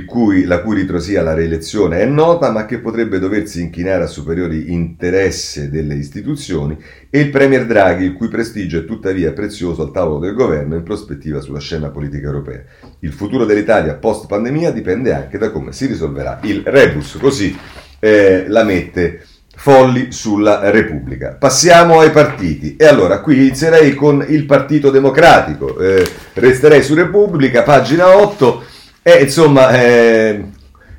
cui, 0.07 0.45
la 0.45 0.61
cui 0.61 0.77
ritrosia 0.77 1.19
alla 1.19 1.35
reelezione 1.35 1.99
è 1.99 2.05
nota, 2.07 2.49
ma 2.49 2.65
che 2.65 2.79
potrebbe 2.79 3.19
doversi 3.19 3.61
inchinare 3.61 4.05
a 4.05 4.07
superiori 4.07 4.73
interessi 4.73 5.69
delle 5.69 5.93
istituzioni, 5.93 6.79
e 7.11 7.19
il 7.19 7.29
Premier 7.29 7.67
Draghi, 7.67 8.05
il 8.05 8.13
cui 8.13 8.27
prestigio 8.27 8.79
è 8.79 8.85
tuttavia 8.85 9.31
prezioso 9.31 9.83
al 9.83 9.91
tavolo 9.91 10.17
del 10.17 10.33
governo 10.33 10.73
in 10.73 10.81
prospettiva 10.81 11.41
sulla 11.41 11.59
scena 11.59 11.91
politica 11.91 12.25
europea. 12.25 12.63
Il 13.01 13.13
futuro 13.13 13.45
dell'Italia 13.45 13.93
post 13.93 14.25
pandemia 14.25 14.71
dipende 14.71 15.13
anche 15.13 15.37
da 15.37 15.51
come 15.51 15.73
si 15.73 15.85
risolverà 15.85 16.39
il 16.41 16.63
rebus, 16.65 17.19
così 17.21 17.55
eh, 17.99 18.45
la 18.47 18.63
mette 18.63 19.21
folli 19.55 20.11
sulla 20.11 20.69
Repubblica. 20.69 21.35
Passiamo 21.39 21.99
ai 21.99 22.11
partiti 22.11 22.75
e 22.75 22.85
allora 22.85 23.21
qui 23.21 23.35
inizierei 23.37 23.95
con 23.95 24.23
il 24.27 24.45
Partito 24.45 24.91
Democratico, 24.91 25.77
eh, 25.79 26.07
resterei 26.33 26.83
su 26.83 26.93
Repubblica, 26.93 27.63
pagina 27.63 28.17
8 28.17 28.63
e 29.01 29.21
insomma, 29.21 29.69
eh, 29.71 30.43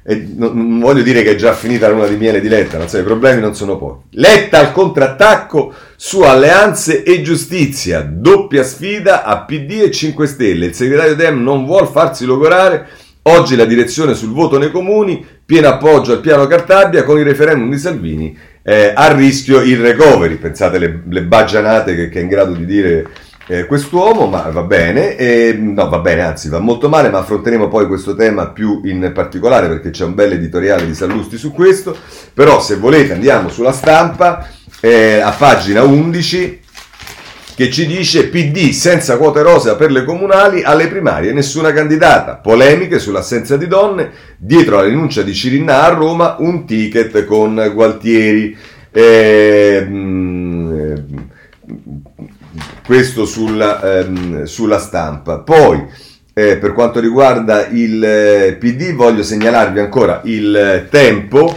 eh, 0.08 0.26
non, 0.36 0.78
voglio 0.78 1.02
dire 1.02 1.22
che 1.22 1.32
è 1.32 1.34
già 1.34 1.52
finita 1.52 1.88
l'una 1.88 2.06
di 2.06 2.16
miele 2.16 2.40
di 2.40 2.48
Letta, 2.48 2.78
non 2.78 2.88
so, 2.88 2.96
i 2.96 3.02
problemi 3.02 3.40
non 3.40 3.56
sono 3.56 3.76
pochi. 3.76 4.04
Letta 4.12 4.60
al 4.60 4.70
contrattacco 4.70 5.74
su 5.96 6.20
alleanze 6.20 7.02
e 7.02 7.22
giustizia, 7.22 8.02
doppia 8.08 8.62
sfida 8.62 9.24
a 9.24 9.44
PD 9.44 9.82
e 9.82 9.90
5 9.90 10.26
Stelle. 10.28 10.66
Il 10.66 10.74
segretario 10.74 11.16
Dem 11.16 11.42
non 11.42 11.66
vuol 11.66 11.88
farsi 11.88 12.24
logorare. 12.24 12.86
Oggi 13.22 13.56
la 13.56 13.64
direzione 13.64 14.14
sul 14.14 14.32
voto 14.32 14.56
nei 14.56 14.70
comuni, 14.70 15.26
pieno 15.46 15.68
appoggio 15.68 16.12
al 16.12 16.20
piano 16.20 16.46
Cartabia 16.46 17.04
con 17.04 17.18
il 17.18 17.24
referendum 17.24 17.70
di 17.70 17.78
Salvini, 17.78 18.36
eh, 18.62 18.92
a 18.94 19.12
rischio 19.12 19.60
il 19.62 19.78
recovery. 19.78 20.34
Pensate 20.34 20.78
le, 20.78 21.02
le 21.08 21.22
baggianate 21.22 21.94
che, 21.94 22.08
che 22.08 22.18
è 22.18 22.22
in 22.22 22.28
grado 22.28 22.52
di 22.52 22.66
dire 22.66 23.08
eh, 23.46 23.64
quest'uomo, 23.64 24.26
ma 24.26 24.42
va 24.50 24.62
bene, 24.62 25.16
eh, 25.16 25.56
no 25.56 25.88
va 25.88 26.00
bene, 26.00 26.22
anzi 26.22 26.48
va 26.48 26.58
molto 26.58 26.88
male, 26.88 27.10
ma 27.10 27.18
affronteremo 27.18 27.68
poi 27.68 27.86
questo 27.86 28.16
tema 28.16 28.48
più 28.48 28.80
in 28.84 29.12
particolare 29.14 29.68
perché 29.68 29.90
c'è 29.90 30.04
un 30.04 30.14
bel 30.14 30.32
editoriale 30.32 30.84
di 30.84 30.94
Sallusti 30.94 31.36
su 31.36 31.52
questo, 31.52 31.96
però 32.34 32.60
se 32.60 32.76
volete 32.76 33.12
andiamo 33.12 33.48
sulla 33.48 33.72
stampa 33.72 34.48
eh, 34.80 35.20
a 35.20 35.30
pagina 35.30 35.84
11 35.84 36.64
che 37.56 37.70
ci 37.70 37.86
dice 37.86 38.28
PD 38.28 38.70
senza 38.72 39.16
quote 39.16 39.40
rosa 39.40 39.76
per 39.76 39.90
le 39.90 40.04
comunali 40.04 40.62
alle 40.62 40.88
primarie, 40.88 41.32
nessuna 41.32 41.72
candidata, 41.72 42.34
polemiche 42.34 42.98
sull'assenza 42.98 43.56
di 43.56 43.66
donne, 43.66 44.10
dietro 44.36 44.76
alla 44.76 44.88
rinuncia 44.88 45.22
di 45.22 45.32
Cirinna 45.32 45.82
a 45.82 45.88
Roma 45.88 46.36
un 46.38 46.66
ticket 46.66 47.24
con 47.24 47.70
Gualtieri. 47.72 48.54
Eh, 48.92 49.86
questo 52.84 53.24
sulla, 53.24 54.00
ehm, 54.00 54.44
sulla 54.44 54.78
stampa. 54.78 55.38
Poi, 55.38 55.82
eh, 56.34 56.58
per 56.58 56.74
quanto 56.74 57.00
riguarda 57.00 57.66
il 57.68 58.04
eh, 58.04 58.56
PD, 58.60 58.92
voglio 58.92 59.22
segnalarvi 59.22 59.80
ancora 59.80 60.20
il 60.24 60.86
tempo. 60.90 61.54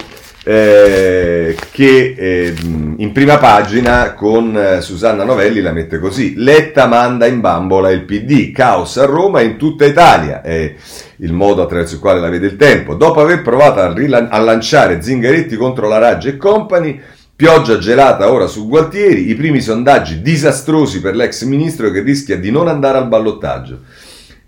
Eh, 0.51 1.55
che 1.69 2.15
eh, 2.17 2.55
in 2.97 3.11
prima 3.11 3.37
pagina 3.37 4.15
con 4.15 4.57
eh, 4.57 4.81
Susanna 4.81 5.23
Novelli 5.23 5.61
la 5.61 5.71
mette 5.71 5.99
così: 5.99 6.33
Letta 6.37 6.87
manda 6.87 7.27
in 7.27 7.39
bambola 7.39 7.91
il 7.91 8.03
PD, 8.03 8.51
caos 8.51 8.97
a 8.97 9.05
Roma 9.05 9.41
e 9.41 9.43
in 9.43 9.57
tutta 9.57 9.85
Italia. 9.85 10.41
È 10.41 10.73
il 11.17 11.33
modo 11.33 11.61
attraverso 11.61 11.93
il 11.93 11.99
quale 11.99 12.19
la 12.19 12.29
vede 12.29 12.47
il 12.47 12.55
tempo. 12.55 12.95
Dopo 12.95 13.21
aver 13.21 13.43
provato 13.43 13.79
a, 13.79 13.93
rilan- 13.93 14.29
a 14.31 14.39
lanciare 14.39 15.03
Zingaretti 15.03 15.55
contro 15.55 15.87
la 15.87 15.99
Raggi 15.99 16.29
e 16.29 16.37
Company, 16.37 16.99
Pioggia 17.35 17.77
gelata 17.77 18.31
ora 18.31 18.47
su 18.47 18.67
Gualtieri, 18.67 19.29
i 19.29 19.35
primi 19.35 19.61
sondaggi 19.61 20.23
disastrosi 20.23 20.99
per 20.99 21.15
l'ex 21.15 21.43
ministro 21.43 21.91
che 21.91 22.01
rischia 22.01 22.37
di 22.39 22.49
non 22.49 22.67
andare 22.67 22.97
al 22.97 23.07
ballottaggio. 23.07 23.81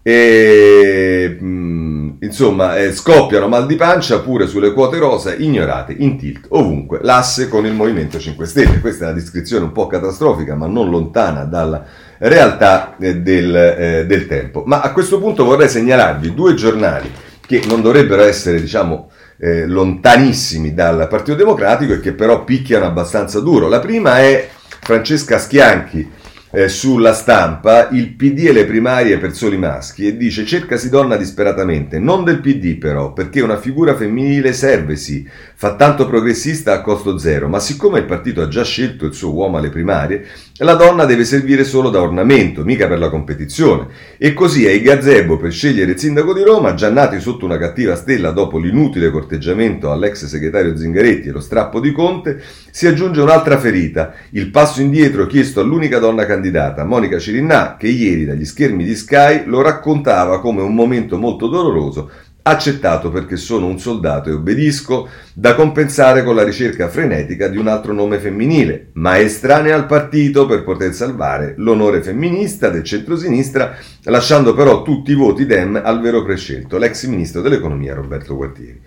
E, 0.01 1.37
mh, 1.39 1.45
mm, 1.45 2.00
insomma, 2.23 2.77
eh, 2.77 2.91
scoppiano 2.91 3.47
mal 3.47 3.65
di 3.65 3.75
pancia 3.75 4.19
pure 4.19 4.47
sulle 4.47 4.73
quote 4.73 4.97
rosa 4.97 5.33
ignorate 5.33 5.93
in 5.97 6.17
tilt 6.17 6.45
ovunque. 6.49 6.99
L'asse 7.01 7.47
con 7.47 7.65
il 7.65 7.73
Movimento 7.73 8.19
5 8.19 8.45
Stelle. 8.45 8.79
Questa 8.79 9.05
è 9.05 9.07
una 9.07 9.19
descrizione 9.19 9.65
un 9.65 9.71
po' 9.71 9.87
catastrofica, 9.87 10.55
ma 10.55 10.67
non 10.67 10.89
lontana 10.89 11.45
dalla 11.45 11.83
realtà 12.19 12.95
eh, 12.99 13.17
del, 13.17 13.55
eh, 13.55 14.05
del 14.05 14.27
tempo. 14.27 14.63
Ma 14.65 14.81
a 14.81 14.91
questo 14.91 15.19
punto 15.19 15.45
vorrei 15.45 15.69
segnalarvi 15.69 16.33
due 16.33 16.53
giornali 16.53 17.11
che 17.45 17.63
non 17.67 17.81
dovrebbero 17.81 18.23
essere, 18.23 18.61
diciamo, 18.61 19.09
eh, 19.37 19.65
lontanissimi 19.65 20.73
dal 20.73 21.07
Partito 21.09 21.35
Democratico 21.35 21.93
e 21.93 21.99
che 21.99 22.13
però 22.13 22.43
picchiano 22.43 22.85
abbastanza 22.85 23.39
duro. 23.39 23.67
La 23.67 23.79
prima 23.79 24.19
è 24.19 24.47
Francesca 24.81 25.39
Schianchi 25.39 26.19
eh, 26.51 26.67
sulla 26.67 27.13
stampa 27.13 27.89
il 27.89 28.09
PD 28.09 28.47
e 28.47 28.51
le 28.51 28.65
primarie 28.65 29.17
per 29.17 29.33
soli 29.33 29.57
maschi 29.57 30.05
e 30.05 30.17
dice 30.17 30.45
cercasi 30.45 30.89
donna 30.89 31.15
disperatamente, 31.15 31.97
non 31.97 32.23
del 32.23 32.39
PD 32.39 32.77
però, 32.77 33.13
perché 33.13 33.41
una 33.41 33.57
figura 33.57 33.95
femminile 33.95 34.53
serve 34.53 34.95
sì, 34.95 35.27
fa 35.61 35.75
tanto 35.75 36.07
progressista 36.07 36.73
a 36.73 36.81
costo 36.81 37.19
zero, 37.19 37.47
ma 37.47 37.59
siccome 37.59 37.99
il 37.99 38.05
partito 38.05 38.41
ha 38.41 38.47
già 38.47 38.63
scelto 38.63 39.05
il 39.05 39.13
suo 39.13 39.31
uomo 39.31 39.57
alle 39.57 39.69
primarie, 39.69 40.25
la 40.55 40.73
donna 40.73 41.05
deve 41.05 41.23
servire 41.23 41.63
solo 41.63 41.91
da 41.91 42.01
ornamento, 42.01 42.63
mica 42.63 42.87
per 42.87 42.97
la 42.97 43.11
competizione. 43.11 43.85
E 44.17 44.33
così 44.33 44.65
ai 44.65 44.81
gazebo 44.81 45.37
per 45.37 45.51
scegliere 45.51 45.91
il 45.91 45.99
sindaco 45.99 46.33
di 46.33 46.41
Roma, 46.41 46.73
già 46.73 46.89
nati 46.89 47.19
sotto 47.19 47.45
una 47.45 47.59
cattiva 47.59 47.95
stella 47.95 48.31
dopo 48.31 48.57
l'inutile 48.57 49.11
corteggiamento 49.11 49.91
all'ex 49.91 50.25
segretario 50.25 50.75
Zingaretti 50.75 51.27
e 51.27 51.31
lo 51.31 51.39
strappo 51.39 51.79
di 51.79 51.91
Conte, 51.91 52.41
si 52.71 52.87
aggiunge 52.87 53.21
un'altra 53.21 53.59
ferita, 53.59 54.15
il 54.31 54.49
passo 54.49 54.81
indietro 54.81 55.27
chiesto 55.27 55.59
all'unica 55.59 55.99
donna 55.99 56.25
candidata, 56.25 56.83
Monica 56.85 57.19
Cirinnà, 57.19 57.75
che 57.77 57.87
ieri 57.87 58.25
dagli 58.25 58.45
schermi 58.45 58.83
di 58.83 58.95
Sky 58.95 59.43
lo 59.45 59.61
raccontava 59.61 60.41
come 60.41 60.63
un 60.63 60.73
momento 60.73 61.19
molto 61.19 61.47
doloroso 61.47 62.09
accettato 62.43 63.11
perché 63.11 63.37
sono 63.37 63.67
un 63.67 63.79
soldato 63.79 64.29
e 64.29 64.33
obbedisco, 64.33 65.07
da 65.33 65.55
compensare 65.55 66.23
con 66.23 66.35
la 66.35 66.43
ricerca 66.43 66.89
frenetica 66.89 67.47
di 67.47 67.57
un 67.57 67.67
altro 67.67 67.93
nome 67.93 68.19
femminile, 68.19 68.89
ma 68.93 69.19
estranea 69.19 69.75
al 69.75 69.85
partito 69.85 70.45
per 70.45 70.63
poter 70.63 70.93
salvare 70.93 71.53
l'onore 71.57 72.01
femminista 72.01 72.69
del 72.69 72.83
centrosinistra, 72.83 73.75
lasciando 74.03 74.53
però 74.53 74.81
tutti 74.81 75.11
i 75.11 75.15
voti 75.15 75.45
dem 75.45 75.79
al 75.83 76.01
vero 76.01 76.23
prescelto, 76.23 76.77
l'ex 76.77 77.05
ministro 77.05 77.41
dell'economia 77.41 77.93
Roberto 77.93 78.35
Gualtieri. 78.35 78.81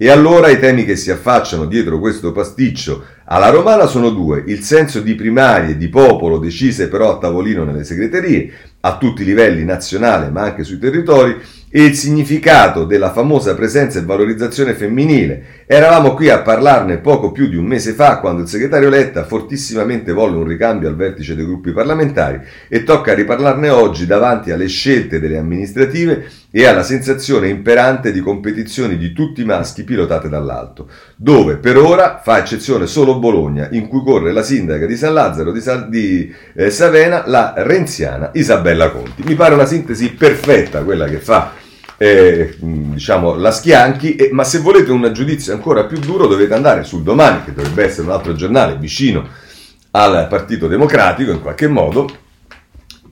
E 0.00 0.10
allora 0.10 0.48
i 0.48 0.60
temi 0.60 0.84
che 0.84 0.94
si 0.94 1.10
affacciano 1.10 1.64
dietro 1.64 1.98
questo 1.98 2.30
pasticcio 2.30 3.04
alla 3.24 3.48
romana 3.48 3.86
sono 3.86 4.10
due, 4.10 4.44
il 4.46 4.60
senso 4.60 5.00
di 5.00 5.16
primarie 5.16 5.76
di 5.76 5.88
popolo 5.88 6.38
decise 6.38 6.88
però 6.88 7.10
a 7.10 7.18
tavolino 7.18 7.64
nelle 7.64 7.82
segreterie, 7.82 8.48
a 8.80 8.96
tutti 8.96 9.22
i 9.22 9.24
livelli 9.24 9.64
nazionale 9.64 10.30
ma 10.30 10.42
anche 10.42 10.62
sui 10.62 10.78
territori, 10.78 11.36
e 11.70 11.84
il 11.84 11.94
significato 11.94 12.84
della 12.84 13.12
famosa 13.12 13.54
presenza 13.54 13.98
e 13.98 14.04
valorizzazione 14.04 14.74
femminile. 14.74 15.64
Eravamo 15.66 16.14
qui 16.14 16.30
a 16.30 16.40
parlarne 16.40 16.98
poco 16.98 17.30
più 17.30 17.48
di 17.48 17.56
un 17.56 17.66
mese 17.66 17.92
fa 17.92 18.18
quando 18.20 18.42
il 18.42 18.48
segretario 18.48 18.88
Letta 18.88 19.24
fortissimamente 19.24 20.12
volle 20.12 20.36
un 20.36 20.46
ricambio 20.46 20.88
al 20.88 20.96
vertice 20.96 21.34
dei 21.34 21.44
gruppi 21.44 21.72
parlamentari 21.72 22.40
e 22.68 22.84
tocca 22.84 23.12
riparlarne 23.14 23.68
oggi 23.68 24.06
davanti 24.06 24.50
alle 24.50 24.68
scelte 24.68 25.20
delle 25.20 25.36
amministrative 25.36 26.26
e 26.50 26.66
alla 26.66 26.82
sensazione 26.82 27.48
imperante 27.48 28.10
di 28.10 28.20
competizioni 28.20 28.96
di 28.96 29.12
tutti 29.12 29.42
i 29.42 29.44
maschi 29.44 29.84
pilotate 29.84 30.28
dall'alto, 30.28 30.88
dove 31.14 31.56
per 31.56 31.76
ora 31.76 32.20
fa 32.22 32.38
eccezione 32.38 32.86
solo 32.86 33.18
Bologna, 33.18 33.68
in 33.72 33.86
cui 33.86 34.02
corre 34.02 34.32
la 34.32 34.42
sindaca 34.42 34.86
di 34.86 34.96
San 34.96 35.12
Lazzaro 35.12 35.52
di, 35.52 35.60
Sa- 35.60 35.86
di 35.86 36.34
eh, 36.54 36.70
Savena, 36.70 37.24
la 37.26 37.52
renziana 37.56 38.30
Isabella 38.32 38.90
Conti. 38.90 39.22
Mi 39.24 39.34
pare 39.34 39.54
una 39.54 39.66
sintesi 39.66 40.12
perfetta 40.12 40.82
quella 40.82 41.06
che 41.06 41.18
fa 41.18 41.52
eh, 41.98 42.56
diciamo, 42.58 43.34
la 43.34 43.50
Schianchi, 43.50 44.14
eh, 44.16 44.30
ma 44.32 44.44
se 44.44 44.60
volete 44.60 44.90
un 44.90 45.10
giudizio 45.12 45.52
ancora 45.52 45.84
più 45.84 45.98
duro 45.98 46.26
dovete 46.26 46.54
andare 46.54 46.84
sul 46.84 47.02
domani, 47.02 47.44
che 47.44 47.52
dovrebbe 47.52 47.84
essere 47.84 48.06
un 48.06 48.12
altro 48.12 48.34
giornale 48.34 48.76
vicino 48.78 49.26
al 49.90 50.28
Partito 50.28 50.66
Democratico 50.66 51.30
in 51.30 51.42
qualche 51.42 51.66
modo, 51.66 52.08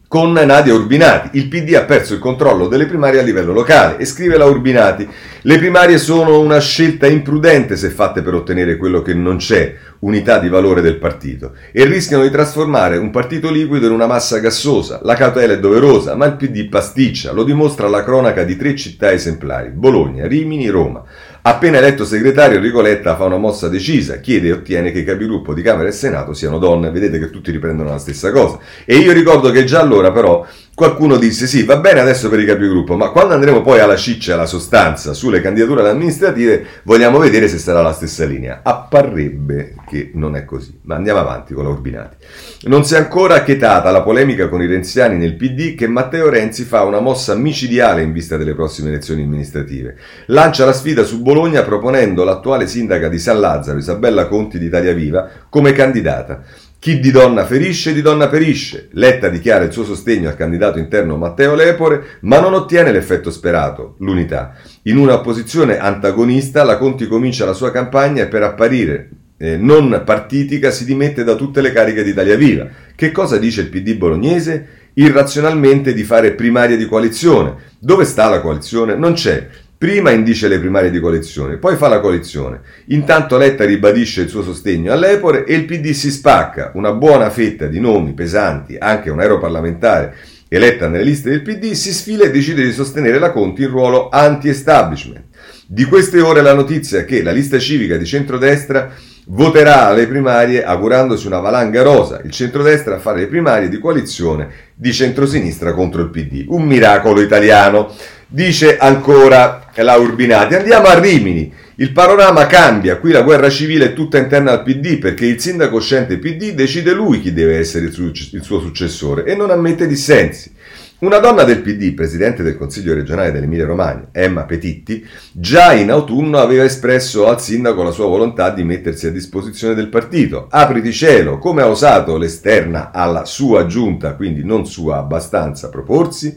con 0.08 0.32
Nadia 0.32 0.72
Urbinati. 0.72 1.36
Il 1.36 1.48
PD 1.48 1.74
ha 1.74 1.82
perso 1.82 2.14
il 2.14 2.20
controllo 2.20 2.68
delle 2.68 2.86
primarie 2.86 3.20
a 3.20 3.22
livello 3.22 3.52
locale 3.52 3.96
e 3.98 4.04
scrive 4.04 4.36
la 4.36 4.44
Urbinati. 4.44 5.08
Le 5.42 5.58
primarie 5.58 5.98
sono 5.98 6.40
una 6.40 6.60
scelta 6.60 7.06
imprudente 7.06 7.76
se 7.76 7.90
fatte 7.90 8.22
per 8.22 8.34
ottenere 8.34 8.76
quello 8.76 9.02
che 9.02 9.14
non 9.14 9.36
c'è, 9.36 9.74
unità 10.00 10.38
di 10.38 10.48
valore 10.48 10.80
del 10.80 10.96
partito, 10.96 11.52
e 11.72 11.84
rischiano 11.84 12.22
di 12.22 12.30
trasformare 12.30 12.96
un 12.96 13.10
partito 13.10 13.50
liquido 13.50 13.86
in 13.86 13.92
una 13.92 14.06
massa 14.06 14.38
gassosa. 14.38 15.00
La 15.02 15.14
cautela 15.14 15.54
è 15.54 15.58
doverosa, 15.58 16.14
ma 16.14 16.26
il 16.26 16.36
PD 16.36 16.68
pasticcia, 16.68 17.32
lo 17.32 17.44
dimostra 17.44 17.88
la 17.88 18.04
cronaca 18.04 18.44
di 18.44 18.56
tre 18.56 18.74
città 18.76 19.12
esemplari, 19.12 19.70
Bologna, 19.70 20.26
Rimini, 20.26 20.68
Roma. 20.68 21.02
Appena 21.46 21.78
eletto 21.78 22.04
segretario, 22.04 22.56
Enrico 22.56 22.80
Letta 22.80 23.14
fa 23.14 23.22
una 23.22 23.36
mossa 23.36 23.68
decisa, 23.68 24.18
chiede 24.18 24.48
e 24.48 24.52
ottiene 24.52 24.90
che 24.90 24.98
i 24.98 25.04
capigruppo 25.04 25.54
di 25.54 25.62
Camera 25.62 25.88
e 25.88 25.92
Senato 25.92 26.34
siano 26.34 26.58
donne. 26.58 26.90
Vedete 26.90 27.20
che 27.20 27.30
tutti 27.30 27.52
riprendono 27.52 27.88
la 27.88 27.98
stessa 27.98 28.32
cosa. 28.32 28.58
E 28.84 28.96
io 28.96 29.12
ricordo 29.12 29.52
che 29.52 29.62
già 29.62 29.78
allora, 29.78 30.10
però, 30.10 30.44
Qualcuno 30.76 31.16
disse 31.16 31.46
sì, 31.46 31.64
va 31.64 31.78
bene 31.78 32.00
adesso 32.00 32.28
per 32.28 32.38
i 32.38 32.44
capigruppo, 32.44 32.96
ma 32.96 33.08
quando 33.08 33.32
andremo 33.32 33.62
poi 33.62 33.80
alla 33.80 33.96
ciccia, 33.96 34.34
alla 34.34 34.44
sostanza, 34.44 35.14
sulle 35.14 35.40
candidature 35.40 35.88
amministrative, 35.88 36.66
vogliamo 36.82 37.16
vedere 37.16 37.48
se 37.48 37.56
sarà 37.56 37.80
la 37.80 37.94
stessa 37.94 38.26
linea. 38.26 38.60
Apparrebbe 38.62 39.76
che 39.88 40.10
non 40.12 40.36
è 40.36 40.44
così, 40.44 40.78
ma 40.82 40.96
andiamo 40.96 41.20
avanti 41.20 41.54
con 41.54 41.64
la 41.64 41.70
Urbinati. 41.70 42.16
Non 42.64 42.84
si 42.84 42.92
è 42.92 42.98
ancora 42.98 43.36
achetata 43.36 43.90
la 43.90 44.02
polemica 44.02 44.50
con 44.50 44.60
i 44.60 44.66
renziani 44.66 45.16
nel 45.16 45.36
PD 45.36 45.74
che 45.74 45.86
Matteo 45.86 46.28
Renzi 46.28 46.64
fa 46.64 46.82
una 46.82 47.00
mossa 47.00 47.34
micidiale 47.34 48.02
in 48.02 48.12
vista 48.12 48.36
delle 48.36 48.54
prossime 48.54 48.90
elezioni 48.90 49.22
amministrative. 49.22 49.96
Lancia 50.26 50.66
la 50.66 50.74
sfida 50.74 51.04
su 51.04 51.22
Bologna 51.22 51.62
proponendo 51.62 52.22
l'attuale 52.22 52.66
sindaca 52.66 53.08
di 53.08 53.18
San 53.18 53.40
Lazzaro, 53.40 53.78
Isabella 53.78 54.26
Conti 54.26 54.58
di 54.58 54.66
Italia 54.66 54.92
Viva, 54.92 55.26
come 55.48 55.72
candidata. 55.72 56.42
Chi 56.86 57.00
di 57.00 57.10
donna 57.10 57.44
ferisce, 57.44 57.92
di 57.92 58.00
donna 58.00 58.28
perisce. 58.28 58.90
Letta 58.92 59.28
dichiara 59.28 59.64
il 59.64 59.72
suo 59.72 59.82
sostegno 59.82 60.28
al 60.28 60.36
candidato 60.36 60.78
interno 60.78 61.16
Matteo 61.16 61.56
Lepore, 61.56 62.18
ma 62.20 62.38
non 62.38 62.54
ottiene 62.54 62.92
l'effetto 62.92 63.32
sperato, 63.32 63.96
l'unità. 63.98 64.54
In 64.82 64.96
una 64.96 65.18
posizione 65.18 65.80
antagonista, 65.80 66.62
la 66.62 66.78
Conti 66.78 67.08
comincia 67.08 67.44
la 67.44 67.54
sua 67.54 67.72
campagna 67.72 68.22
e 68.22 68.28
per 68.28 68.44
apparire 68.44 69.08
eh, 69.36 69.56
non 69.56 70.00
partitica 70.04 70.70
si 70.70 70.84
dimette 70.84 71.24
da 71.24 71.34
tutte 71.34 71.60
le 71.60 71.72
cariche 71.72 72.04
di 72.04 72.10
Italia 72.10 72.36
Viva. 72.36 72.68
Che 72.94 73.10
cosa 73.10 73.36
dice 73.36 73.62
il 73.62 73.68
PD 73.68 73.96
bolognese? 73.96 74.66
Irrazionalmente 74.94 75.92
di 75.92 76.04
fare 76.04 76.34
primarie 76.34 76.76
di 76.76 76.86
coalizione. 76.86 77.54
Dove 77.80 78.04
sta 78.04 78.28
la 78.28 78.40
coalizione? 78.40 78.94
Non 78.94 79.14
c'è. 79.14 79.48
Prima 79.78 80.10
indice 80.10 80.48
le 80.48 80.58
primarie 80.58 80.90
di 80.90 81.00
coalizione, 81.00 81.58
poi 81.58 81.76
fa 81.76 81.88
la 81.88 82.00
coalizione. 82.00 82.60
Intanto 82.86 83.36
Letta 83.36 83.66
ribadisce 83.66 84.22
il 84.22 84.30
suo 84.30 84.42
sostegno 84.42 84.90
all'Epore 84.90 85.44
e 85.44 85.54
il 85.54 85.66
PD 85.66 85.90
si 85.90 86.10
spacca. 86.10 86.70
Una 86.74 86.92
buona 86.92 87.28
fetta 87.28 87.66
di 87.66 87.78
nomi 87.78 88.14
pesanti, 88.14 88.76
anche 88.78 89.10
un 89.10 89.20
europarlamentare 89.20 90.14
eletta 90.48 90.88
nelle 90.88 91.04
liste 91.04 91.28
del 91.28 91.42
PD, 91.42 91.72
si 91.72 91.92
sfila 91.92 92.24
e 92.24 92.30
decide 92.30 92.64
di 92.64 92.72
sostenere 92.72 93.18
la 93.18 93.32
Conti 93.32 93.62
in 93.62 93.68
ruolo 93.68 94.08
anti-establishment. 94.08 95.24
Di 95.66 95.84
queste 95.84 96.22
ore 96.22 96.40
la 96.40 96.54
notizia 96.54 97.04
che 97.04 97.22
la 97.22 97.32
lista 97.32 97.58
civica 97.58 97.98
di 97.98 98.06
centrodestra 98.06 98.90
voterà 99.26 99.88
alle 99.88 100.06
primarie 100.06 100.64
augurandosi 100.64 101.26
una 101.26 101.40
valanga 101.40 101.82
rosa, 101.82 102.20
il 102.24 102.30
centrodestra 102.30 102.94
a 102.94 102.98
fare 102.98 103.20
le 103.20 103.26
primarie 103.26 103.68
di 103.68 103.78
coalizione 103.78 104.48
di 104.74 104.92
centrosinistra 104.92 105.72
contro 105.72 106.02
il 106.02 106.10
PD. 106.10 106.44
Un 106.48 106.62
miracolo 106.62 107.20
italiano. 107.20 107.92
Dice 108.28 108.76
ancora 108.76 109.70
la 109.76 109.96
Urbinati. 109.96 110.54
Andiamo 110.56 110.88
a 110.88 110.98
Rimini. 110.98 111.52
Il 111.76 111.92
panorama 111.92 112.46
cambia, 112.46 112.96
qui 112.96 113.12
la 113.12 113.22
guerra 113.22 113.50
civile 113.50 113.86
è 113.86 113.92
tutta 113.92 114.18
interna 114.18 114.50
al 114.50 114.62
PD 114.62 114.98
perché 114.98 115.26
il 115.26 115.38
sindaco 115.38 115.76
uscente 115.76 116.18
PD 116.18 116.52
decide 116.52 116.92
lui 116.92 117.20
chi 117.20 117.32
deve 117.32 117.58
essere 117.58 117.84
il 117.86 118.40
suo 118.42 118.60
successore 118.60 119.24
e 119.24 119.36
non 119.36 119.50
ammette 119.50 119.86
dissensi. 119.86 120.52
Una 120.98 121.18
donna 121.18 121.44
del 121.44 121.60
PD, 121.60 121.92
presidente 121.92 122.42
del 122.42 122.56
Consiglio 122.56 122.94
regionale 122.94 123.30
dell'Emilia 123.30 123.66
Romagna, 123.66 124.08
Emma 124.10 124.44
Petitti, 124.44 125.06
già 125.30 125.74
in 125.74 125.90
autunno 125.90 126.38
aveva 126.38 126.64
espresso 126.64 127.28
al 127.28 127.40
sindaco 127.40 127.82
la 127.82 127.90
sua 127.90 128.06
volontà 128.06 128.48
di 128.50 128.64
mettersi 128.64 129.06
a 129.06 129.12
disposizione 129.12 129.74
del 129.74 129.90
partito. 129.90 130.46
Apriti 130.50 130.92
cielo, 130.92 131.38
come 131.38 131.60
ha 131.60 131.68
osato 131.68 132.16
l'esterna 132.16 132.90
alla 132.90 133.26
sua 133.26 133.66
giunta, 133.66 134.14
quindi 134.14 134.42
non 134.42 134.66
sua 134.66 134.96
abbastanza, 134.96 135.68
proporsi? 135.68 136.34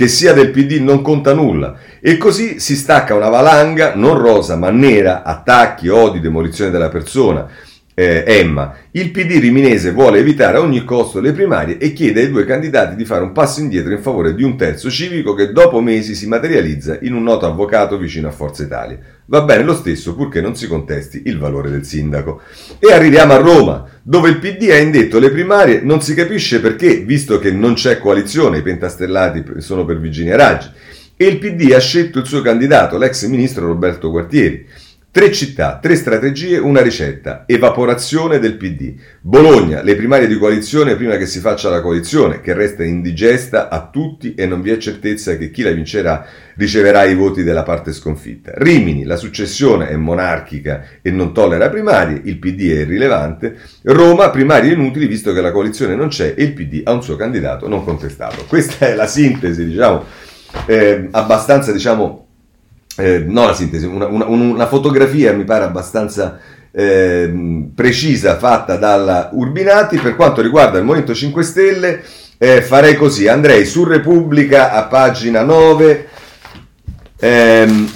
Che 0.00 0.08
sia 0.08 0.32
del 0.32 0.48
PD 0.48 0.80
non 0.80 1.02
conta 1.02 1.34
nulla 1.34 1.76
e 2.00 2.16
così 2.16 2.58
si 2.58 2.74
stacca 2.74 3.14
una 3.14 3.28
valanga 3.28 3.92
non 3.96 4.16
rosa 4.16 4.56
ma 4.56 4.70
nera, 4.70 5.22
attacchi, 5.22 5.88
odi, 5.88 6.20
demolizione 6.20 6.70
della 6.70 6.88
persona. 6.88 7.46
Eh, 7.92 8.24
Emma, 8.26 8.76
il 8.92 9.10
PD 9.10 9.38
riminese 9.38 9.90
vuole 9.90 10.20
evitare 10.20 10.56
a 10.56 10.62
ogni 10.62 10.84
costo 10.86 11.20
le 11.20 11.32
primarie 11.32 11.76
e 11.76 11.92
chiede 11.92 12.22
ai 12.22 12.30
due 12.30 12.46
candidati 12.46 12.96
di 12.96 13.04
fare 13.04 13.22
un 13.22 13.32
passo 13.32 13.60
indietro 13.60 13.92
in 13.92 14.00
favore 14.00 14.34
di 14.34 14.42
un 14.42 14.56
terzo 14.56 14.88
civico 14.88 15.34
che 15.34 15.52
dopo 15.52 15.82
mesi 15.82 16.14
si 16.14 16.26
materializza 16.26 16.96
in 17.02 17.12
un 17.12 17.22
noto 17.22 17.44
avvocato 17.44 17.98
vicino 17.98 18.28
a 18.28 18.32
Forza 18.32 18.62
Italia. 18.62 18.98
Va 19.30 19.42
bene 19.42 19.62
lo 19.62 19.76
stesso 19.76 20.16
purché 20.16 20.40
non 20.40 20.56
si 20.56 20.66
contesti 20.66 21.22
il 21.26 21.38
valore 21.38 21.70
del 21.70 21.84
sindaco. 21.84 22.40
E 22.80 22.92
arriviamo 22.92 23.32
a 23.32 23.36
Roma, 23.36 23.88
dove 24.02 24.28
il 24.28 24.40
PD 24.40 24.70
ha 24.70 24.78
indetto 24.78 25.20
le 25.20 25.30
primarie, 25.30 25.82
non 25.82 26.02
si 26.02 26.14
capisce 26.14 26.60
perché, 26.60 27.02
visto 27.02 27.38
che 27.38 27.52
non 27.52 27.74
c'è 27.74 28.00
coalizione, 28.00 28.58
i 28.58 28.62
pentastellati 28.62 29.44
sono 29.58 29.84
per 29.84 30.00
Virginia 30.00 30.34
Raggi, 30.34 30.68
e 31.16 31.26
il 31.26 31.38
PD 31.38 31.70
ha 31.70 31.78
scelto 31.78 32.18
il 32.18 32.26
suo 32.26 32.42
candidato, 32.42 32.98
l'ex 32.98 33.24
ministro 33.26 33.68
Roberto 33.68 34.10
Guartieri. 34.10 34.66
Tre 35.12 35.32
città, 35.32 35.80
tre 35.82 35.96
strategie, 35.96 36.56
una 36.58 36.80
ricetta. 36.82 37.42
Evaporazione 37.44 38.38
del 38.38 38.56
PD. 38.56 38.94
Bologna, 39.20 39.82
le 39.82 39.96
primarie 39.96 40.28
di 40.28 40.38
coalizione 40.38 40.94
prima 40.94 41.16
che 41.16 41.26
si 41.26 41.40
faccia 41.40 41.68
la 41.68 41.80
coalizione, 41.80 42.40
che 42.40 42.54
resta 42.54 42.84
indigesta 42.84 43.68
a 43.70 43.88
tutti 43.90 44.36
e 44.36 44.46
non 44.46 44.62
vi 44.62 44.70
è 44.70 44.76
certezza 44.76 45.36
che 45.36 45.50
chi 45.50 45.62
la 45.62 45.72
vincerà 45.72 46.24
riceverà 46.54 47.06
i 47.06 47.16
voti 47.16 47.42
della 47.42 47.64
parte 47.64 47.92
sconfitta. 47.92 48.52
Rimini, 48.54 49.02
la 49.02 49.16
successione 49.16 49.88
è 49.88 49.96
monarchica 49.96 50.84
e 51.02 51.10
non 51.10 51.34
tollera 51.34 51.68
primarie, 51.70 52.20
il 52.22 52.38
PD 52.38 52.70
è 52.70 52.80
irrilevante. 52.82 53.56
Roma, 53.82 54.30
primarie 54.30 54.74
inutili 54.74 55.08
visto 55.08 55.32
che 55.32 55.40
la 55.40 55.50
coalizione 55.50 55.96
non 55.96 56.06
c'è 56.06 56.34
e 56.36 56.44
il 56.44 56.52
PD 56.52 56.82
ha 56.84 56.92
un 56.92 57.02
suo 57.02 57.16
candidato 57.16 57.66
non 57.66 57.82
contestato. 57.82 58.44
Questa 58.46 58.86
è 58.86 58.94
la 58.94 59.08
sintesi, 59.08 59.64
diciamo, 59.64 60.04
eh, 60.66 61.08
abbastanza, 61.10 61.72
diciamo, 61.72 62.28
eh, 63.00 63.24
no 63.26 63.46
la 63.46 63.54
sintesi, 63.54 63.86
una, 63.86 64.06
una, 64.06 64.26
una, 64.26 64.66
fotografia 64.66 65.32
mi 65.32 65.44
pare 65.44 65.64
abbastanza 65.64 66.38
eh, 66.70 67.68
precisa 67.74 68.36
fatta 68.36 68.76
dalla 68.76 69.30
Urbinati 69.32 69.98
per 69.98 70.16
quanto 70.16 70.42
riguarda 70.42 70.78
il 70.78 70.84
Movimento 70.84 71.14
5 71.14 71.42
Stelle. 71.42 72.02
Eh, 72.42 72.62
farei 72.62 72.96
così, 72.96 73.28
andrei 73.28 73.66
su 73.66 73.84
Repubblica 73.84 74.72
a 74.72 74.84
pagina 74.84 75.42
9 75.42 76.08
ehm, 77.18 77.90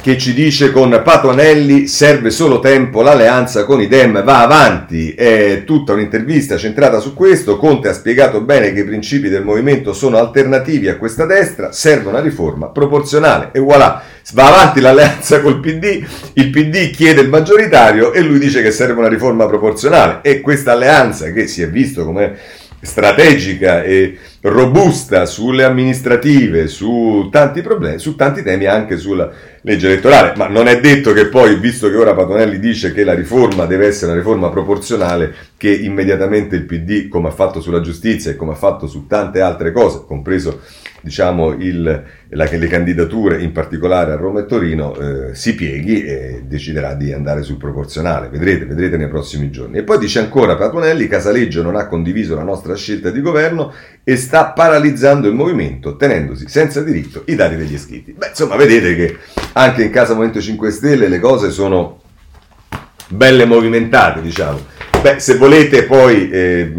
che 0.00 0.16
ci 0.16 0.32
dice 0.32 0.70
con 0.70 1.00
Patonelli 1.04 1.86
serve 1.88 2.30
solo 2.30 2.60
tempo, 2.60 3.02
l'alleanza 3.02 3.64
con 3.64 3.80
i 3.80 3.88
Dem 3.88 4.22
va 4.22 4.42
avanti, 4.42 5.12
è 5.12 5.64
tutta 5.64 5.92
un'intervista 5.92 6.56
centrata 6.56 7.00
su 7.00 7.14
questo, 7.14 7.56
Conte 7.56 7.88
ha 7.88 7.92
spiegato 7.92 8.40
bene 8.40 8.72
che 8.72 8.80
i 8.80 8.84
principi 8.84 9.28
del 9.28 9.42
movimento 9.42 9.92
sono 9.92 10.16
alternativi 10.16 10.88
a 10.88 10.96
questa 10.96 11.26
destra, 11.26 11.72
serve 11.72 12.08
una 12.08 12.20
riforma 12.20 12.68
proporzionale. 12.68 13.50
E 13.52 13.58
voilà, 13.58 14.02
va 14.32 14.46
avanti 14.46 14.80
l'alleanza 14.80 15.40
col 15.40 15.60
PD, 15.60 16.04
il 16.34 16.50
PD 16.50 16.90
chiede 16.90 17.22
il 17.22 17.28
maggioritario 17.28 18.12
e 18.12 18.22
lui 18.22 18.38
dice 18.38 18.62
che 18.62 18.70
serve 18.70 19.00
una 19.00 19.08
riforma 19.08 19.46
proporzionale. 19.46 20.20
E 20.22 20.40
questa 20.40 20.72
alleanza 20.72 21.32
che 21.32 21.46
si 21.46 21.60
è 21.62 21.68
visto 21.68 22.04
come 22.04 22.36
strategica 22.80 23.82
e 23.82 24.16
robusta 24.42 25.26
sulle 25.26 25.64
amministrative, 25.64 26.68
su 26.68 27.28
tanti 27.30 27.60
problemi, 27.60 27.98
su 27.98 28.14
tanti 28.14 28.42
temi 28.42 28.66
anche 28.66 28.96
sulla 28.96 29.30
legge 29.62 29.86
elettorale, 29.86 30.34
ma 30.36 30.46
non 30.48 30.68
è 30.68 30.80
detto 30.80 31.12
che 31.12 31.26
poi, 31.26 31.56
visto 31.56 31.88
che 31.88 31.96
ora 31.96 32.14
Patonelli 32.14 32.58
dice 32.58 32.92
che 32.92 33.04
la 33.04 33.14
riforma 33.14 33.66
deve 33.66 33.86
essere 33.86 34.12
una 34.12 34.20
riforma 34.20 34.50
proporzionale, 34.50 35.34
che 35.56 35.70
immediatamente 35.70 36.56
il 36.56 36.64
PD, 36.64 37.08
come 37.08 37.28
ha 37.28 37.32
fatto 37.32 37.60
sulla 37.60 37.80
giustizia 37.80 38.30
e 38.30 38.36
come 38.36 38.52
ha 38.52 38.56
fatto 38.56 38.86
su 38.86 39.06
tante 39.06 39.40
altre 39.40 39.72
cose, 39.72 40.02
compreso 40.06 40.60
diciamo, 41.00 41.52
il, 41.52 42.04
la, 42.28 42.48
le 42.50 42.66
candidature, 42.66 43.40
in 43.42 43.52
particolare 43.52 44.12
a 44.12 44.16
Roma 44.16 44.40
e 44.40 44.46
Torino, 44.46 44.94
eh, 44.96 45.34
si 45.34 45.54
pieghi 45.54 46.04
e 46.04 46.42
deciderà 46.46 46.94
di 46.94 47.12
andare 47.12 47.42
sul 47.42 47.56
proporzionale. 47.56 48.28
Vedrete, 48.28 48.66
vedrete 48.66 48.96
nei 48.96 49.08
prossimi 49.08 49.50
giorni. 49.50 49.78
E 49.78 49.82
poi 49.82 49.98
dice 49.98 50.18
ancora 50.18 50.56
Patonelli, 50.56 51.08
Casaleggio 51.08 51.62
non 51.62 51.76
ha 51.76 51.86
condiviso 51.86 52.34
la 52.34 52.42
nostra 52.42 52.74
scelta 52.74 53.10
di 53.10 53.20
governo 53.20 53.72
e 54.04 54.16
sta 54.16 54.46
paralizzando 54.46 55.28
il 55.28 55.34
movimento, 55.34 55.96
tenendosi 55.96 56.48
senza 56.48 56.82
diritto 56.82 57.22
i 57.26 57.34
dati 57.34 57.56
degli 57.56 57.74
iscritti. 57.74 58.12
Beh, 58.12 58.28
insomma, 58.28 58.56
vedete 58.56 58.94
che 58.94 59.16
anche 59.58 59.82
in 59.82 59.90
casa 59.90 60.12
Movimento 60.12 60.40
5 60.40 60.70
Stelle 60.70 61.08
le 61.08 61.18
cose 61.18 61.50
sono 61.50 62.00
belle 63.08 63.44
movimentate, 63.44 64.20
diciamo. 64.20 64.58
Beh, 65.00 65.18
se 65.18 65.36
volete 65.36 65.84
poi 65.84 66.30
eh, 66.30 66.72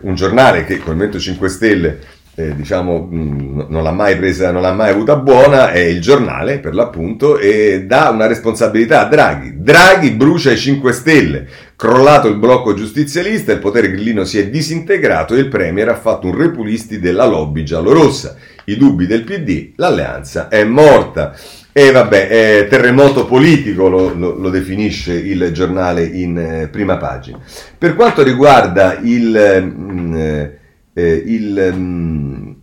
un 0.00 0.14
giornale 0.14 0.64
che 0.64 0.78
con 0.78 0.92
il 0.92 0.98
Movimento 0.98 1.18
5 1.18 1.48
Stelle 1.48 1.98
eh, 2.36 2.54
diciamo, 2.54 3.08
mh, 3.10 3.66
non 3.68 3.82
l'ha 3.82 3.92
mai 3.92 4.16
presa, 4.16 4.50
non 4.50 4.62
l'ha 4.62 4.72
mai 4.72 4.90
avuta 4.90 5.16
buona, 5.16 5.70
è 5.70 5.80
il 5.80 6.00
giornale 6.00 6.58
per 6.58 6.74
l'appunto, 6.74 7.38
e 7.38 7.84
dà 7.86 8.10
una 8.10 8.26
responsabilità 8.26 9.02
a 9.02 9.08
Draghi. 9.08 9.54
Draghi 9.56 10.10
brucia 10.12 10.52
i 10.52 10.56
5 10.56 10.92
Stelle, 10.92 11.46
crollato 11.76 12.28
il 12.28 12.36
blocco 12.36 12.74
giustizialista, 12.74 13.52
il 13.52 13.58
potere 13.58 13.90
grillino 13.90 14.24
si 14.24 14.38
è 14.38 14.48
disintegrato 14.48 15.34
e 15.34 15.40
il 15.40 15.48
Premier 15.48 15.88
ha 15.88 15.96
fatto 15.96 16.26
un 16.26 16.36
repulisti 16.36 16.98
della 16.98 17.26
lobby 17.26 17.62
giallorossa. 17.62 18.36
I 18.66 18.76
dubbi 18.76 19.06
del 19.06 19.24
PD, 19.24 19.72
l'alleanza 19.76 20.48
è 20.48 20.64
morta. 20.64 21.36
E 21.76 21.90
vabbè, 21.90 22.28
eh, 22.30 22.66
terremoto 22.68 23.26
politico 23.26 23.88
lo, 23.88 24.14
lo, 24.14 24.36
lo, 24.38 24.48
definisce 24.48 25.12
il 25.12 25.50
giornale 25.50 26.04
in 26.04 26.38
eh, 26.38 26.68
prima 26.68 26.98
pagina. 26.98 27.40
Per 27.76 27.96
quanto 27.96 28.22
riguarda 28.22 29.00
il... 29.02 29.72
Mh, 29.76 30.16
eh, 30.16 30.58
eh, 30.96 31.22
il 31.26 31.70
um, 31.74 32.54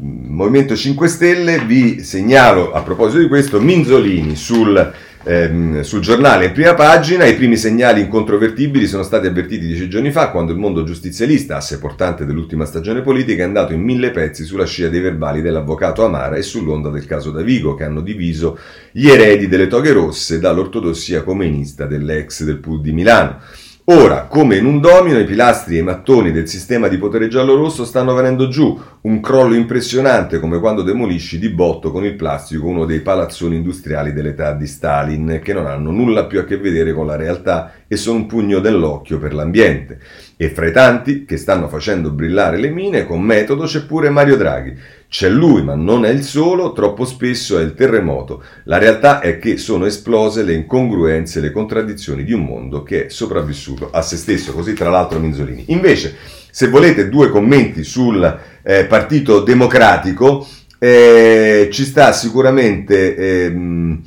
Movimento 0.00 0.74
5 0.74 1.06
Stelle, 1.06 1.58
vi 1.66 2.02
segnalo 2.02 2.72
a 2.72 2.80
proposito 2.82 3.20
di 3.20 3.28
questo 3.28 3.60
Minzolini 3.60 4.34
sul, 4.34 4.92
ehm, 5.24 5.80
sul 5.80 6.00
giornale 6.00 6.46
in 6.46 6.52
prima 6.52 6.74
pagina. 6.74 7.24
I 7.24 7.34
primi 7.34 7.56
segnali 7.56 8.00
incontrovertibili 8.02 8.86
sono 8.86 9.02
stati 9.02 9.26
avvertiti 9.26 9.66
dieci 9.66 9.88
giorni 9.88 10.12
fa 10.12 10.30
quando 10.30 10.52
il 10.52 10.58
mondo 10.58 10.84
giustizialista, 10.84 11.56
asse 11.56 11.78
portante 11.78 12.24
dell'ultima 12.24 12.64
stagione 12.64 13.00
politica, 13.00 13.42
è 13.42 13.46
andato 13.46 13.72
in 13.72 13.80
mille 13.80 14.10
pezzi 14.10 14.44
sulla 14.44 14.66
scia 14.66 14.88
dei 14.88 15.00
verbali 15.00 15.42
dell'avvocato 15.42 16.04
Amara 16.04 16.36
e 16.36 16.42
sull'onda 16.42 16.90
del 16.90 17.06
caso 17.06 17.30
Davigo 17.30 17.74
che 17.74 17.84
hanno 17.84 18.00
diviso 18.00 18.58
gli 18.92 19.08
eredi 19.08 19.48
delle 19.48 19.66
toghe 19.66 19.92
rosse 19.92 20.38
dall'ortodossia 20.38 21.22
comunista 21.22 21.86
dell'ex 21.86 22.44
del 22.44 22.58
PUD 22.58 22.82
di 22.82 22.92
Milano. 22.92 23.40
Ora, 23.86 24.22
come 24.30 24.56
in 24.56 24.64
un 24.64 24.80
domino, 24.80 25.18
i 25.18 25.26
pilastri 25.26 25.76
e 25.76 25.80
i 25.80 25.82
mattoni 25.82 26.32
del 26.32 26.48
sistema 26.48 26.88
di 26.88 26.96
potere 26.96 27.28
giallo-rosso 27.28 27.84
stanno 27.84 28.14
venendo 28.14 28.48
giù, 28.48 28.80
un 29.02 29.20
crollo 29.20 29.54
impressionante 29.54 30.40
come 30.40 30.58
quando 30.58 30.80
demolisci 30.80 31.38
di 31.38 31.50
botto 31.50 31.90
con 31.90 32.02
il 32.02 32.14
plastico 32.14 32.66
uno 32.66 32.86
dei 32.86 33.00
palazzoni 33.00 33.56
industriali 33.56 34.14
dell'età 34.14 34.54
di 34.54 34.66
Stalin, 34.66 35.38
che 35.44 35.52
non 35.52 35.66
hanno 35.66 35.90
nulla 35.90 36.24
più 36.24 36.38
a 36.38 36.44
che 36.44 36.56
vedere 36.56 36.94
con 36.94 37.04
la 37.04 37.16
realtà 37.16 37.72
e 37.86 37.96
sono 37.96 38.20
un 38.20 38.26
pugno 38.26 38.58
dell'occhio 38.58 39.18
per 39.18 39.34
l'ambiente. 39.34 39.98
E 40.38 40.48
fra 40.48 40.66
i 40.66 40.72
tanti 40.72 41.26
che 41.26 41.36
stanno 41.36 41.68
facendo 41.68 42.10
brillare 42.10 42.56
le 42.56 42.70
mine 42.70 43.04
con 43.04 43.20
metodo 43.20 43.64
c'è 43.64 43.84
pure 43.84 44.08
Mario 44.08 44.38
Draghi. 44.38 44.74
C'è 45.14 45.28
lui, 45.28 45.62
ma 45.62 45.76
non 45.76 46.04
è 46.04 46.08
il 46.08 46.24
solo, 46.24 46.72
troppo 46.72 47.04
spesso 47.04 47.56
è 47.56 47.62
il 47.62 47.74
terremoto. 47.74 48.42
La 48.64 48.78
realtà 48.78 49.20
è 49.20 49.38
che 49.38 49.58
sono 49.58 49.86
esplose 49.86 50.42
le 50.42 50.54
incongruenze, 50.54 51.38
le 51.38 51.52
contraddizioni 51.52 52.24
di 52.24 52.32
un 52.32 52.40
mondo 52.40 52.82
che 52.82 53.06
è 53.06 53.08
sopravvissuto 53.10 53.90
a 53.92 54.02
se 54.02 54.16
stesso, 54.16 54.52
così 54.52 54.72
tra 54.72 54.90
l'altro 54.90 55.20
Minzolini. 55.20 55.66
Invece, 55.68 56.16
se 56.50 56.66
volete 56.66 57.08
due 57.08 57.28
commenti 57.28 57.84
sul 57.84 58.40
eh, 58.64 58.86
Partito 58.86 59.42
Democratico, 59.42 60.44
eh, 60.80 61.68
ci 61.70 61.84
sta 61.84 62.10
sicuramente... 62.10 63.14
Ehm, 63.14 64.02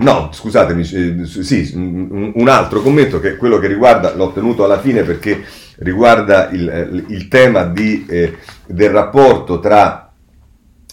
no, 0.00 0.28
scusatemi, 0.30 0.82
eh, 0.82 1.24
sì, 1.24 1.72
un 1.74 2.46
altro 2.46 2.82
commento 2.82 3.18
che 3.20 3.30
è 3.30 3.36
quello 3.36 3.58
che 3.58 3.68
riguarda, 3.68 4.14
l'ho 4.14 4.32
tenuto 4.32 4.64
alla 4.64 4.80
fine 4.80 5.02
perché 5.02 5.42
riguarda 5.78 6.48
il, 6.50 7.04
il 7.08 7.28
tema 7.28 7.64
di, 7.64 8.04
eh, 8.08 8.36
del 8.66 8.90
rapporto 8.90 9.60
tra 9.60 10.12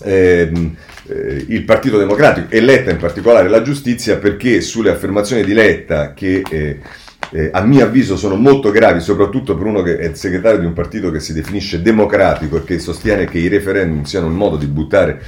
ehm, 0.04 0.76
eh, 1.08 1.46
il 1.48 1.64
Partito 1.64 1.98
Democratico 1.98 2.48
e 2.50 2.60
Letta, 2.62 2.92
in 2.92 2.98
particolare 2.98 3.50
la 3.50 3.62
giustizia, 3.62 4.18
perché 4.18 4.62
sulle 4.62 4.92
affermazioni 4.92 5.44
di 5.44 5.54
Letta 5.54 6.14
che 6.14 6.42
eh, 6.50 6.80
eh, 7.32 7.50
a 7.52 7.62
mio 7.62 7.86
avviso 7.86 8.16
sono 8.18 8.36
molto 8.36 8.72
gravi, 8.72 9.00
soprattutto 9.00 9.56
per 9.56 9.66
uno 9.66 9.82
che 9.82 9.98
è 9.98 10.06
il 10.06 10.16
segretario 10.16 10.60
di 10.60 10.66
un 10.66 10.74
partito 10.74 11.12
che 11.12 11.20
si 11.20 11.34
definisce 11.34 11.82
democratico 11.82 12.58
e 12.58 12.64
che 12.64 12.80
sostiene 12.80 13.26
che 13.26 13.40
i 13.40 13.48
referendum 13.48 14.04
siano 14.04 14.28
un 14.28 14.36
modo 14.36 14.58
di 14.58 14.68
buttare 14.68 15.22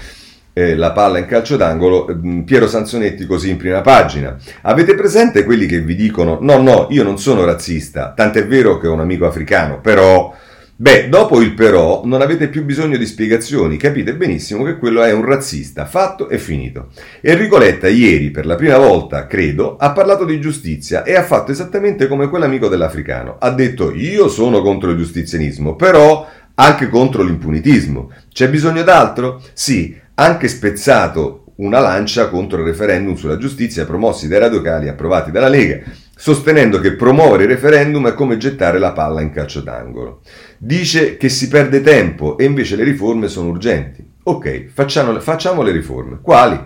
eh, 0.57 0.75
la 0.75 0.91
palla 0.91 1.19
in 1.19 1.27
calcio 1.27 1.55
d'angolo, 1.55 2.07
mm, 2.11 2.41
Piero 2.41 2.67
Sanzonetti 2.67 3.27
così 3.27 3.51
in 3.51 3.57
prima 3.57 3.81
pagina. 3.81 4.35
Avete 4.63 4.95
presente 4.95 5.43
quelli 5.43 5.67
che 5.67 5.81
vi 5.81 5.95
dicono 5.95 6.39
no, 6.41 6.57
no, 6.59 6.87
io 6.89 7.03
non 7.03 7.19
sono 7.19 7.45
razzista, 7.45 8.13
tant'è 8.15 8.47
vero 8.47 8.79
che 8.79 8.87
ho 8.87 8.93
un 8.93 9.01
amico 9.01 9.27
africano, 9.27 9.79
però... 9.79 10.33
Beh, 10.79 11.09
dopo 11.09 11.41
il 11.41 11.55
però 11.55 12.03
non 12.05 12.21
avete 12.21 12.49
più 12.49 12.63
bisogno 12.63 12.97
di 12.97 13.05
spiegazioni, 13.07 13.77
capite 13.77 14.13
benissimo 14.13 14.63
che 14.63 14.77
quello 14.77 15.01
è 15.01 15.11
un 15.11 15.25
razzista, 15.25 15.87
fatto 15.87 16.29
e 16.29 16.37
finito. 16.37 16.89
Enrico 17.21 17.57
Letta 17.57 17.87
ieri, 17.87 18.29
per 18.29 18.45
la 18.45 18.53
prima 18.53 18.77
volta, 18.77 19.25
credo, 19.25 19.75
ha 19.77 19.91
parlato 19.91 20.23
di 20.23 20.39
giustizia 20.39 21.01
e 21.01 21.15
ha 21.15 21.23
fatto 21.23 21.51
esattamente 21.51 22.07
come 22.07 22.29
quell'amico 22.29 22.67
dell'africano. 22.67 23.37
Ha 23.39 23.49
detto 23.49 23.91
io 23.91 24.27
sono 24.27 24.61
contro 24.61 24.91
il 24.91 24.97
giustizianismo, 24.97 25.75
però 25.75 26.27
anche 26.53 26.89
contro 26.89 27.23
l'impunitismo. 27.23 28.11
C'è 28.31 28.47
bisogno 28.47 28.83
d'altro? 28.83 29.41
Sì, 29.53 29.95
anche 30.19 30.47
spezzato 30.47 31.43
una 31.57 31.79
lancia 31.79 32.29
contro 32.29 32.59
il 32.59 32.65
referendum 32.65 33.15
sulla 33.15 33.37
giustizia 33.37 33.85
promossi 33.85 34.27
dai 34.27 34.39
radicali 34.39 34.87
approvati 34.87 35.31
dalla 35.31 35.47
Lega, 35.47 35.79
sostenendo 36.15 36.79
che 36.79 36.95
promuovere 36.95 37.43
il 37.43 37.49
referendum 37.49 38.07
è 38.07 38.13
come 38.13 38.37
gettare 38.37 38.79
la 38.79 38.93
palla 38.93 39.21
in 39.21 39.31
calcio 39.31 39.61
d'angolo. 39.61 40.21
Dice 40.57 41.17
che 41.17 41.29
si 41.29 41.47
perde 41.47 41.81
tempo 41.81 42.37
e 42.37 42.45
invece 42.45 42.75
le 42.75 42.83
riforme 42.83 43.27
sono 43.27 43.49
urgenti. 43.49 44.05
Ok, 44.23 44.67
facciamo, 44.73 45.19
facciamo 45.19 45.61
le 45.61 45.71
riforme. 45.71 46.19
Quali? 46.21 46.59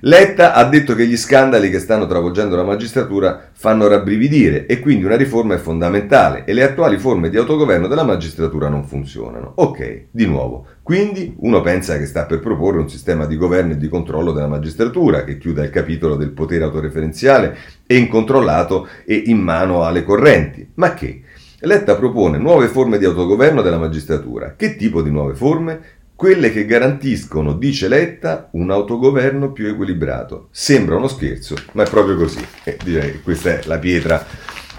Letta 0.00 0.52
ha 0.52 0.64
detto 0.64 0.94
che 0.94 1.06
gli 1.06 1.16
scandali 1.16 1.70
che 1.70 1.78
stanno 1.78 2.06
travolgendo 2.06 2.54
la 2.54 2.64
magistratura 2.64 3.48
fanno 3.52 3.88
rabbrividire 3.88 4.66
e 4.66 4.78
quindi 4.78 5.04
una 5.04 5.16
riforma 5.16 5.54
è 5.54 5.58
fondamentale 5.58 6.44
e 6.44 6.52
le 6.52 6.64
attuali 6.64 6.98
forme 6.98 7.30
di 7.30 7.38
autogoverno 7.38 7.86
della 7.86 8.04
magistratura 8.04 8.68
non 8.68 8.84
funzionano. 8.84 9.52
Ok, 9.56 10.08
di 10.10 10.26
nuovo. 10.26 10.66
Quindi 10.82 11.34
uno 11.38 11.62
pensa 11.62 11.96
che 11.96 12.04
sta 12.04 12.26
per 12.26 12.40
proporre 12.40 12.78
un 12.78 12.90
sistema 12.90 13.24
di 13.24 13.36
governo 13.36 13.72
e 13.72 13.78
di 13.78 13.88
controllo 13.88 14.32
della 14.32 14.48
magistratura 14.48 15.24
che 15.24 15.38
chiuda 15.38 15.64
il 15.64 15.70
capitolo 15.70 16.16
del 16.16 16.32
potere 16.32 16.64
autoreferenziale 16.64 17.56
e 17.86 17.96
incontrollato 17.96 18.86
e 19.06 19.22
in 19.26 19.38
mano 19.38 19.84
alle 19.84 20.04
correnti. 20.04 20.68
Ma 20.74 20.92
che? 20.92 21.22
Letta 21.60 21.96
propone 21.96 22.36
nuove 22.36 22.68
forme 22.68 22.98
di 22.98 23.06
autogoverno 23.06 23.62
della 23.62 23.78
magistratura. 23.78 24.54
Che 24.56 24.76
tipo 24.76 25.00
di 25.00 25.10
nuove 25.10 25.34
forme? 25.34 25.80
Quelle 26.16 26.50
che 26.50 26.64
garantiscono, 26.64 27.52
dice 27.52 27.88
Letta, 27.88 28.48
un 28.52 28.70
autogoverno 28.70 29.52
più 29.52 29.68
equilibrato. 29.68 30.48
Sembra 30.50 30.96
uno 30.96 31.08
scherzo, 31.08 31.54
ma 31.72 31.84
è 31.84 31.90
proprio 31.90 32.16
così. 32.16 32.42
E 32.64 32.78
direi 32.82 33.12
che 33.12 33.20
questa 33.20 33.50
è 33.50 33.60
la 33.64 33.78
pietra 33.78 34.24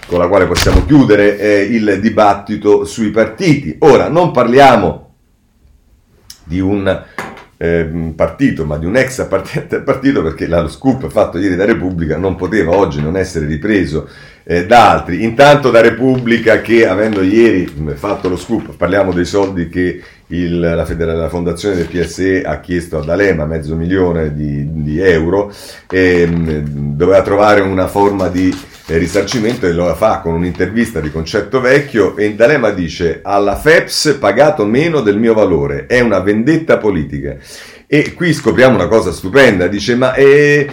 con 0.08 0.18
la 0.18 0.26
quale 0.26 0.46
possiamo 0.46 0.84
chiudere 0.84 1.38
eh, 1.38 1.60
il 1.60 2.00
dibattito 2.00 2.84
sui 2.84 3.10
partiti. 3.10 3.76
Ora, 3.80 4.08
non 4.08 4.32
parliamo 4.32 5.14
di 6.42 6.58
un 6.58 7.04
eh, 7.56 8.12
partito, 8.16 8.64
ma 8.64 8.76
di 8.76 8.86
un 8.86 8.96
ex 8.96 9.20
appartenente 9.20 9.76
al 9.76 9.84
partito, 9.84 10.22
perché 10.22 10.48
lo 10.48 10.68
scoop 10.68 11.08
fatto 11.08 11.38
ieri 11.38 11.54
da 11.54 11.64
Repubblica 11.66 12.16
non 12.16 12.34
poteva 12.34 12.74
oggi 12.74 13.00
non 13.00 13.16
essere 13.16 13.46
ripreso 13.46 14.08
eh, 14.42 14.66
da 14.66 14.90
altri. 14.90 15.22
Intanto 15.22 15.70
da 15.70 15.82
Repubblica 15.82 16.60
che 16.62 16.86
avendo 16.86 17.22
ieri 17.22 17.70
fatto 17.94 18.28
lo 18.28 18.36
scoop, 18.36 18.76
parliamo 18.76 19.12
dei 19.12 19.26
soldi 19.26 19.68
che 19.68 20.02
il, 20.28 20.58
la, 20.58 20.84
federa, 20.84 21.14
la, 21.14 21.28
fondazione 21.28 21.76
del 21.76 21.86
PSE 21.86 22.42
ha 22.42 22.60
chiesto 22.60 22.98
a 22.98 23.04
D'Alema, 23.04 23.46
mezzo 23.46 23.74
milione 23.74 24.34
di, 24.34 24.82
di 24.82 24.98
euro, 25.00 25.52
e, 25.90 26.26
mh, 26.26 26.96
doveva 26.96 27.22
trovare 27.22 27.60
una 27.60 27.86
forma 27.86 28.28
di 28.28 28.54
risarcimento 28.86 29.66
e 29.66 29.72
lo 29.72 29.94
fa 29.94 30.20
con 30.20 30.34
un'intervista 30.34 31.00
di 31.00 31.10
Concetto 31.10 31.60
Vecchio 31.60 32.16
e 32.16 32.34
D'Alema 32.34 32.70
dice 32.70 33.20
alla 33.22 33.56
FEPS 33.56 34.16
pagato 34.18 34.64
meno 34.64 35.00
del 35.00 35.18
mio 35.18 35.34
valore, 35.34 35.86
è 35.86 36.00
una 36.00 36.20
vendetta 36.20 36.78
politica. 36.78 37.36
E 37.90 38.12
qui 38.12 38.34
scopriamo 38.34 38.74
una 38.74 38.86
cosa 38.86 39.12
stupenda, 39.12 39.66
dice, 39.66 39.94
ma 39.94 40.12
eh, 40.12 40.68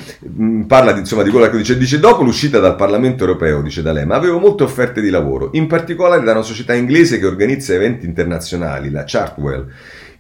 parla 0.68 0.92
di, 0.92 1.00
insomma, 1.00 1.24
di 1.24 1.30
quello 1.30 1.50
che 1.50 1.56
dice, 1.56 1.78
dice, 1.78 1.98
dopo 1.98 2.24
l'uscita 2.24 2.60
dal 2.60 2.76
Parlamento 2.76 3.24
europeo, 3.24 3.62
dice 3.62 3.82
D'Alema, 3.82 4.16
avevo 4.16 4.38
molte 4.38 4.64
offerte 4.64 5.00
di 5.00 5.10
lavoro, 5.10 5.52
in 5.54 5.66
particolare 5.68 6.26
da 6.26 6.34
una 6.34 6.42
società 6.42 6.74
inglese 6.74 7.18
che 7.18 7.26
organizza 7.26 7.74
eventi 7.74 8.06
internazionali, 8.06 8.90
la 8.90 9.06
Chartwell, 9.06 9.66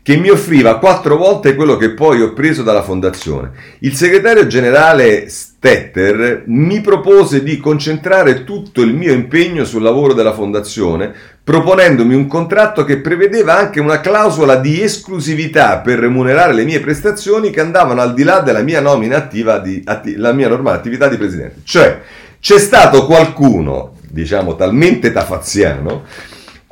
che 0.05 0.17
mi 0.17 0.29
offriva 0.29 0.77
quattro 0.77 1.17
volte 1.17 1.55
quello 1.55 1.77
che 1.77 1.89
poi 1.89 2.21
ho 2.21 2.31
preso 2.33 2.61
dalla 2.61 2.83
fondazione. 2.83 3.49
Il 3.79 3.95
segretario 3.95 4.45
generale 4.45 5.29
Stetter 5.29 6.43
mi 6.45 6.79
propose 6.81 7.41
di 7.41 7.57
concentrare 7.57 8.43
tutto 8.43 8.83
il 8.83 8.93
mio 8.93 9.11
impegno 9.11 9.65
sul 9.65 9.81
lavoro 9.81 10.13
della 10.13 10.33
fondazione, 10.33 11.11
proponendomi 11.43 12.13
un 12.13 12.27
contratto 12.27 12.85
che 12.85 12.97
prevedeva 12.97 13.57
anche 13.57 13.79
una 13.79 13.99
clausola 13.99 14.57
di 14.57 14.79
esclusività 14.79 15.79
per 15.79 15.97
remunerare 15.97 16.53
le 16.53 16.65
mie 16.65 16.81
prestazioni 16.81 17.49
che 17.49 17.61
andavano 17.61 18.01
al 18.01 18.13
di 18.13 18.21
là 18.21 18.41
della 18.41 18.61
mia 18.61 18.81
di 18.81 19.81
atti, 19.85 20.15
mia 20.17 20.47
normale 20.47 20.77
attività 20.77 21.07
di 21.07 21.17
presidente. 21.17 21.61
Cioè, 21.63 22.01
c'è 22.39 22.59
stato 22.59 23.07
qualcuno, 23.07 23.95
diciamo 24.07 24.55
talmente 24.55 25.11
tafaziano, 25.11 26.03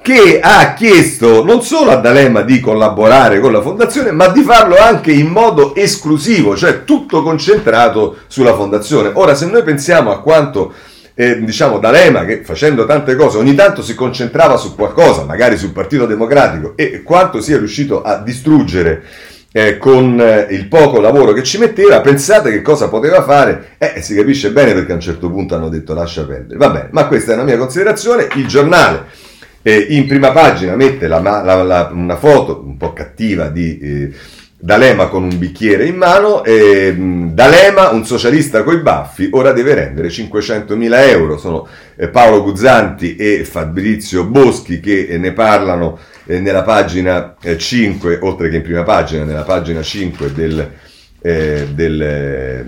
che 0.04 0.42
ha 0.42 0.74
chiesto 0.74 1.46
non 1.46 1.62
solo 1.62 1.92
a 1.92 1.96
D'Alema 1.96 2.42
di 2.42 2.60
collaborare 2.60 3.40
con 3.40 3.54
la 3.54 3.62
fondazione, 3.62 4.12
ma 4.12 4.28
di 4.28 4.42
farlo 4.42 4.78
anche 4.78 5.14
in 5.14 5.28
modo 5.28 5.74
esclusivo, 5.76 6.58
cioè 6.58 6.84
tutto 6.84 7.24
concentrato 7.24 8.18
sulla 8.28 8.54
fondazione. 8.54 9.12
Ora, 9.14 9.34
se 9.34 9.46
noi 9.46 9.64
pensiamo 9.64 10.12
a 10.12 10.20
quanto 10.20 10.74
eh, 11.14 11.42
diciamo 11.42 11.80
D'Alema 11.80 12.26
che 12.26 12.44
facendo 12.44 12.86
tante 12.86 13.16
cose 13.16 13.38
ogni 13.38 13.56
tanto 13.56 13.82
si 13.82 13.96
concentrava 13.96 14.58
su 14.58 14.76
qualcosa, 14.76 15.24
magari 15.24 15.58
sul 15.58 15.72
Partito 15.72 16.06
Democratico 16.06 16.74
e 16.76 17.02
quanto 17.02 17.40
sia 17.40 17.58
riuscito 17.58 18.02
a 18.02 18.18
distruggere 18.18 19.04
eh, 19.54 19.78
con 19.78 20.20
eh, 20.20 20.48
il 20.50 20.68
poco 20.68 21.00
lavoro 21.00 21.32
che 21.32 21.44
ci 21.44 21.58
metteva, 21.58 22.02
pensate 22.02 22.52
che 22.52 22.62
cosa 22.62 22.90
poteva 22.90 23.24
fare? 23.24 23.76
Eh, 23.78 24.02
si 24.02 24.16
capisce 24.16 24.52
bene 24.52 24.74
perché 24.74 24.92
a 24.92 24.96
un 24.96 25.02
certo 25.02 25.30
punto 25.30 25.56
hanno 25.56 25.70
detto 25.70 25.94
lascia 25.94 26.26
perdere. 26.26 26.58
Va 26.58 26.70
bene, 26.70 26.90
ma 26.92 27.08
questa 27.08 27.32
è 27.32 27.36
una 27.36 27.46
mia 27.46 27.58
considerazione. 27.58 28.28
Il 28.36 28.48
giornale 28.48 29.32
eh, 29.64 29.88
in 29.90 30.08
prima 30.08 30.32
pagina 30.32 30.76
mette 30.76 31.08
la, 31.08 31.20
la, 31.20 31.64
la, 31.64 31.90
una 31.92 32.18
foto 32.18 32.62
un 32.64 32.78
po' 32.78 32.94
cattiva 32.94 33.48
di 33.48 33.80
eh, 33.80 34.12
D'Alema 34.64 35.08
con 35.08 35.24
un 35.24 35.38
bicchiere 35.38 35.86
in 35.86 35.96
mano. 35.96 36.44
E, 36.44 36.96
D'Alema, 36.96 37.90
un 37.90 38.06
socialista 38.06 38.64
coi 38.64 38.82
baffi, 38.82 39.28
ora 39.32 39.52
deve 39.52 39.74
rendere 39.74 40.08
500.000 40.08 41.10
euro. 41.10 41.38
Sono 41.38 41.68
eh, 41.98 42.08
Paolo 42.08 42.44
Guzzanti 42.44 43.18
e 43.18 43.44
Fabrizio 43.44 44.26
Boschi 44.26 44.80
che 44.80 45.18
ne 45.18 45.34
parlano 45.34 46.00
eh, 46.26 46.40
nella 46.40 46.64
pagina 46.64 47.36
eh, 47.42 47.58
5, 47.58 48.20
oltre 48.22 48.50
che 48.50 48.58
in 48.58 48.62
prima 48.62 48.84
pagina, 48.84 49.26
nella 49.26 49.44
pagina 49.44 49.82
5 49.82 50.32
del, 50.32 50.72
eh, 51.22 51.68
del, 51.74 52.66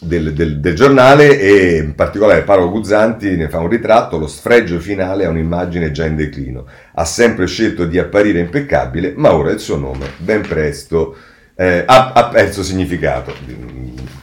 del, 0.00 0.32
del, 0.32 0.60
del, 0.60 0.74
giornale 0.74 1.38
e 1.38 1.76
in 1.78 1.94
particolare 1.94 2.42
Paolo 2.42 2.70
Guzzanti 2.70 3.36
ne 3.36 3.48
fa 3.48 3.58
un 3.58 3.68
ritratto, 3.68 4.18
lo 4.18 4.26
sfregio 4.26 4.78
finale 4.78 5.24
a 5.24 5.28
un'immagine 5.28 5.90
già 5.90 6.06
in 6.06 6.16
declino. 6.16 6.66
Ha 6.94 7.04
sempre 7.04 7.46
scelto 7.46 7.84
di 7.84 7.98
apparire 7.98 8.40
impeccabile, 8.40 9.12
ma 9.16 9.34
ora 9.34 9.50
il 9.50 9.60
suo 9.60 9.76
nome 9.76 10.06
ben 10.18 10.42
presto 10.42 11.16
eh, 11.54 11.82
ha, 11.86 12.12
ha, 12.12 12.28
perso 12.28 12.62
significato. 12.62 13.34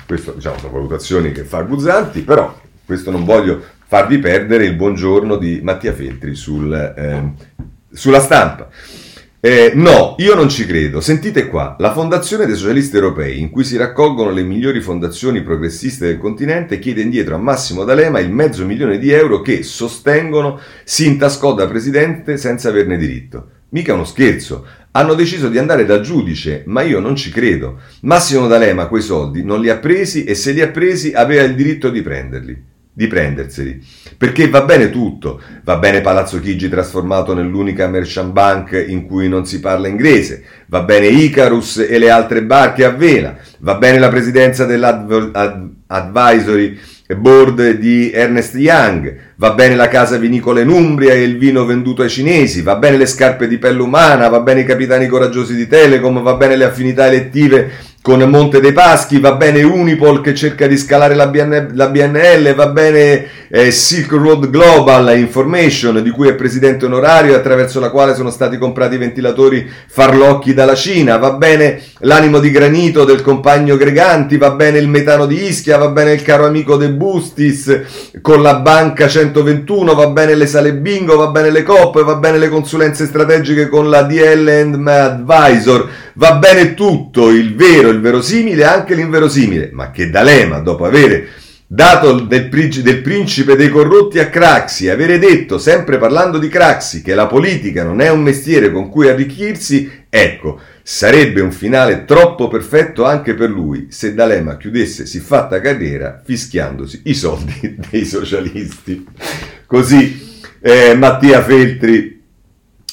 Queste 0.05 0.33
diciamo, 0.35 0.57
sono 0.57 0.71
valutazioni 0.71 1.31
che 1.31 1.43
fa 1.43 1.61
Guzzanti, 1.61 2.21
però 2.21 2.57
questo 2.85 3.11
non 3.11 3.25
voglio 3.25 3.61
farvi 3.87 4.19
perdere 4.19 4.65
il 4.65 4.75
buongiorno 4.75 5.35
di 5.35 5.59
Mattia 5.63 5.93
Feltri 5.93 6.35
sul 6.35 6.73
eh, 6.73 7.63
sulla 7.95 8.19
stampa. 8.19 8.67
Eh, 9.45 9.73
no, 9.75 10.15
io 10.17 10.33
non 10.33 10.49
ci 10.49 10.65
credo. 10.65 11.01
Sentite 11.01 11.45
qua, 11.45 11.75
la 11.77 11.93
Fondazione 11.93 12.47
dei 12.47 12.55
Socialisti 12.55 12.95
Europei, 12.95 13.39
in 13.39 13.51
cui 13.51 13.63
si 13.63 13.77
raccolgono 13.77 14.31
le 14.31 14.41
migliori 14.41 14.81
fondazioni 14.81 15.43
progressiste 15.43 16.07
del 16.07 16.17
continente, 16.17 16.79
chiede 16.79 17.01
indietro 17.01 17.35
a 17.35 17.37
Massimo 17.37 17.83
D'Alema 17.83 18.17
il 18.17 18.31
mezzo 18.31 18.65
milione 18.65 18.97
di 18.97 19.11
euro 19.11 19.41
che, 19.41 19.61
sostengono, 19.61 20.59
si 20.83 21.05
intascò 21.05 21.53
da 21.53 21.67
presidente 21.67 22.37
senza 22.37 22.69
averne 22.69 22.97
diritto. 22.97 23.49
Mica 23.69 23.93
uno 23.93 24.03
scherzo. 24.03 24.65
Hanno 24.89 25.13
deciso 25.13 25.47
di 25.47 25.59
andare 25.59 25.85
dal 25.85 26.01
giudice, 26.01 26.63
ma 26.65 26.81
io 26.81 26.99
non 26.99 27.15
ci 27.15 27.29
credo. 27.29 27.81
Massimo 28.01 28.47
D'Alema 28.47 28.87
quei 28.87 29.03
soldi 29.03 29.43
non 29.43 29.61
li 29.61 29.69
ha 29.69 29.77
presi 29.77 30.23
e 30.23 30.33
se 30.33 30.53
li 30.53 30.61
ha 30.61 30.69
presi 30.69 31.11
aveva 31.11 31.43
il 31.43 31.53
diritto 31.53 31.91
di 31.91 32.01
prenderli 32.01 32.73
di 32.95 33.07
prenderseli. 33.07 33.83
Perché 34.17 34.47
va 34.47 34.61
bene 34.61 34.89
tutto, 34.89 35.41
va 35.65 35.75
bene 35.75 35.99
Palazzo 35.99 36.39
Chigi 36.39 36.69
trasformato 36.69 37.33
nell'unica 37.33 37.89
merchant 37.89 38.31
bank 38.31 38.85
in 38.87 39.05
cui 39.05 39.27
non 39.27 39.45
si 39.45 39.59
parla 39.59 39.89
inglese, 39.89 40.43
va 40.67 40.83
bene 40.83 41.07
Icarus 41.07 41.85
e 41.89 41.99
le 41.99 42.09
altre 42.09 42.43
barche 42.43 42.85
a 42.85 42.91
vela, 42.91 43.35
va 43.59 43.75
bene 43.75 43.99
la 43.99 44.07
presidenza 44.07 44.63
dell'advisory 44.63 46.79
board 47.17 47.71
di 47.71 48.11
Ernest 48.11 48.55
Young, 48.55 49.13
va 49.35 49.51
bene 49.51 49.75
la 49.75 49.89
casa 49.89 50.15
vinicola 50.15 50.61
in 50.61 50.69
Umbria 50.69 51.11
e 51.11 51.23
il 51.23 51.37
vino 51.37 51.65
venduto 51.65 52.01
ai 52.01 52.09
cinesi, 52.09 52.61
va 52.61 52.77
bene 52.77 52.95
le 52.95 53.07
scarpe 53.07 53.49
di 53.49 53.57
pelle 53.57 53.81
umana, 53.81 54.29
va 54.29 54.39
bene 54.39 54.61
i 54.61 54.65
capitani 54.65 55.07
coraggiosi 55.07 55.53
di 55.53 55.67
Telecom, 55.67 56.21
va 56.21 56.35
bene 56.35 56.55
le 56.55 56.63
affinità 56.63 57.07
elettive 57.07 57.93
con 58.05 58.21
Monte 58.21 58.59
dei 58.59 58.71
Paschi, 58.71 59.19
va 59.19 59.33
bene 59.33 59.63
Unipol 59.63 60.21
che 60.21 60.35
cerca 60.35 60.67
di 60.67 60.77
scalare 60.77 61.15
la, 61.15 61.25
BN, 61.25 61.69
la 61.73 61.87
BNL, 61.87 62.53
va 62.53 62.67
bene 62.67 63.25
eh, 63.47 63.71
Silk 63.71 64.11
Road 64.11 64.51
Global 64.51 65.17
Information 65.17 66.03
di 66.03 66.11
cui 66.11 66.27
è 66.27 66.35
presidente 66.35 66.85
onorario 66.85 67.35
attraverso 67.35 67.79
la 67.79 67.89
quale 67.89 68.13
sono 68.13 68.29
stati 68.29 68.59
comprati 68.59 68.97
ventilatori 68.97 69.67
farlocchi 69.87 70.53
dalla 70.53 70.75
Cina, 70.75 71.17
va 71.17 71.33
bene 71.33 71.81
l'animo 72.01 72.37
di 72.37 72.51
granito 72.51 73.05
del 73.05 73.23
compagno 73.23 73.75
Greganti, 73.75 74.37
va 74.37 74.51
bene 74.51 74.77
il 74.77 74.87
metano 74.87 75.25
di 75.25 75.43
Ischia, 75.43 75.79
va 75.79 75.89
bene 75.89 76.11
il 76.11 76.21
caro 76.21 76.45
amico 76.45 76.75
De 76.75 76.91
Bustis 76.91 78.11
con 78.21 78.43
la 78.43 78.57
banca 78.57 79.07
121, 79.07 79.95
va 79.95 80.09
bene 80.09 80.35
le 80.35 80.45
sale 80.45 80.75
bingo, 80.75 81.17
va 81.17 81.29
bene 81.29 81.49
le 81.49 81.63
coppe, 81.63 82.03
va 82.03 82.17
bene 82.17 82.37
le 82.37 82.49
consulenze 82.49 83.07
strategiche 83.07 83.67
con 83.67 83.89
la 83.89 84.03
DL 84.03 84.79
Advisor, 84.85 85.89
va 86.15 86.35
bene 86.35 86.73
tutto, 86.73 87.29
il 87.29 87.55
vero, 87.55 87.89
il 87.89 87.99
verosimile 87.99 88.65
anche 88.65 88.95
l'inverosimile, 88.95 89.69
ma 89.71 89.91
che 89.91 90.09
D'Alema, 90.09 90.59
dopo 90.59 90.85
avere 90.85 91.27
dato 91.67 92.19
del, 92.19 92.49
del, 92.49 93.01
principe 93.01 93.55
dei 93.55 93.69
corrotti 93.69 94.19
a 94.19 94.29
Craxi, 94.29 94.89
avere 94.89 95.17
detto, 95.17 95.57
sempre 95.57 95.97
parlando 95.97 96.37
di 96.37 96.47
Craxi, 96.47 97.01
che 97.01 97.15
la 97.15 97.27
politica 97.27 97.83
non 97.83 98.01
è 98.01 98.09
un 98.09 98.21
mestiere 98.21 98.71
con 98.71 98.89
cui 98.89 99.09
arricchirsi, 99.09 99.89
ecco, 100.09 100.59
sarebbe 100.83 101.41
un 101.41 101.51
finale 101.51 102.05
troppo 102.05 102.47
perfetto 102.47 103.05
anche 103.05 103.33
per 103.33 103.49
lui 103.49 103.87
se 103.89 104.13
D'Alema 104.13 104.57
chiudesse 104.57 105.07
siffatta 105.07 105.59
carriera 105.59 106.21
fischiandosi 106.23 107.01
i 107.05 107.15
soldi 107.15 107.77
dei 107.89 108.05
socialisti. 108.05 109.05
Così 109.65 110.43
eh, 110.61 110.93
Mattia 110.95 111.41
Feltri 111.41 112.14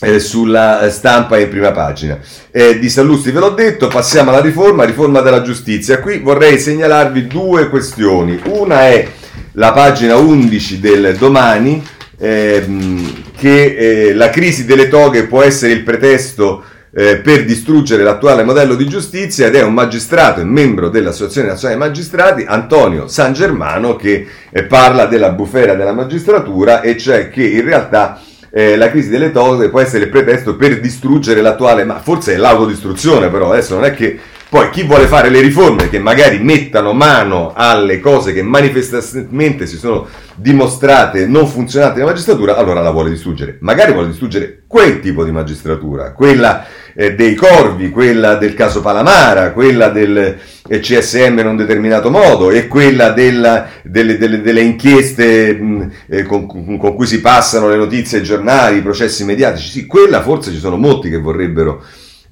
eh, 0.03 0.18
sulla 0.18 0.90
stampa 0.90 1.38
in 1.38 1.48
prima 1.48 1.70
pagina. 1.70 2.18
Eh, 2.50 2.78
di 2.78 2.90
Sallusti 2.90 3.30
ve 3.30 3.40
l'ho 3.40 3.50
detto, 3.50 3.88
passiamo 3.88 4.30
alla 4.30 4.40
riforma, 4.40 4.84
riforma 4.84 5.20
della 5.20 5.42
giustizia. 5.42 6.00
Qui 6.00 6.18
vorrei 6.18 6.59
segnalarvi 6.59 7.26
due 7.26 7.68
questioni. 7.68 8.40
Una 8.46 8.88
è 8.88 9.09
la 9.53 9.72
pagina 9.72 10.16
11 10.16 10.80
del 10.80 11.16
domani, 11.16 11.82
ehm, 12.18 13.22
che 13.36 13.76
eh, 14.09 14.14
la 14.14 14.30
crisi 14.30 14.64
delle 14.64 14.88
toghe 14.88 15.26
può 15.26 15.42
essere 15.42 15.72
il 15.72 15.82
pretesto 15.82 16.64
eh, 16.94 17.16
per 17.18 17.44
distruggere 17.44 18.03
l'attuale 18.03 18.44
modello 18.44 18.74
di 18.74 18.86
giustizia 18.86 19.46
ed 19.46 19.55
è 19.55 19.62
un 19.62 19.72
magistrato 19.72 20.40
e 20.40 20.44
membro 20.44 20.90
dell'Associazione 20.90 21.48
Nazionale 21.48 21.78
dei 21.78 21.88
Magistrati, 21.88 22.44
Antonio 22.46 23.09
San 23.09 23.32
Germano, 23.32 23.96
che 23.96 24.26
eh, 24.50 24.64
parla 24.64 25.07
della 25.07 25.30
bufera 25.30 25.74
della 25.74 25.94
magistratura 25.94 26.80
e 26.82 26.98
cioè 26.98 27.30
che 27.30 27.44
in 27.44 27.64
realtà 27.64 28.20
eh, 28.53 28.76
la 28.76 28.90
crisi 28.90 29.09
delle 29.09 29.32
toghe 29.32 29.70
può 29.70 29.80
essere 29.80 30.05
il 30.05 30.11
pretesto 30.11 30.57
per 30.57 30.78
distruggere 30.78 31.40
l'attuale, 31.40 31.84
ma 31.84 32.00
forse 32.00 32.34
è 32.34 32.36
l'autodistruzione 32.36 33.30
però, 33.30 33.50
adesso 33.50 33.74
non 33.74 33.84
è 33.84 33.94
che 33.94 34.18
poi 34.53 34.68
chi 34.68 34.82
vuole 34.82 35.07
fare 35.07 35.30
le 35.30 35.40
riforme 35.40 35.88
che 35.88 35.98
magari 35.98 36.38
mettano 36.38 36.92
mano 36.92 37.55
alle 37.57 38.00
cose 38.00 38.34
che 38.34 38.42
manifestamente 38.42 39.66
si 39.66 39.78
sono 39.78 40.07
dimostrate 40.34 41.26
non 41.26 41.46
funzionanti 41.46 41.96
nella 41.96 42.11
magistratura, 42.11 42.57
allora 42.57 42.82
la 42.82 42.90
vuole 42.90 43.09
distruggere. 43.09 43.57
Magari 43.61 43.92
vuole 43.92 44.09
distruggere 44.09 44.64
quel 44.66 45.00
tipo 45.00 45.24
di 45.24 45.30
magistratura, 45.30 46.12
quella 46.12 46.66
eh, 46.95 47.14
dei 47.14 47.34
corvi, 47.34 47.90
quella 47.90 48.34
del 48.36 48.55
caso 48.55 48.80
Palamara, 48.80 49.53
quella 49.53 49.88
del 49.88 50.38
eh, 50.68 50.80
CSM 50.80 51.38
in 51.38 51.47
un 51.47 51.57
determinato 51.57 52.11
modo 52.11 52.51
e 52.51 52.68
quella 52.68 53.11
della, 53.11 53.68
delle, 53.82 54.18
delle, 54.18 54.40
delle, 54.40 54.61
inchieste 54.61 55.55
mh, 55.55 55.93
eh, 56.09 56.22
con, 56.24 56.47
con, 56.47 56.95
cui 56.95 57.07
si 57.07 57.20
passano 57.20 57.68
le 57.68 57.76
notizie 57.76 58.18
ai 58.18 58.24
giornali, 58.24 58.78
i 58.78 58.82
processi 58.82 59.24
mediatici. 59.24 59.68
Sì, 59.68 59.86
quella 59.86 60.22
forse 60.22 60.51
ci 60.51 60.59
sono 60.59 60.76
molti 60.76 61.11
che 61.11 61.18
vorrebbero 61.18 61.82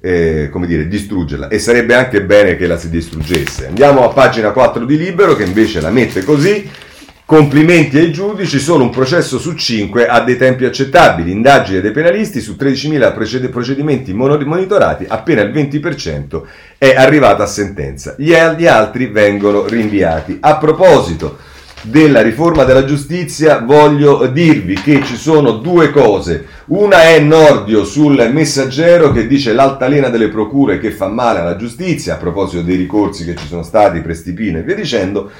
eh, 0.01 0.49
come 0.51 0.65
dire, 0.65 0.87
distruggerla 0.87 1.47
e 1.47 1.59
sarebbe 1.59 1.93
anche 1.93 2.23
bene 2.23 2.57
che 2.57 2.67
la 2.67 2.77
si 2.77 2.89
distruggesse. 2.89 3.67
Andiamo 3.67 4.03
a 4.03 4.09
pagina 4.09 4.51
4 4.51 4.83
di 4.85 4.97
Libero 4.97 5.35
che 5.35 5.43
invece 5.43 5.79
la 5.79 5.91
mette 5.91 6.23
così. 6.23 6.69
Complimenti 7.31 7.97
ai 7.97 8.11
giudici, 8.11 8.59
solo 8.59 8.83
un 8.83 8.89
processo 8.89 9.39
su 9.39 9.53
5 9.53 10.05
ha 10.05 10.19
dei 10.19 10.35
tempi 10.35 10.65
accettabili. 10.65 11.31
Indagine 11.31 11.79
dei 11.79 11.91
penalisti 11.91 12.41
su 12.41 12.57
13.000 12.59 13.49
procedimenti 13.49 14.11
monitorati, 14.11 15.05
appena 15.07 15.39
il 15.41 15.49
20% 15.49 16.41
è 16.77 16.93
arrivata 16.93 17.43
a 17.43 17.47
sentenza. 17.47 18.15
Gli 18.17 18.35
altri 18.35 19.05
vengono 19.05 19.65
rinviati. 19.65 20.39
A 20.41 20.57
proposito, 20.57 21.37
della 21.83 22.21
riforma 22.21 22.65
della 22.65 22.83
giustizia 22.83 23.59
voglio 23.59 24.27
dirvi 24.27 24.73
che 24.73 25.01
ci 25.01 25.15
sono 25.15 25.51
due 25.51 25.89
cose. 25.89 26.47
Una 26.65 27.03
è 27.03 27.21
Nordio 27.21 27.85
sul 27.85 28.29
messaggero 28.33 29.13
che 29.13 29.25
dice 29.25 29.53
l'altalena 29.53 30.09
delle 30.09 30.27
procure 30.27 30.79
che 30.79 30.91
fa 30.91 31.07
male 31.07 31.39
alla 31.39 31.55
giustizia 31.55 32.15
a 32.15 32.17
proposito 32.17 32.61
dei 32.61 32.75
ricorsi 32.75 33.23
che 33.23 33.37
ci 33.37 33.47
sono 33.47 33.63
stati, 33.63 34.01
Prestipino 34.01 34.57
e 34.57 34.63
via 34.63 34.75
dicendo. 34.75 35.31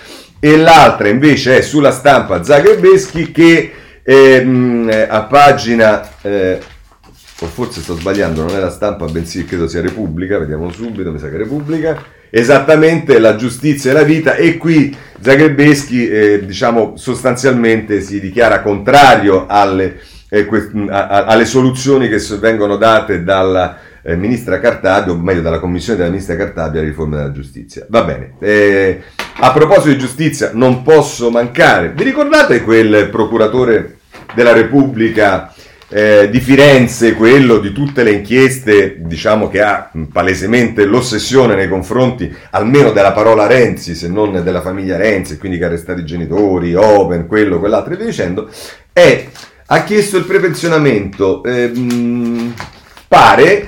E 0.43 0.57
l'altra 0.57 1.07
invece 1.07 1.59
è 1.59 1.61
sulla 1.61 1.91
stampa 1.91 2.43
Zagrebeschi 2.43 3.31
che 3.31 3.71
ehm, 4.03 4.89
a 5.07 5.21
pagina... 5.23 6.09
Eh, 6.21 6.59
o 7.43 7.47
forse 7.47 7.81
sto 7.81 7.95
sbagliando, 7.95 8.43
non 8.43 8.55
è 8.55 8.59
la 8.59 8.69
stampa, 8.69 9.05
bensì 9.05 9.45
credo 9.45 9.67
sia 9.67 9.81
Repubblica, 9.81 10.37
vediamo 10.37 10.71
subito, 10.71 11.11
mi 11.11 11.17
sa 11.19 11.29
che 11.29 11.37
Repubblica. 11.37 12.03
Esattamente 12.29 13.19
la 13.19 13.35
giustizia 13.35 13.91
e 13.91 13.93
la 13.93 14.03
vita 14.03 14.35
e 14.35 14.57
qui 14.57 14.95
Zagrebeschi 15.19 16.07
eh, 16.07 16.45
diciamo 16.45 16.93
sostanzialmente 16.95 18.01
si 18.01 18.19
dichiara 18.19 18.61
contrario 18.61 19.47
alle, 19.47 19.99
eh, 20.29 20.45
que- 20.45 20.71
a- 20.89 21.25
alle 21.25 21.45
soluzioni 21.45 22.07
che 22.07 22.19
vengono 22.39 22.77
date 22.77 23.23
dalla 23.23 23.77
eh, 24.03 24.15
ministra 24.15 24.59
Cartabia, 24.59 25.13
o 25.13 25.17
meglio 25.17 25.41
dalla 25.41 25.59
commissione 25.59 25.97
della 25.97 26.09
ministra 26.09 26.35
Cartabia 26.35 26.79
alla 26.79 26.89
riforma 26.89 27.17
della 27.17 27.31
giustizia. 27.31 27.85
Va 27.89 28.03
bene, 28.03 28.33
eh, 28.39 29.01
A 29.43 29.51
proposito 29.51 29.89
di 29.89 29.97
giustizia, 29.97 30.51
non 30.53 30.83
posso 30.83 31.31
mancare. 31.31 31.93
Vi 31.95 32.03
ricordate 32.03 32.61
quel 32.61 33.09
procuratore 33.09 33.97
della 34.35 34.53
Repubblica 34.53 35.51
eh, 35.89 36.29
di 36.29 36.39
Firenze, 36.39 37.15
quello 37.15 37.57
di 37.57 37.73
tutte 37.73 38.03
le 38.03 38.11
inchieste, 38.11 38.97
diciamo 38.99 39.49
che 39.49 39.61
ha 39.61 39.91
palesemente 40.11 40.85
l'ossessione 40.85 41.55
nei 41.55 41.67
confronti 41.67 42.33
almeno 42.51 42.91
della 42.91 43.11
parola 43.11 43.47
Renzi, 43.47 43.93
se 43.95 44.07
non 44.07 44.41
della 44.43 44.61
famiglia 44.61 44.95
Renzi, 44.95 45.37
quindi 45.37 45.57
che 45.57 45.65
ha 45.65 45.67
arrestato 45.67 45.99
i 45.99 46.05
genitori, 46.05 46.75
Open, 46.75 47.27
quello, 47.27 47.59
quell'altro 47.59 47.93
e 47.93 47.97
via 47.97 48.05
dicendo, 48.05 48.49
è, 48.93 49.27
ha 49.65 49.83
chiesto 49.83 50.17
il 50.17 50.25
prepensionamento, 50.25 51.43
eh, 51.43 51.71
pare 53.07 53.65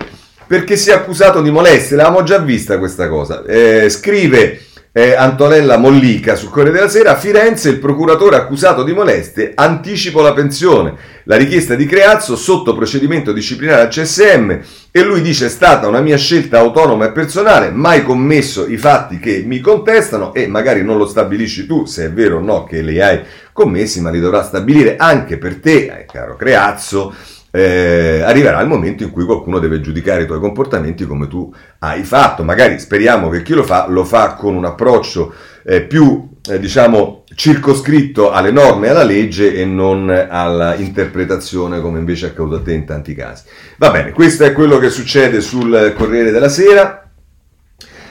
perché 0.54 0.78
si 0.78 0.92
è 0.92 0.94
accusato 0.94 1.42
di 1.42 1.50
molestia, 1.50 1.96
l'avevamo 1.96 2.22
già 2.22 2.38
vista 2.38 2.78
questa 2.78 3.10
cosa, 3.10 3.44
eh, 3.44 3.90
scrive 3.90 4.60
eh, 4.92 5.16
Antonella 5.16 5.78
Mollica 5.78 6.36
sul 6.36 6.52
Corriere 6.52 6.78
della 6.78 6.90
Sera, 6.90 7.14
a 7.14 7.16
Firenze 7.16 7.70
il 7.70 7.80
procuratore 7.80 8.36
accusato 8.36 8.84
di 8.84 8.94
molestie 8.94 9.54
anticipo 9.56 10.22
la 10.22 10.32
pensione, 10.32 10.94
la 11.24 11.38
richiesta 11.38 11.74
di 11.74 11.88
Creazzo 11.88 12.36
sotto 12.36 12.76
procedimento 12.76 13.32
disciplinare 13.32 13.82
al 13.82 13.88
CSM 13.88 14.60
e 14.92 15.02
lui 15.02 15.22
dice 15.22 15.48
è 15.48 15.50
stata 15.50 15.88
una 15.88 16.02
mia 16.02 16.18
scelta 16.18 16.60
autonoma 16.60 17.08
e 17.08 17.12
personale, 17.12 17.72
mai 17.72 18.04
commesso 18.04 18.68
i 18.68 18.78
fatti 18.78 19.18
che 19.18 19.42
mi 19.44 19.60
contestano 19.60 20.36
e 20.36 20.46
magari 20.46 20.84
non 20.84 21.00
lo 21.00 21.08
stabilisci 21.08 21.66
tu 21.66 21.86
se 21.86 22.06
è 22.06 22.12
vero 22.12 22.38
o 22.38 22.42
no 22.42 22.64
che 22.64 22.84
li 22.84 23.02
hai 23.02 23.22
commessi, 23.52 24.02
ma 24.02 24.12
li 24.12 24.20
dovrà 24.20 24.44
stabilire 24.44 24.98
anche 24.98 25.40
per 25.40 25.56
te, 25.56 25.86
eh, 25.86 26.06
caro 26.06 26.36
Creazzo 26.36 27.12
eh, 27.56 28.22
arriverà 28.26 28.60
il 28.62 28.68
momento 28.68 29.04
in 29.04 29.12
cui 29.12 29.26
qualcuno 29.26 29.60
deve 29.60 29.80
giudicare 29.80 30.24
i 30.24 30.26
tuoi 30.26 30.40
comportamenti 30.40 31.06
come 31.06 31.28
tu 31.28 31.54
hai 31.80 32.04
fatto. 32.04 32.44
Magari 32.44 32.80
speriamo 32.80 33.30
che 33.30 33.44
chi 33.44 33.54
lo 33.54 33.62
fa 33.62 33.86
lo 33.88 34.04
fa 34.04 34.34
con 34.34 34.56
un 34.56 34.66
approccio 34.66 35.32
eh, 35.64 35.82
più, 35.82 36.30
eh, 36.50 36.58
diciamo, 36.58 37.26
circoscritto 37.36 38.32
alle 38.32 38.50
norme 38.50 38.88
e 38.88 38.90
alla 38.90 39.04
legge 39.04 39.54
e 39.54 39.66
non 39.66 40.10
all'interpretazione 40.10 41.80
come 41.80 42.00
invece 42.00 42.26
è 42.26 42.30
accaduto 42.30 42.56
a 42.56 42.62
te 42.62 42.74
in 42.74 42.86
tanti 42.86 43.14
casi. 43.14 43.44
Va 43.78 43.92
bene, 43.92 44.14
questo 44.14 44.46
è 44.46 44.52
quello 44.52 44.80
che 44.80 44.90
succede 44.90 45.40
sul 45.40 45.94
Corriere 45.96 46.32
della 46.32 46.50
Sera. 46.50 47.03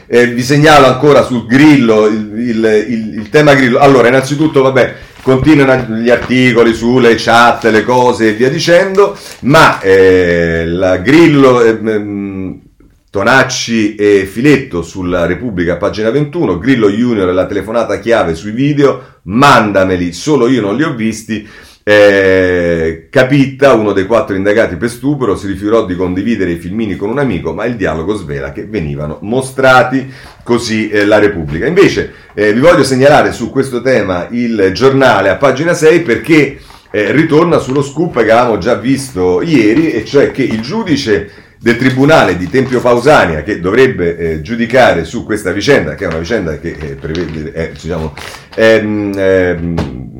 Eh, 0.06 0.26
vi 0.26 0.42
segnalo 0.42 0.86
ancora 0.86 1.22
sul 1.22 1.46
grillo, 1.46 2.06
il, 2.06 2.32
il, 2.36 3.14
il, 3.18 3.28
tema 3.30 3.54
grillo. 3.54 3.78
Allora, 3.78 4.08
innanzitutto, 4.08 4.62
vabbè, 4.62 4.94
continuano 5.22 5.96
gli 5.96 6.10
articoli 6.10 6.74
sulle 6.74 7.14
chat, 7.16 7.64
le 7.64 7.82
cose 7.82 8.28
e 8.28 8.32
via 8.32 8.50
dicendo, 8.50 9.16
ma 9.42 9.80
eh, 9.80 10.66
la 10.66 10.98
Grillo, 10.98 11.62
eh, 11.62 12.60
Tonacci 13.12 13.94
e 13.94 14.24
Filetto 14.24 14.82
sulla 14.82 15.26
Repubblica, 15.26 15.76
pagina 15.76 16.10
21, 16.10 16.58
Grillo 16.58 16.88
Junior 16.88 17.28
e 17.28 17.32
la 17.32 17.46
telefonata 17.46 17.98
chiave 17.98 18.34
sui 18.34 18.52
video, 18.52 19.18
mandameli, 19.24 20.12
solo 20.12 20.48
io 20.48 20.62
non 20.62 20.76
li 20.76 20.82
ho 20.82 20.94
visti. 20.94 21.46
Eh, 21.84 23.08
Capitta, 23.10 23.72
uno 23.72 23.92
dei 23.92 24.06
quattro 24.06 24.36
indagati 24.36 24.76
per 24.76 24.88
stupro, 24.88 25.36
si 25.36 25.46
rifiutò 25.46 25.84
di 25.84 25.96
condividere 25.96 26.52
i 26.52 26.58
filmini 26.58 26.96
con 26.96 27.10
un 27.10 27.18
amico, 27.18 27.52
ma 27.52 27.64
il 27.64 27.76
dialogo 27.76 28.14
svela 28.14 28.52
che 28.52 28.66
venivano 28.66 29.18
mostrati 29.22 30.10
così 30.44 30.88
eh, 30.88 31.04
la 31.04 31.18
Repubblica. 31.18 31.66
Invece 31.66 32.12
eh, 32.34 32.52
vi 32.52 32.60
voglio 32.60 32.84
segnalare 32.84 33.32
su 33.32 33.50
questo 33.50 33.82
tema 33.82 34.28
il 34.30 34.70
giornale 34.72 35.28
a 35.28 35.36
pagina 35.36 35.74
6 35.74 36.00
perché 36.02 36.58
eh, 36.90 37.10
ritorna 37.10 37.58
sullo 37.58 37.82
scoop 37.82 38.22
che 38.22 38.30
avevamo 38.30 38.58
già 38.58 38.74
visto 38.74 39.42
ieri, 39.42 39.90
e 39.90 40.04
cioè 40.04 40.30
che 40.30 40.42
il 40.42 40.60
giudice 40.60 41.30
del 41.58 41.76
Tribunale 41.76 42.36
di 42.36 42.48
Tempio 42.48 42.80
Pausania 42.80 43.42
che 43.42 43.60
dovrebbe 43.60 44.16
eh, 44.16 44.40
giudicare 44.40 45.04
su 45.04 45.24
questa 45.24 45.52
vicenda, 45.52 45.94
che 45.94 46.04
è 46.04 46.08
una 46.08 46.18
vicenda 46.18 46.58
che 46.58 46.76
eh, 46.78 46.94
prevede, 46.96 47.52
eh, 47.52 47.72
diciamo, 47.72 48.14
ehm, 48.54 49.12
ehm, 49.16 50.11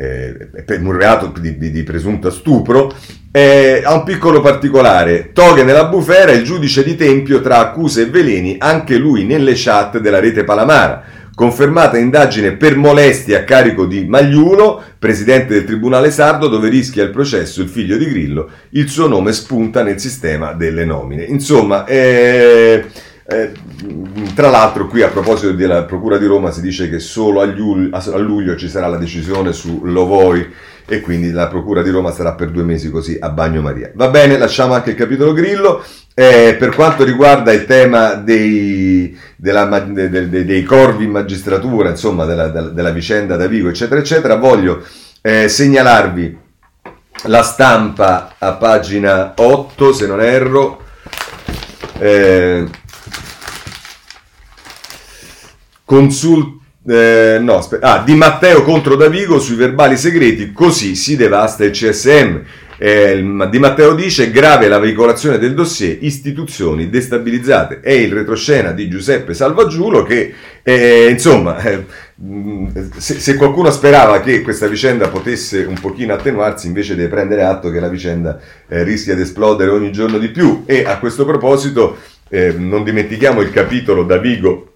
eh, 0.00 0.62
per 0.64 0.80
un 0.80 0.96
reato 0.96 1.30
di, 1.38 1.58
di, 1.58 1.70
di 1.70 1.82
presunto 1.82 2.30
stupro, 2.30 2.90
eh, 3.30 3.82
ha 3.84 3.92
un 3.92 4.02
piccolo 4.02 4.40
particolare. 4.40 5.30
Toghe 5.32 5.62
nella 5.62 5.84
bufera 5.84 6.32
il 6.32 6.42
giudice 6.42 6.82
di 6.82 6.96
Tempio 6.96 7.42
tra 7.42 7.58
accuse 7.58 8.02
e 8.02 8.06
veleni, 8.06 8.56
anche 8.58 8.96
lui 8.96 9.24
nelle 9.24 9.52
chat 9.54 9.98
della 9.98 10.18
rete 10.18 10.44
Palamara. 10.44 11.04
Confermata 11.34 11.96
indagine 11.96 12.52
per 12.52 12.76
molestia 12.76 13.38
a 13.38 13.44
carico 13.44 13.86
di 13.86 14.04
Magliulo, 14.04 14.82
presidente 14.98 15.54
del 15.54 15.64
Tribunale 15.64 16.10
Sardo, 16.10 16.48
dove 16.48 16.68
rischia 16.68 17.02
il 17.02 17.10
processo 17.10 17.62
il 17.62 17.68
figlio 17.68 17.96
di 17.96 18.06
Grillo. 18.06 18.48
Il 18.70 18.88
suo 18.88 19.06
nome 19.06 19.32
spunta 19.32 19.82
nel 19.82 20.00
sistema 20.00 20.52
delle 20.52 20.84
nomine. 20.84 21.24
Insomma, 21.24 21.84
eh, 21.86 22.84
eh, 23.30 23.52
tra 24.34 24.50
l'altro 24.50 24.88
qui 24.88 25.02
a 25.02 25.08
proposito 25.08 25.52
della 25.52 25.84
Procura 25.84 26.18
di 26.18 26.26
Roma 26.26 26.50
si 26.50 26.60
dice 26.60 26.90
che 26.90 26.98
solo 26.98 27.40
a, 27.40 27.44
luglio, 27.44 27.96
a 27.96 28.18
luglio 28.18 28.56
ci 28.56 28.68
sarà 28.68 28.88
la 28.88 28.96
decisione 28.96 29.52
su 29.52 29.82
Lovoi 29.84 30.52
e 30.84 31.00
quindi 31.00 31.30
la 31.30 31.46
Procura 31.46 31.82
di 31.82 31.90
Roma 31.90 32.10
sarà 32.10 32.32
per 32.32 32.50
due 32.50 32.64
mesi 32.64 32.90
così 32.90 33.16
a 33.20 33.30
bagnomaria. 33.30 33.92
Va 33.94 34.08
bene, 34.08 34.36
lasciamo 34.36 34.74
anche 34.74 34.90
il 34.90 34.96
capitolo 34.96 35.32
Grillo. 35.32 35.84
Eh, 36.12 36.56
per 36.58 36.74
quanto 36.74 37.04
riguarda 37.04 37.52
il 37.52 37.64
tema 37.66 38.14
dei, 38.14 39.16
della, 39.36 39.64
de, 39.78 40.10
de, 40.10 40.28
de, 40.28 40.44
dei 40.44 40.64
corvi 40.64 41.04
in 41.04 41.12
magistratura, 41.12 41.90
insomma 41.90 42.24
della, 42.24 42.48
della, 42.48 42.90
vicenda 42.90 43.36
da 43.36 43.46
Vigo, 43.46 43.68
eccetera, 43.68 44.00
eccetera, 44.00 44.34
voglio 44.34 44.82
eh, 45.22 45.48
segnalarvi 45.48 46.38
la 47.26 47.42
stampa 47.42 48.34
a 48.36 48.54
pagina 48.54 49.34
8, 49.36 49.92
se 49.92 50.06
non 50.08 50.20
erro. 50.20 50.82
Eh, 51.98 52.66
Consult... 55.90 56.58
Eh, 56.86 57.38
no. 57.40 57.66
Ah, 57.80 58.04
Di 58.06 58.14
Matteo 58.14 58.62
contro 58.62 58.94
Davigo 58.94 59.40
sui 59.40 59.56
verbali 59.56 59.96
segreti, 59.96 60.52
così 60.52 60.94
si 60.94 61.16
devasta 61.16 61.64
il 61.64 61.72
CSM. 61.72 62.40
Eh, 62.78 63.22
di 63.50 63.58
Matteo 63.58 63.94
dice 63.94 64.30
grave 64.30 64.68
la 64.68 64.78
veicolazione 64.78 65.36
del 65.38 65.52
dossier, 65.52 65.98
istituzioni 66.00 66.88
destabilizzate. 66.88 67.80
È 67.80 67.90
il 67.90 68.12
retroscena 68.12 68.70
di 68.70 68.88
Giuseppe 68.88 69.34
Salvaggiulo 69.34 70.04
che, 70.04 70.32
eh, 70.62 71.08
insomma, 71.10 71.60
eh, 71.60 71.84
se, 72.96 73.18
se, 73.18 73.34
qualcuno 73.34 73.72
sperava 73.72 74.20
che 74.20 74.42
questa 74.42 74.68
vicenda 74.68 75.08
potesse 75.08 75.64
un 75.64 75.78
pochino 75.78 76.14
attenuarsi, 76.14 76.68
invece 76.68 76.94
deve 76.94 77.08
prendere 77.08 77.42
atto 77.42 77.68
che 77.68 77.80
la 77.80 77.88
vicenda 77.88 78.38
eh, 78.68 78.84
rischia 78.84 79.16
di 79.16 79.22
esplodere 79.22 79.72
ogni 79.72 79.90
giorno 79.90 80.18
di 80.18 80.28
più. 80.28 80.62
E 80.66 80.84
a 80.84 80.98
questo 80.98 81.24
proposito 81.24 81.98
eh, 82.28 82.54
non 82.56 82.84
dimentichiamo 82.84 83.40
il 83.40 83.50
capitolo 83.50 84.04
Davigo 84.04 84.69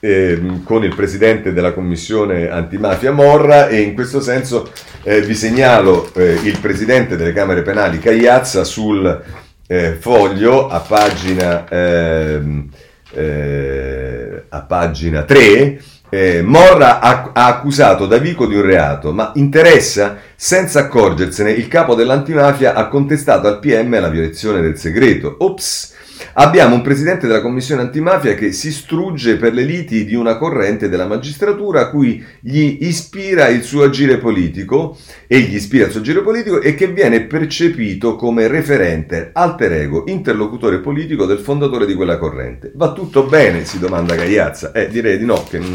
eh, 0.00 0.60
con 0.64 0.82
il 0.82 0.94
presidente 0.94 1.52
della 1.52 1.72
commissione 1.72 2.48
antimafia 2.48 3.12
Morra 3.12 3.68
e 3.68 3.80
in 3.80 3.94
questo 3.94 4.20
senso 4.20 4.72
eh, 5.02 5.20
vi 5.20 5.34
segnalo 5.34 6.10
eh, 6.14 6.40
il 6.42 6.58
presidente 6.58 7.16
delle 7.16 7.32
Camere 7.32 7.62
Penali 7.62 7.98
Cagliazza 7.98 8.64
sul 8.64 9.22
eh, 9.66 9.92
foglio 9.92 10.68
a 10.68 10.80
pagina, 10.80 11.68
ehm, 11.68 12.68
eh, 13.12 14.44
a 14.48 14.60
pagina 14.62 15.22
3 15.22 15.80
eh, 16.12 16.42
Morra 16.42 16.98
ha, 16.98 17.30
ha, 17.32 17.46
accusato 17.46 18.06
Davico 18.06 18.46
di 18.46 18.56
un 18.56 18.62
reato, 18.62 19.12
ma 19.12 19.30
interessa, 19.36 20.18
senza 20.34 20.80
accorgersene, 20.80 21.52
il 21.52 21.68
capo 21.68 21.94
dell'antimafia 21.94 22.74
ha 22.74 22.88
contestato 22.88 23.46
al 23.46 23.60
PM 23.60 23.98
la 24.00 24.08
violazione 24.08 24.60
del 24.60 24.76
segreto. 24.76 25.36
Ops! 25.38 25.94
Abbiamo 26.34 26.74
un 26.74 26.82
presidente 26.82 27.26
della 27.26 27.40
commissione 27.40 27.82
antimafia 27.82 28.34
che 28.34 28.52
si 28.52 28.70
strugge 28.72 29.36
per 29.36 29.52
le 29.52 29.62
liti 29.62 30.04
di 30.04 30.14
una 30.14 30.36
corrente 30.36 30.88
della 30.88 31.06
magistratura 31.06 31.80
a 31.80 31.90
cui 31.90 32.24
gli 32.40 32.78
ispira 32.80 33.48
il 33.48 33.62
suo 33.62 33.84
agire 33.84 34.18
politico 34.18 34.96
e 35.26 35.40
gli 35.40 35.54
ispira 35.54 35.86
il 35.86 35.90
suo 35.90 36.00
agire 36.00 36.22
politico 36.22 36.60
e 36.60 36.74
che 36.74 36.88
viene 36.88 37.22
percepito 37.22 38.16
come 38.16 38.46
referente, 38.46 39.30
alter 39.32 39.72
ego, 39.72 40.04
interlocutore 40.06 40.78
politico 40.80 41.26
del 41.26 41.38
fondatore 41.38 41.86
di 41.86 41.94
quella 41.94 42.18
corrente. 42.18 42.72
Va 42.74 42.92
tutto 42.92 43.24
bene? 43.24 43.64
si 43.64 43.78
domanda 43.78 44.14
Cagliazza. 44.14 44.72
Eh, 44.72 44.88
direi 44.88 45.18
di 45.18 45.24
no, 45.24 45.44
che 45.48 45.58
non, 45.58 45.70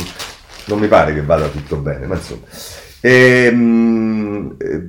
non 0.65 0.79
mi 0.79 0.87
pare 0.87 1.13
che 1.13 1.21
vada 1.21 1.47
tutto 1.47 1.77
bene, 1.77 2.05
ma 2.05 2.15
insomma. 2.15 2.45
Ehm, 3.01 4.55
eh, 4.57 4.87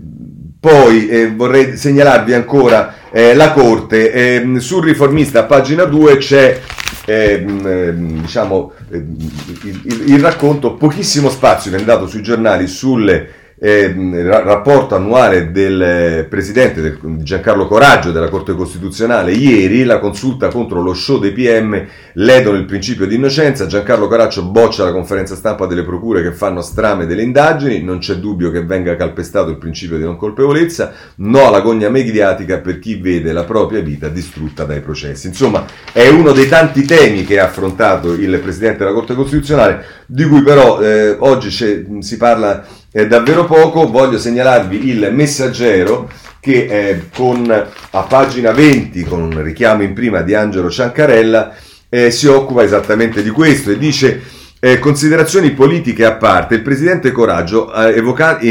poi 0.59 1.09
eh, 1.09 1.31
vorrei 1.31 1.77
segnalarvi 1.77 2.33
ancora 2.33 2.95
eh, 3.11 3.35
la 3.35 3.53
Corte. 3.53 4.13
Eh, 4.13 4.61
sul 4.61 4.85
riformista, 4.85 5.41
a 5.41 5.45
pagina 5.45 5.85
2, 5.85 6.17
c'è 6.17 6.61
ehm, 7.05 7.67
ehm, 7.67 8.21
diciamo, 8.23 8.73
il, 8.91 9.83
il, 9.85 10.05
il, 10.07 10.21
racconto, 10.21 10.75
pochissimo 10.75 11.31
spazio 11.31 11.71
viene 11.71 11.87
dato 11.87 12.07
sui 12.07 12.23
giornali 12.23 12.67
sulle 12.67 13.45
eh, 13.59 13.95
rapporto 14.23 14.95
annuale 14.95 15.51
del 15.51 16.27
presidente 16.29 16.83
del, 16.83 16.99
Giancarlo 17.23 17.67
Coraggio 17.67 18.13
della 18.13 18.29
Corte 18.29 18.55
Costituzionale 18.55 19.33
ieri, 19.33 19.85
la 19.85 19.99
consulta 19.99 20.49
contro 20.49 20.83
lo 20.83 20.93
show 20.93 21.19
dei 21.19 21.33
PM 21.33 21.87
ledono 22.15 22.59
il 22.59 22.67
principio 22.67 23.07
di 23.07 23.15
innocenza, 23.15 23.67
Giancarlo 23.67 24.09
Coraggio 24.09 24.45
boccia 24.45 24.85
la 24.85 24.93
conferenza 24.93 25.35
stampa 25.35 25.65
delle 25.67 25.85
procure 25.85 26.23
che 26.23 26.33
fanno 26.33 26.61
strame 26.61 27.07
delle 27.07 27.23
indagini, 27.23 27.83
non 27.83 27.99
c'è 27.99 28.17
dubbio 28.17 28.51
che 28.51 28.63
venga 28.63 28.95
calpestato 28.95 29.49
il 29.49 29.59
principio 29.59 29.97
di 29.97 30.05
non 30.05 30.17
colpevolezza, 30.17 30.93
no 31.17 31.47
alla 31.47 31.61
gogna 31.61 31.89
mediatica 31.89 32.59
per 32.59 32.79
chi 32.79 32.97
vede 32.97 33.33
la 33.33 33.45
propria 33.45 33.81
vita 33.81 34.09
distrutta 34.09 34.65
dai 34.65 34.81
processi. 34.81 35.29
Insomma, 35.29 35.65
è 35.93 36.09
uno 36.09 36.33
dei 36.33 36.49
tanti 36.49 36.85
temi 36.85 37.25
che 37.25 37.41
ha 37.41 37.45
affrontato 37.47 38.13
il 38.13 38.39
presidente 38.39 38.79
della 38.79 38.93
Corte 38.93 39.15
Costituzionale, 39.15 39.85
di 40.07 40.25
cui 40.25 40.43
però 40.43 40.81
eh, 40.81 41.17
oggi 41.19 41.51
si 41.51 42.17
parla 42.19 42.65
eh, 42.97 43.07
davvero 43.07 43.44
poco, 43.44 43.90
voglio 43.90 44.18
segnalarvi 44.18 44.88
il 44.88 45.11
messaggero 45.12 46.11
che 46.40 46.64
eh, 46.64 47.09
con, 47.14 47.47
a 47.90 48.03
pagina 48.05 48.53
20, 48.53 49.03
con 49.03 49.20
un 49.20 49.42
richiamo 49.42 49.82
in 49.82 49.92
prima 49.92 50.22
di 50.22 50.32
Angelo 50.32 50.70
Ciancarella, 50.70 51.55
eh, 51.90 52.11
si 52.11 52.26
occupa 52.26 52.62
esattamente 52.62 53.22
di 53.22 53.28
questo 53.28 53.70
e 53.70 53.76
dice 53.76 54.22
eh, 54.59 54.78
considerazioni 54.78 55.51
politiche 55.51 56.07
a 56.07 56.14
parte, 56.14 56.55
il 56.55 56.62
presidente 56.62 57.12
Coraggio 57.12 57.70
ha 57.70 57.90
evocato... 57.90 58.42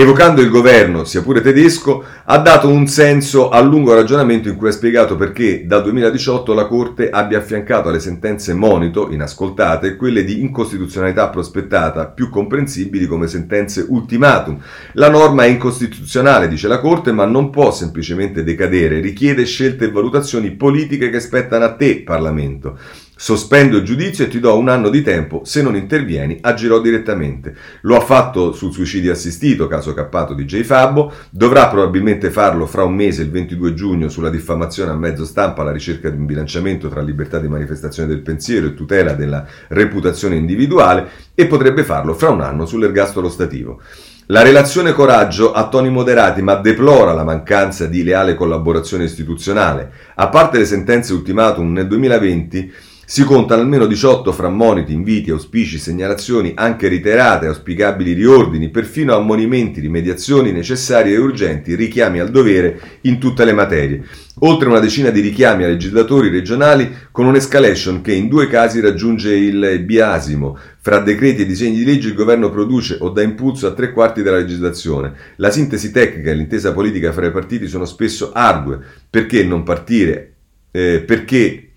Evocando 0.00 0.40
il 0.40 0.48
governo, 0.48 1.04
sia 1.04 1.20
pure 1.20 1.42
tedesco, 1.42 2.02
ha 2.24 2.38
dato 2.38 2.70
un 2.70 2.86
senso 2.86 3.50
al 3.50 3.68
lungo 3.68 3.92
ragionamento 3.92 4.48
in 4.48 4.56
cui 4.56 4.68
ha 4.68 4.72
spiegato 4.72 5.14
perché 5.14 5.66
dal 5.66 5.82
2018 5.82 6.54
la 6.54 6.64
Corte 6.64 7.10
abbia 7.10 7.36
affiancato 7.36 7.90
alle 7.90 8.00
sentenze 8.00 8.54
monito, 8.54 9.10
inascoltate, 9.10 9.96
quelle 9.96 10.24
di 10.24 10.40
incostituzionalità 10.40 11.28
prospettata, 11.28 12.06
più 12.06 12.30
comprensibili 12.30 13.04
come 13.04 13.26
sentenze 13.26 13.84
ultimatum. 13.86 14.58
La 14.94 15.10
norma 15.10 15.44
è 15.44 15.48
incostituzionale, 15.48 16.48
dice 16.48 16.66
la 16.66 16.80
Corte, 16.80 17.12
ma 17.12 17.26
non 17.26 17.50
può 17.50 17.70
semplicemente 17.70 18.42
decadere, 18.42 19.00
richiede 19.00 19.44
scelte 19.44 19.84
e 19.84 19.90
valutazioni 19.90 20.52
politiche 20.52 21.10
che 21.10 21.20
spettano 21.20 21.66
a 21.66 21.74
te, 21.74 22.00
Parlamento. 22.00 22.78
Sospendo 23.22 23.76
il 23.76 23.84
giudizio 23.84 24.24
e 24.24 24.28
ti 24.28 24.40
do 24.40 24.56
un 24.56 24.70
anno 24.70 24.88
di 24.88 25.02
tempo, 25.02 25.42
se 25.44 25.60
non 25.60 25.76
intervieni 25.76 26.38
agirò 26.40 26.80
direttamente. 26.80 27.54
Lo 27.82 27.94
ha 27.94 28.00
fatto 28.00 28.52
sul 28.52 28.72
suicidio 28.72 29.12
assistito, 29.12 29.66
caso 29.66 29.92
cappato 29.92 30.32
di 30.32 30.46
J. 30.46 30.62
Fabbo, 30.62 31.12
dovrà 31.28 31.68
probabilmente 31.68 32.30
farlo 32.30 32.64
fra 32.64 32.82
un 32.82 32.94
mese, 32.94 33.20
il 33.20 33.30
22 33.30 33.74
giugno, 33.74 34.08
sulla 34.08 34.30
diffamazione 34.30 34.92
a 34.92 34.94
mezzo 34.94 35.26
stampa 35.26 35.60
alla 35.60 35.70
ricerca 35.70 36.08
di 36.08 36.16
un 36.16 36.24
bilanciamento 36.24 36.88
tra 36.88 37.02
libertà 37.02 37.38
di 37.38 37.48
manifestazione 37.48 38.08
del 38.08 38.22
pensiero 38.22 38.68
e 38.68 38.74
tutela 38.74 39.12
della 39.12 39.44
reputazione 39.68 40.36
individuale 40.36 41.06
e 41.34 41.46
potrebbe 41.46 41.84
farlo 41.84 42.14
fra 42.14 42.30
un 42.30 42.40
anno 42.40 42.64
sull'ergastolo 42.64 43.28
stativo. 43.28 43.82
La 44.28 44.40
relazione 44.40 44.92
Coraggio 44.92 45.52
ha 45.52 45.68
toni 45.68 45.90
moderati 45.90 46.40
ma 46.40 46.54
deplora 46.54 47.12
la 47.12 47.24
mancanza 47.24 47.84
di 47.84 48.02
leale 48.02 48.34
collaborazione 48.34 49.04
istituzionale. 49.04 49.92
A 50.14 50.28
parte 50.28 50.56
le 50.56 50.64
sentenze 50.64 51.12
ultimatum 51.12 51.72
nel 51.72 51.86
2020, 51.86 52.72
si 53.10 53.24
contano 53.24 53.62
almeno 53.62 53.86
18 53.86 54.30
fra 54.30 54.48
moniti, 54.48 54.92
inviti, 54.92 55.32
auspici, 55.32 55.78
segnalazioni, 55.80 56.52
anche 56.54 56.86
reiterate, 56.86 57.46
auspicabili 57.46 58.12
riordini, 58.12 58.68
perfino 58.68 59.16
ammonimenti, 59.16 59.80
rimediazioni 59.80 60.52
necessarie 60.52 61.14
e 61.14 61.18
urgenti, 61.18 61.74
richiami 61.74 62.20
al 62.20 62.30
dovere 62.30 62.98
in 63.00 63.18
tutte 63.18 63.44
le 63.44 63.52
materie. 63.52 64.04
Oltre 64.42 64.68
una 64.68 64.78
decina 64.78 65.10
di 65.10 65.18
richiami 65.18 65.64
a 65.64 65.66
legislatori 65.66 66.28
regionali 66.28 66.88
con 67.10 67.26
un'escalation 67.26 68.00
che 68.00 68.12
in 68.12 68.28
due 68.28 68.46
casi 68.46 68.78
raggiunge 68.78 69.34
il 69.34 69.80
biasimo. 69.80 70.56
Fra 70.78 71.00
decreti 71.00 71.42
e 71.42 71.46
disegni 71.46 71.78
di 71.78 71.84
legge 71.84 72.10
il 72.10 72.14
governo 72.14 72.48
produce 72.48 72.96
o 73.00 73.08
dà 73.08 73.22
impulso 73.22 73.66
a 73.66 73.72
tre 73.72 73.90
quarti 73.90 74.22
della 74.22 74.36
legislazione. 74.36 75.14
La 75.38 75.50
sintesi 75.50 75.90
tecnica 75.90 76.30
e 76.30 76.34
l'intesa 76.34 76.72
politica 76.72 77.10
fra 77.10 77.26
i 77.26 77.32
partiti 77.32 77.66
sono 77.66 77.86
spesso 77.86 78.30
ardue. 78.32 78.78
Perché 79.10 79.42
non 79.42 79.64
partire? 79.64 80.34
Eh, 80.70 81.02
perché 81.04 81.69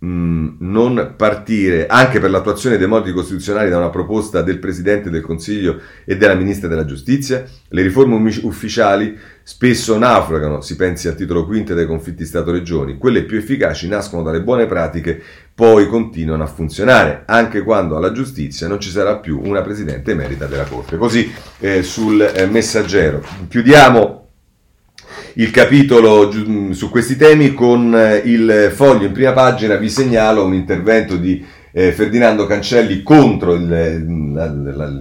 mh, 0.00 0.56
non 0.60 1.14
partire 1.16 1.86
anche 1.86 2.20
per 2.20 2.30
l'attuazione 2.30 2.76
dei 2.76 2.86
modi 2.86 3.12
costituzionali 3.12 3.70
da 3.70 3.78
una 3.78 3.90
proposta 3.90 4.42
del 4.42 4.58
Presidente 4.58 5.10
del 5.10 5.22
Consiglio 5.22 5.80
e 6.04 6.16
della 6.16 6.34
Ministra 6.34 6.68
della 6.68 6.84
Giustizia? 6.84 7.44
Le 7.68 7.82
riforme 7.82 8.16
ufficiali 8.42 9.16
spesso 9.42 9.98
naufragano, 9.98 10.60
si 10.60 10.76
pensi 10.76 11.08
al 11.08 11.16
titolo 11.16 11.44
quinto 11.44 11.74
dei 11.74 11.86
conflitti 11.86 12.24
Stato-Regioni, 12.24 12.98
quelle 12.98 13.24
più 13.24 13.38
efficaci 13.38 13.88
nascono 13.88 14.22
dalle 14.22 14.42
buone 14.42 14.66
pratiche, 14.66 15.20
poi 15.54 15.86
continuano 15.88 16.42
a 16.42 16.46
funzionare, 16.46 17.24
anche 17.26 17.62
quando 17.62 17.96
alla 17.96 18.12
giustizia 18.12 18.68
non 18.68 18.80
ci 18.80 18.90
sarà 18.90 19.18
più 19.18 19.40
una 19.42 19.62
Presidente 19.62 20.12
emerita 20.12 20.46
della 20.46 20.64
Corte. 20.64 20.96
Così 20.96 21.30
eh, 21.58 21.82
sul 21.82 22.20
eh, 22.22 22.46
messaggero. 22.46 23.22
Chiudiamo 23.48 24.29
il 25.34 25.50
capitolo 25.50 26.30
su 26.72 26.90
questi 26.90 27.16
temi 27.16 27.54
con 27.54 27.94
eh, 27.94 28.22
il 28.24 28.70
foglio 28.74 29.06
in 29.06 29.12
prima 29.12 29.32
pagina 29.32 29.76
vi 29.76 29.88
segnalo 29.88 30.44
un 30.44 30.54
intervento 30.54 31.16
di 31.16 31.44
eh, 31.72 31.92
Ferdinando 31.92 32.46
Cancelli 32.46 33.02
contro 33.02 33.54
il, 33.54 34.32
la, 34.32 34.46
la, 34.46 34.92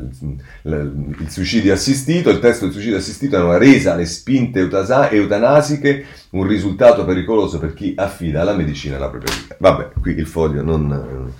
la, 0.62 0.78
il, 0.78 1.26
suicidio 1.28 1.74
assistito. 1.74 2.30
Il 2.30 2.39
testo 2.39 2.66
del 2.66 2.74
suicidio 2.74 2.97
assistito 2.97 3.38
è 3.38 3.41
una 3.41 3.57
resa 3.57 3.93
alle 3.93 4.05
spinte 4.05 4.60
eutanasiche, 4.60 6.05
un 6.32 6.45
risultato 6.45 7.05
pericoloso 7.05 7.60
per 7.60 7.74
chi 7.74 7.93
affida 7.95 8.41
alla 8.41 8.55
medicina 8.55 8.97
la 8.97 9.10
propria 9.10 9.34
vita. 9.36 9.55
Vabbè, 9.57 9.89
qui 9.99 10.16
il 10.16 10.28
foglio 10.28 10.62
non 10.62 11.34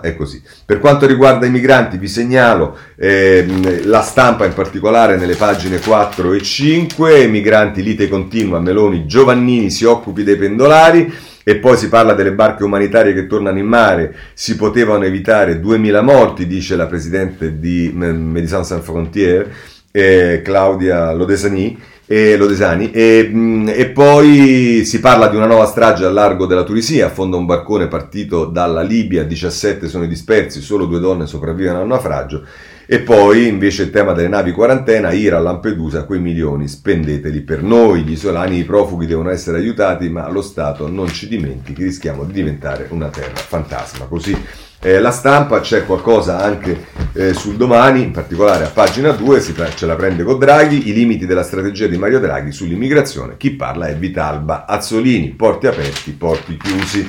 è 0.00 0.16
così. 0.16 0.42
Per 0.64 0.78
quanto 0.78 1.06
riguarda 1.06 1.46
i 1.46 1.50
migranti, 1.50 1.98
vi 1.98 2.08
segnalo 2.08 2.76
ehm, 2.96 3.86
la 3.86 4.02
stampa 4.02 4.44
in 4.44 4.54
particolare 4.54 5.16
nelle 5.16 5.34
pagine 5.34 5.78
4 5.78 6.32
e 6.32 6.42
5. 6.42 7.26
Migranti, 7.26 7.82
lite 7.82 8.08
continua, 8.08 8.60
Meloni, 8.60 9.06
Giovannini 9.06 9.70
si 9.70 9.84
occupi 9.84 10.22
dei 10.22 10.36
pendolari. 10.36 11.12
E 11.48 11.58
poi 11.58 11.76
si 11.76 11.88
parla 11.88 12.14
delle 12.14 12.32
barche 12.32 12.64
umanitarie 12.64 13.14
che 13.14 13.28
tornano 13.28 13.56
in 13.60 13.66
mare, 13.66 14.16
si 14.34 14.56
potevano 14.56 15.04
evitare 15.04 15.60
2000 15.60 16.02
morti, 16.02 16.44
dice 16.44 16.74
la 16.74 16.86
presidente 16.86 17.60
di 17.60 17.92
Médecins 17.94 18.66
Sans 18.66 18.82
Frontières, 18.82 19.46
eh, 19.92 20.42
Claudia 20.42 21.12
Lodesani 21.12 21.78
e 22.08 22.36
Lodesani 22.36 22.92
e, 22.92 23.28
mm, 23.32 23.68
e, 23.68 23.86
poi 23.86 24.84
si 24.84 25.00
parla 25.00 25.26
di 25.26 25.36
una 25.36 25.46
nuova 25.46 25.66
strage 25.66 26.04
al 26.04 26.12
largo 26.12 26.46
della 26.46 26.62
Tunisia, 26.62 27.06
affonda 27.06 27.36
un 27.36 27.46
barcone 27.46 27.88
partito 27.88 28.44
dalla 28.44 28.82
Libia, 28.82 29.24
17 29.24 29.88
sono 29.88 30.06
dispersi, 30.06 30.60
solo 30.60 30.86
due 30.86 31.00
donne 31.00 31.26
sopravvivono 31.26 31.80
al 31.80 31.86
naufragio. 31.86 32.44
E 32.88 33.00
poi 33.00 33.48
invece 33.48 33.82
il 33.82 33.90
tema 33.90 34.12
delle 34.12 34.28
navi 34.28 34.52
quarantena, 34.52 35.10
Ira, 35.10 35.40
Lampedusa, 35.40 36.04
quei 36.04 36.20
milioni 36.20 36.68
spendeteli 36.68 37.40
per 37.40 37.60
noi, 37.64 38.04
gli 38.04 38.12
isolani, 38.12 38.58
i 38.58 38.64
profughi 38.64 39.06
devono 39.06 39.30
essere 39.30 39.58
aiutati 39.58 40.08
ma 40.08 40.28
lo 40.28 40.40
Stato 40.40 40.88
non 40.88 41.08
ci 41.08 41.26
dimentichi, 41.26 41.82
rischiamo 41.82 42.22
di 42.22 42.32
diventare 42.32 42.86
una 42.90 43.08
terra 43.08 43.34
fantasma, 43.34 44.04
così 44.04 44.36
eh, 44.80 45.00
la 45.00 45.10
stampa, 45.10 45.60
c'è 45.60 45.84
qualcosa 45.84 46.38
anche 46.38 46.86
eh, 47.12 47.34
sul 47.34 47.56
domani, 47.56 48.02
in 48.02 48.10
particolare 48.10 48.64
a 48.64 48.68
pagina 48.68 49.10
2, 49.10 49.40
si 49.40 49.54
ce 49.74 49.86
la 49.86 49.96
prende 49.96 50.22
con 50.22 50.38
Draghi, 50.38 50.88
i 50.88 50.92
limiti 50.92 51.26
della 51.26 51.42
strategia 51.42 51.86
di 51.86 51.96
Mario 51.96 52.20
Draghi 52.20 52.52
sull'immigrazione, 52.52 53.36
chi 53.36 53.52
parla 53.52 53.86
è 53.86 53.96
Vitalba 53.96 54.66
Azzolini, 54.66 55.30
porti 55.30 55.66
aperti, 55.66 56.12
porti 56.12 56.56
chiusi. 56.56 57.08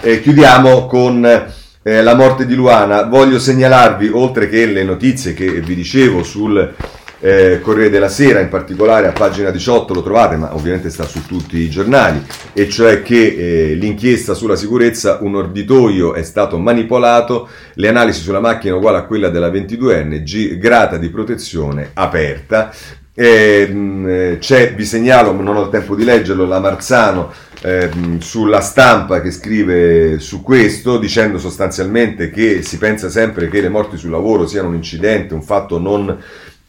Eh, 0.00 0.20
chiudiamo 0.20 0.86
con 0.86 1.24
eh, 1.82 2.02
la 2.02 2.14
morte 2.14 2.46
di 2.46 2.54
Luana, 2.54 3.02
voglio 3.02 3.38
segnalarvi, 3.38 4.08
oltre 4.12 4.48
che 4.48 4.66
le 4.66 4.84
notizie 4.84 5.34
che 5.34 5.60
vi 5.60 5.74
dicevo 5.74 6.22
sul 6.22 6.74
eh, 7.20 7.60
Corriere 7.60 7.90
della 7.90 8.08
Sera, 8.08 8.40
in 8.40 8.48
particolare 8.48 9.08
a 9.08 9.12
pagina 9.12 9.50
18 9.50 9.94
lo 9.94 10.02
trovate, 10.02 10.36
ma 10.36 10.54
ovviamente 10.54 10.90
sta 10.90 11.04
su 11.04 11.26
tutti 11.26 11.58
i 11.58 11.70
giornali, 11.70 12.22
e 12.52 12.68
cioè 12.68 13.02
che 13.02 13.70
eh, 13.70 13.74
l'inchiesta 13.74 14.34
sulla 14.34 14.56
sicurezza, 14.56 15.18
un 15.20 15.34
orditoio 15.34 16.14
è 16.14 16.22
stato 16.22 16.58
manipolato, 16.58 17.48
le 17.74 17.88
analisi 17.88 18.20
sulla 18.20 18.40
macchina 18.40 18.76
uguale 18.76 18.98
a 18.98 19.04
quella 19.04 19.28
della 19.28 19.48
22enne, 19.50 20.22
G, 20.22 20.56
grata 20.58 20.96
di 20.96 21.08
protezione 21.08 21.90
aperta. 21.94 22.72
Eh, 23.14 24.36
c'è, 24.38 24.74
vi 24.74 24.84
segnalo, 24.84 25.32
non 25.32 25.56
ho 25.56 25.62
il 25.64 25.70
tempo 25.70 25.96
di 25.96 26.04
leggerlo, 26.04 26.46
la 26.46 26.60
Marzano 26.60 27.32
eh, 27.62 27.90
sulla 28.20 28.60
stampa 28.60 29.20
che 29.20 29.32
scrive 29.32 30.20
su 30.20 30.42
questo, 30.42 30.98
dicendo 30.98 31.38
sostanzialmente 31.38 32.30
che 32.30 32.62
si 32.62 32.78
pensa 32.78 33.08
sempre 33.08 33.48
che 33.48 33.60
le 33.60 33.68
morti 33.68 33.96
sul 33.96 34.10
lavoro 34.10 34.46
siano 34.46 34.68
un 34.68 34.76
incidente, 34.76 35.34
un 35.34 35.42
fatto 35.42 35.80
non 35.80 36.16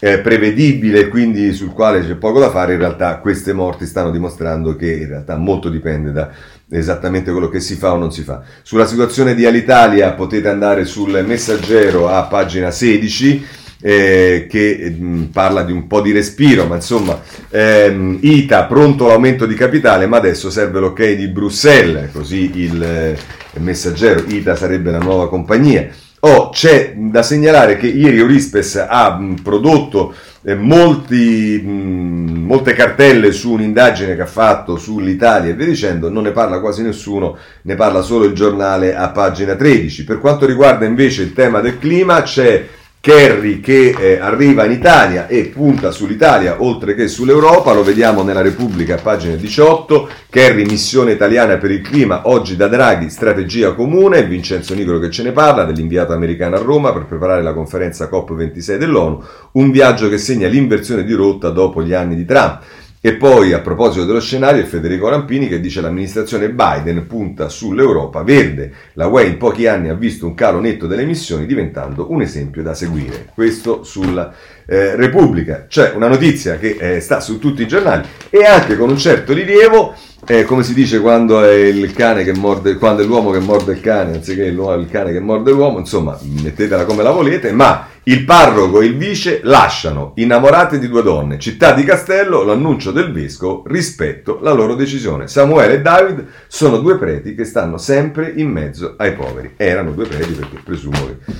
eh, 0.01 0.19
prevedibile, 0.19 1.09
quindi 1.09 1.51
sul 1.51 1.73
quale 1.73 2.05
c'è 2.05 2.15
poco 2.15 2.39
da 2.39 2.49
fare, 2.49 2.73
in 2.73 2.79
realtà 2.79 3.17
queste 3.17 3.51
morti 3.51 3.85
stanno 3.85 4.11
dimostrando 4.11 4.75
che 4.75 4.91
in 4.91 5.07
realtà 5.07 5.35
molto 5.35 5.69
dipende 5.69 6.11
da 6.11 6.29
esattamente 6.69 7.31
quello 7.31 7.49
che 7.49 7.59
si 7.59 7.75
fa 7.75 7.93
o 7.93 7.97
non 7.97 8.11
si 8.11 8.21
fa. 8.21 8.41
Sulla 8.61 8.85
situazione 8.85 9.35
di 9.35 9.45
Alitalia 9.45 10.13
potete 10.13 10.47
andare 10.47 10.85
sul 10.85 11.23
messaggero 11.25 12.07
a 12.07 12.23
pagina 12.23 12.71
16. 12.71 13.57
Eh, 13.81 14.45
che 14.49 14.93
mh, 14.93 15.05
mm, 15.05 15.23
parla 15.27 15.63
di 15.63 15.71
un 15.71 15.87
po' 15.87 16.01
di 16.01 16.11
respiro, 16.11 16.65
ma 16.65 16.75
insomma, 16.75 17.17
ehm, 17.49 18.17
ITA 18.19 18.65
pronto 18.65 19.07
l'aumento 19.07 19.45
di 19.45 19.55
capitale, 19.55 20.05
ma 20.05 20.17
adesso 20.17 20.49
serve 20.49 20.81
l'ok 20.81 21.13
di 21.13 21.29
Bruxelles, 21.29 22.11
così 22.11 22.51
il, 22.55 22.83
eh, 22.83 23.17
messaggero 23.59 24.25
ITA 24.27 24.57
sarebbe 24.57 24.91
la 24.91 24.99
nuova 24.99 25.29
compagnia. 25.29 25.87
Oh, 26.21 26.49
c'è 26.49 26.95
da 26.97 27.23
segnalare 27.23 27.77
che 27.77 27.87
ieri 27.87 28.17
Eurispes 28.17 28.75
ha 28.75 29.17
mh, 29.17 29.35
prodotto 29.41 30.13
eh, 30.43 30.53
molti, 30.53 31.61
mh, 31.63 32.43
molte 32.45 32.73
cartelle 32.73 33.31
su 33.31 33.53
un'indagine 33.53 34.15
che 34.15 34.23
ha 34.23 34.25
fatto 34.25 34.75
sull'Italia 34.75 35.51
e 35.51 35.53
via 35.53 35.65
dicendo, 35.65 36.09
non 36.09 36.23
ne 36.23 36.31
parla 36.31 36.59
quasi 36.59 36.83
nessuno, 36.83 37.37
ne 37.61 37.75
parla 37.75 38.01
solo 38.01 38.25
il 38.25 38.33
giornale 38.33 38.95
a 38.95 39.09
pagina 39.09 39.55
13. 39.55 40.03
Per 40.03 40.19
quanto 40.19 40.45
riguarda 40.45 40.85
invece 40.85 41.21
il 41.21 41.31
tema 41.31 41.61
del 41.61 41.79
clima, 41.79 42.21
c'è 42.21 42.67
Kerry 43.01 43.61
che 43.61 43.95
eh, 43.97 44.19
arriva 44.19 44.65
in 44.65 44.71
Italia 44.71 45.27
e 45.27 45.45
punta 45.45 45.89
sull'Italia 45.89 46.61
oltre 46.61 46.95
che 46.95 47.07
sull'Europa, 47.07 47.71
lo 47.71 47.81
vediamo 47.81 48.23
nella 48.23 48.41
Repubblica 48.41 48.97
pagina 48.97 49.35
18, 49.35 50.09
Kerry 50.29 50.65
missione 50.65 51.13
italiana 51.13 51.55
per 51.55 51.71
il 51.71 51.79
clima, 51.79 52.27
oggi 52.27 52.57
da 52.57 52.67
Draghi 52.67 53.09
strategia 53.09 53.73
comune, 53.73 54.25
Vincenzo 54.25 54.73
Nicolo 54.73 54.99
che 54.99 55.09
ce 55.09 55.23
ne 55.23 55.31
parla 55.31 55.63
dell'inviato 55.63 56.11
americano 56.11 56.57
a 56.57 56.59
Roma 56.59 56.91
per 56.91 57.05
preparare 57.05 57.41
la 57.41 57.53
conferenza 57.53 58.09
COP26 58.09 58.75
dell'ONU, 58.75 59.23
un 59.53 59.71
viaggio 59.71 60.09
che 60.09 60.17
segna 60.17 60.49
l'inversione 60.49 61.05
di 61.05 61.13
rotta 61.13 61.51
dopo 61.51 61.81
gli 61.81 61.93
anni 61.93 62.17
di 62.17 62.25
Trump. 62.25 62.59
E 63.01 63.13
poi 63.13 63.53
a 63.53 63.61
proposito 63.61 64.03
dello 64.03 64.19
scenario 64.19 64.65
Federico 64.65 65.07
Rampini 65.07 65.47
che 65.47 65.61
dice 65.61 65.79
l'amministrazione 65.79 66.49
Biden 66.49 67.07
punta 67.07 67.47
sull'Europa 67.47 68.23
verde. 68.23 68.73
La 68.95 69.07
UE 69.07 69.23
in 69.23 69.37
pochi 69.37 69.67
anni 69.67 69.87
ha 69.87 69.93
visto 69.93 70.25
un 70.25 70.33
calo 70.33 70.59
netto 70.59 70.85
delle 70.85 71.03
emissioni 71.03 71.45
diventando 71.45 72.11
un 72.11 72.21
esempio 72.21 72.61
da 72.61 72.73
seguire. 72.73 73.31
Questo 73.33 73.85
sulla 73.85 74.33
eh, 74.69 74.95
Repubblica. 74.95 75.65
C'è 75.67 75.93
una 75.95 76.07
notizia 76.07 76.57
che 76.57 76.77
eh, 76.79 76.99
sta 76.99 77.19
su 77.19 77.39
tutti 77.39 77.63
i 77.63 77.67
giornali 77.67 78.07
e 78.29 78.45
anche 78.45 78.77
con 78.77 78.89
un 78.89 78.97
certo 78.97 79.33
rilievo 79.33 79.95
eh, 80.25 80.43
come 80.43 80.63
si 80.63 80.75
dice 80.75 80.99
quando 80.99 81.41
è 81.41 81.53
il 81.53 81.91
cane 81.93 82.23
che 82.23 82.33
morde, 82.35 82.75
quando 82.75 83.01
è 83.01 83.05
l'uomo 83.05 83.31
che 83.31 83.39
morde 83.39 83.71
il 83.71 83.81
cane, 83.81 84.13
anziché 84.13 84.43
il, 84.43 84.87
cane 84.91 85.11
che 85.11 85.19
morde 85.19 85.51
l'uomo, 85.51 85.79
insomma, 85.79 86.19
mettetela 86.43 86.85
come 86.85 87.01
la 87.01 87.09
volete, 87.09 87.51
ma 87.51 87.87
il 88.03 88.25
parroco 88.25 88.81
e 88.81 88.85
il 88.85 88.97
vice 88.97 89.39
lasciano, 89.43 90.11
innamorate 90.17 90.77
di 90.77 90.87
due 90.87 91.01
donne, 91.01 91.39
città 91.39 91.73
di 91.73 91.83
castello, 91.83 92.43
l'annuncio 92.43 92.91
del 92.91 93.11
vescovo, 93.11 93.63
rispetto 93.65 94.39
la 94.41 94.51
loro 94.51 94.75
decisione. 94.75 95.27
Samuele 95.27 95.75
e 95.75 95.81
David 95.81 96.25
sono 96.47 96.77
due 96.77 96.97
preti 96.97 97.33
che 97.33 97.45
stanno 97.45 97.77
sempre 97.77 98.31
in 98.35 98.49
mezzo 98.49 98.95
ai 98.97 99.13
poveri. 99.13 99.53
Erano 99.57 99.93
due 99.93 100.05
preti 100.05 100.33
perché 100.33 100.61
presumo 100.63 101.07
che 101.07 101.33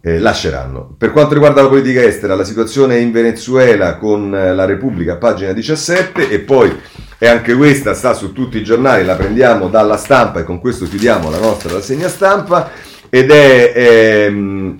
eh, 0.00 0.18
lasceranno. 0.18 0.94
Per 0.96 1.12
quanto 1.12 1.34
riguarda 1.34 1.62
la 1.62 1.68
politica 1.68 2.02
estera, 2.02 2.34
la 2.34 2.44
situazione 2.44 2.98
in 2.98 3.12
Venezuela 3.12 3.96
con 3.96 4.34
eh, 4.34 4.54
la 4.54 4.64
Repubblica, 4.64 5.16
pagina 5.16 5.52
17, 5.52 6.28
e 6.28 6.38
poi 6.40 6.80
e 7.18 7.26
anche 7.26 7.54
questa 7.54 7.94
sta 7.94 8.12
su 8.12 8.32
tutti 8.32 8.58
i 8.58 8.64
giornali, 8.64 9.04
la 9.04 9.14
prendiamo 9.16 9.68
dalla 9.68 9.96
stampa 9.96 10.40
e 10.40 10.44
con 10.44 10.60
questo 10.60 10.84
chiudiamo 10.84 11.30
la 11.30 11.38
nostra 11.38 11.72
rassegna 11.72 12.08
stampa 12.08 12.70
ed 13.08 13.30
è 13.30 13.72
ehm, 13.74 14.78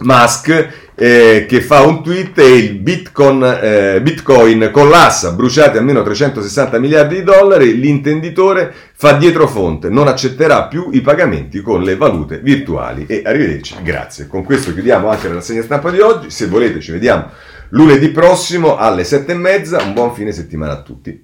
Musk 0.00 0.83
eh, 0.94 1.46
che 1.48 1.60
fa 1.60 1.82
un 1.82 2.02
tweet 2.02 2.38
e 2.38 2.56
il 2.56 2.74
Bitcoin, 2.74 3.42
eh, 3.42 4.00
Bitcoin 4.00 4.70
collassa, 4.72 5.32
bruciati 5.32 5.78
almeno 5.78 6.02
360 6.02 6.78
miliardi 6.78 7.16
di 7.16 7.22
dollari, 7.22 7.78
l'intenditore 7.78 8.72
fa 8.94 9.12
dietro 9.12 9.48
fonte, 9.48 9.88
non 9.88 10.06
accetterà 10.06 10.64
più 10.64 10.90
i 10.92 11.00
pagamenti 11.00 11.60
con 11.60 11.82
le 11.82 11.96
valute 11.96 12.38
virtuali 12.38 13.06
e 13.06 13.22
arrivederci, 13.24 13.76
grazie. 13.82 14.26
Con 14.26 14.44
questo 14.44 14.72
chiudiamo 14.72 15.08
anche 15.08 15.28
la 15.28 15.34
rassegna 15.34 15.62
stampa 15.62 15.90
di 15.90 16.00
oggi, 16.00 16.30
se 16.30 16.46
volete 16.46 16.80
ci 16.80 16.92
vediamo 16.92 17.30
lunedì 17.70 18.10
prossimo 18.10 18.76
alle 18.76 19.04
sette 19.04 19.32
e 19.32 19.36
mezza, 19.36 19.82
un 19.82 19.94
buon 19.94 20.14
fine 20.14 20.32
settimana 20.32 20.74
a 20.74 20.82
tutti. 20.82 21.23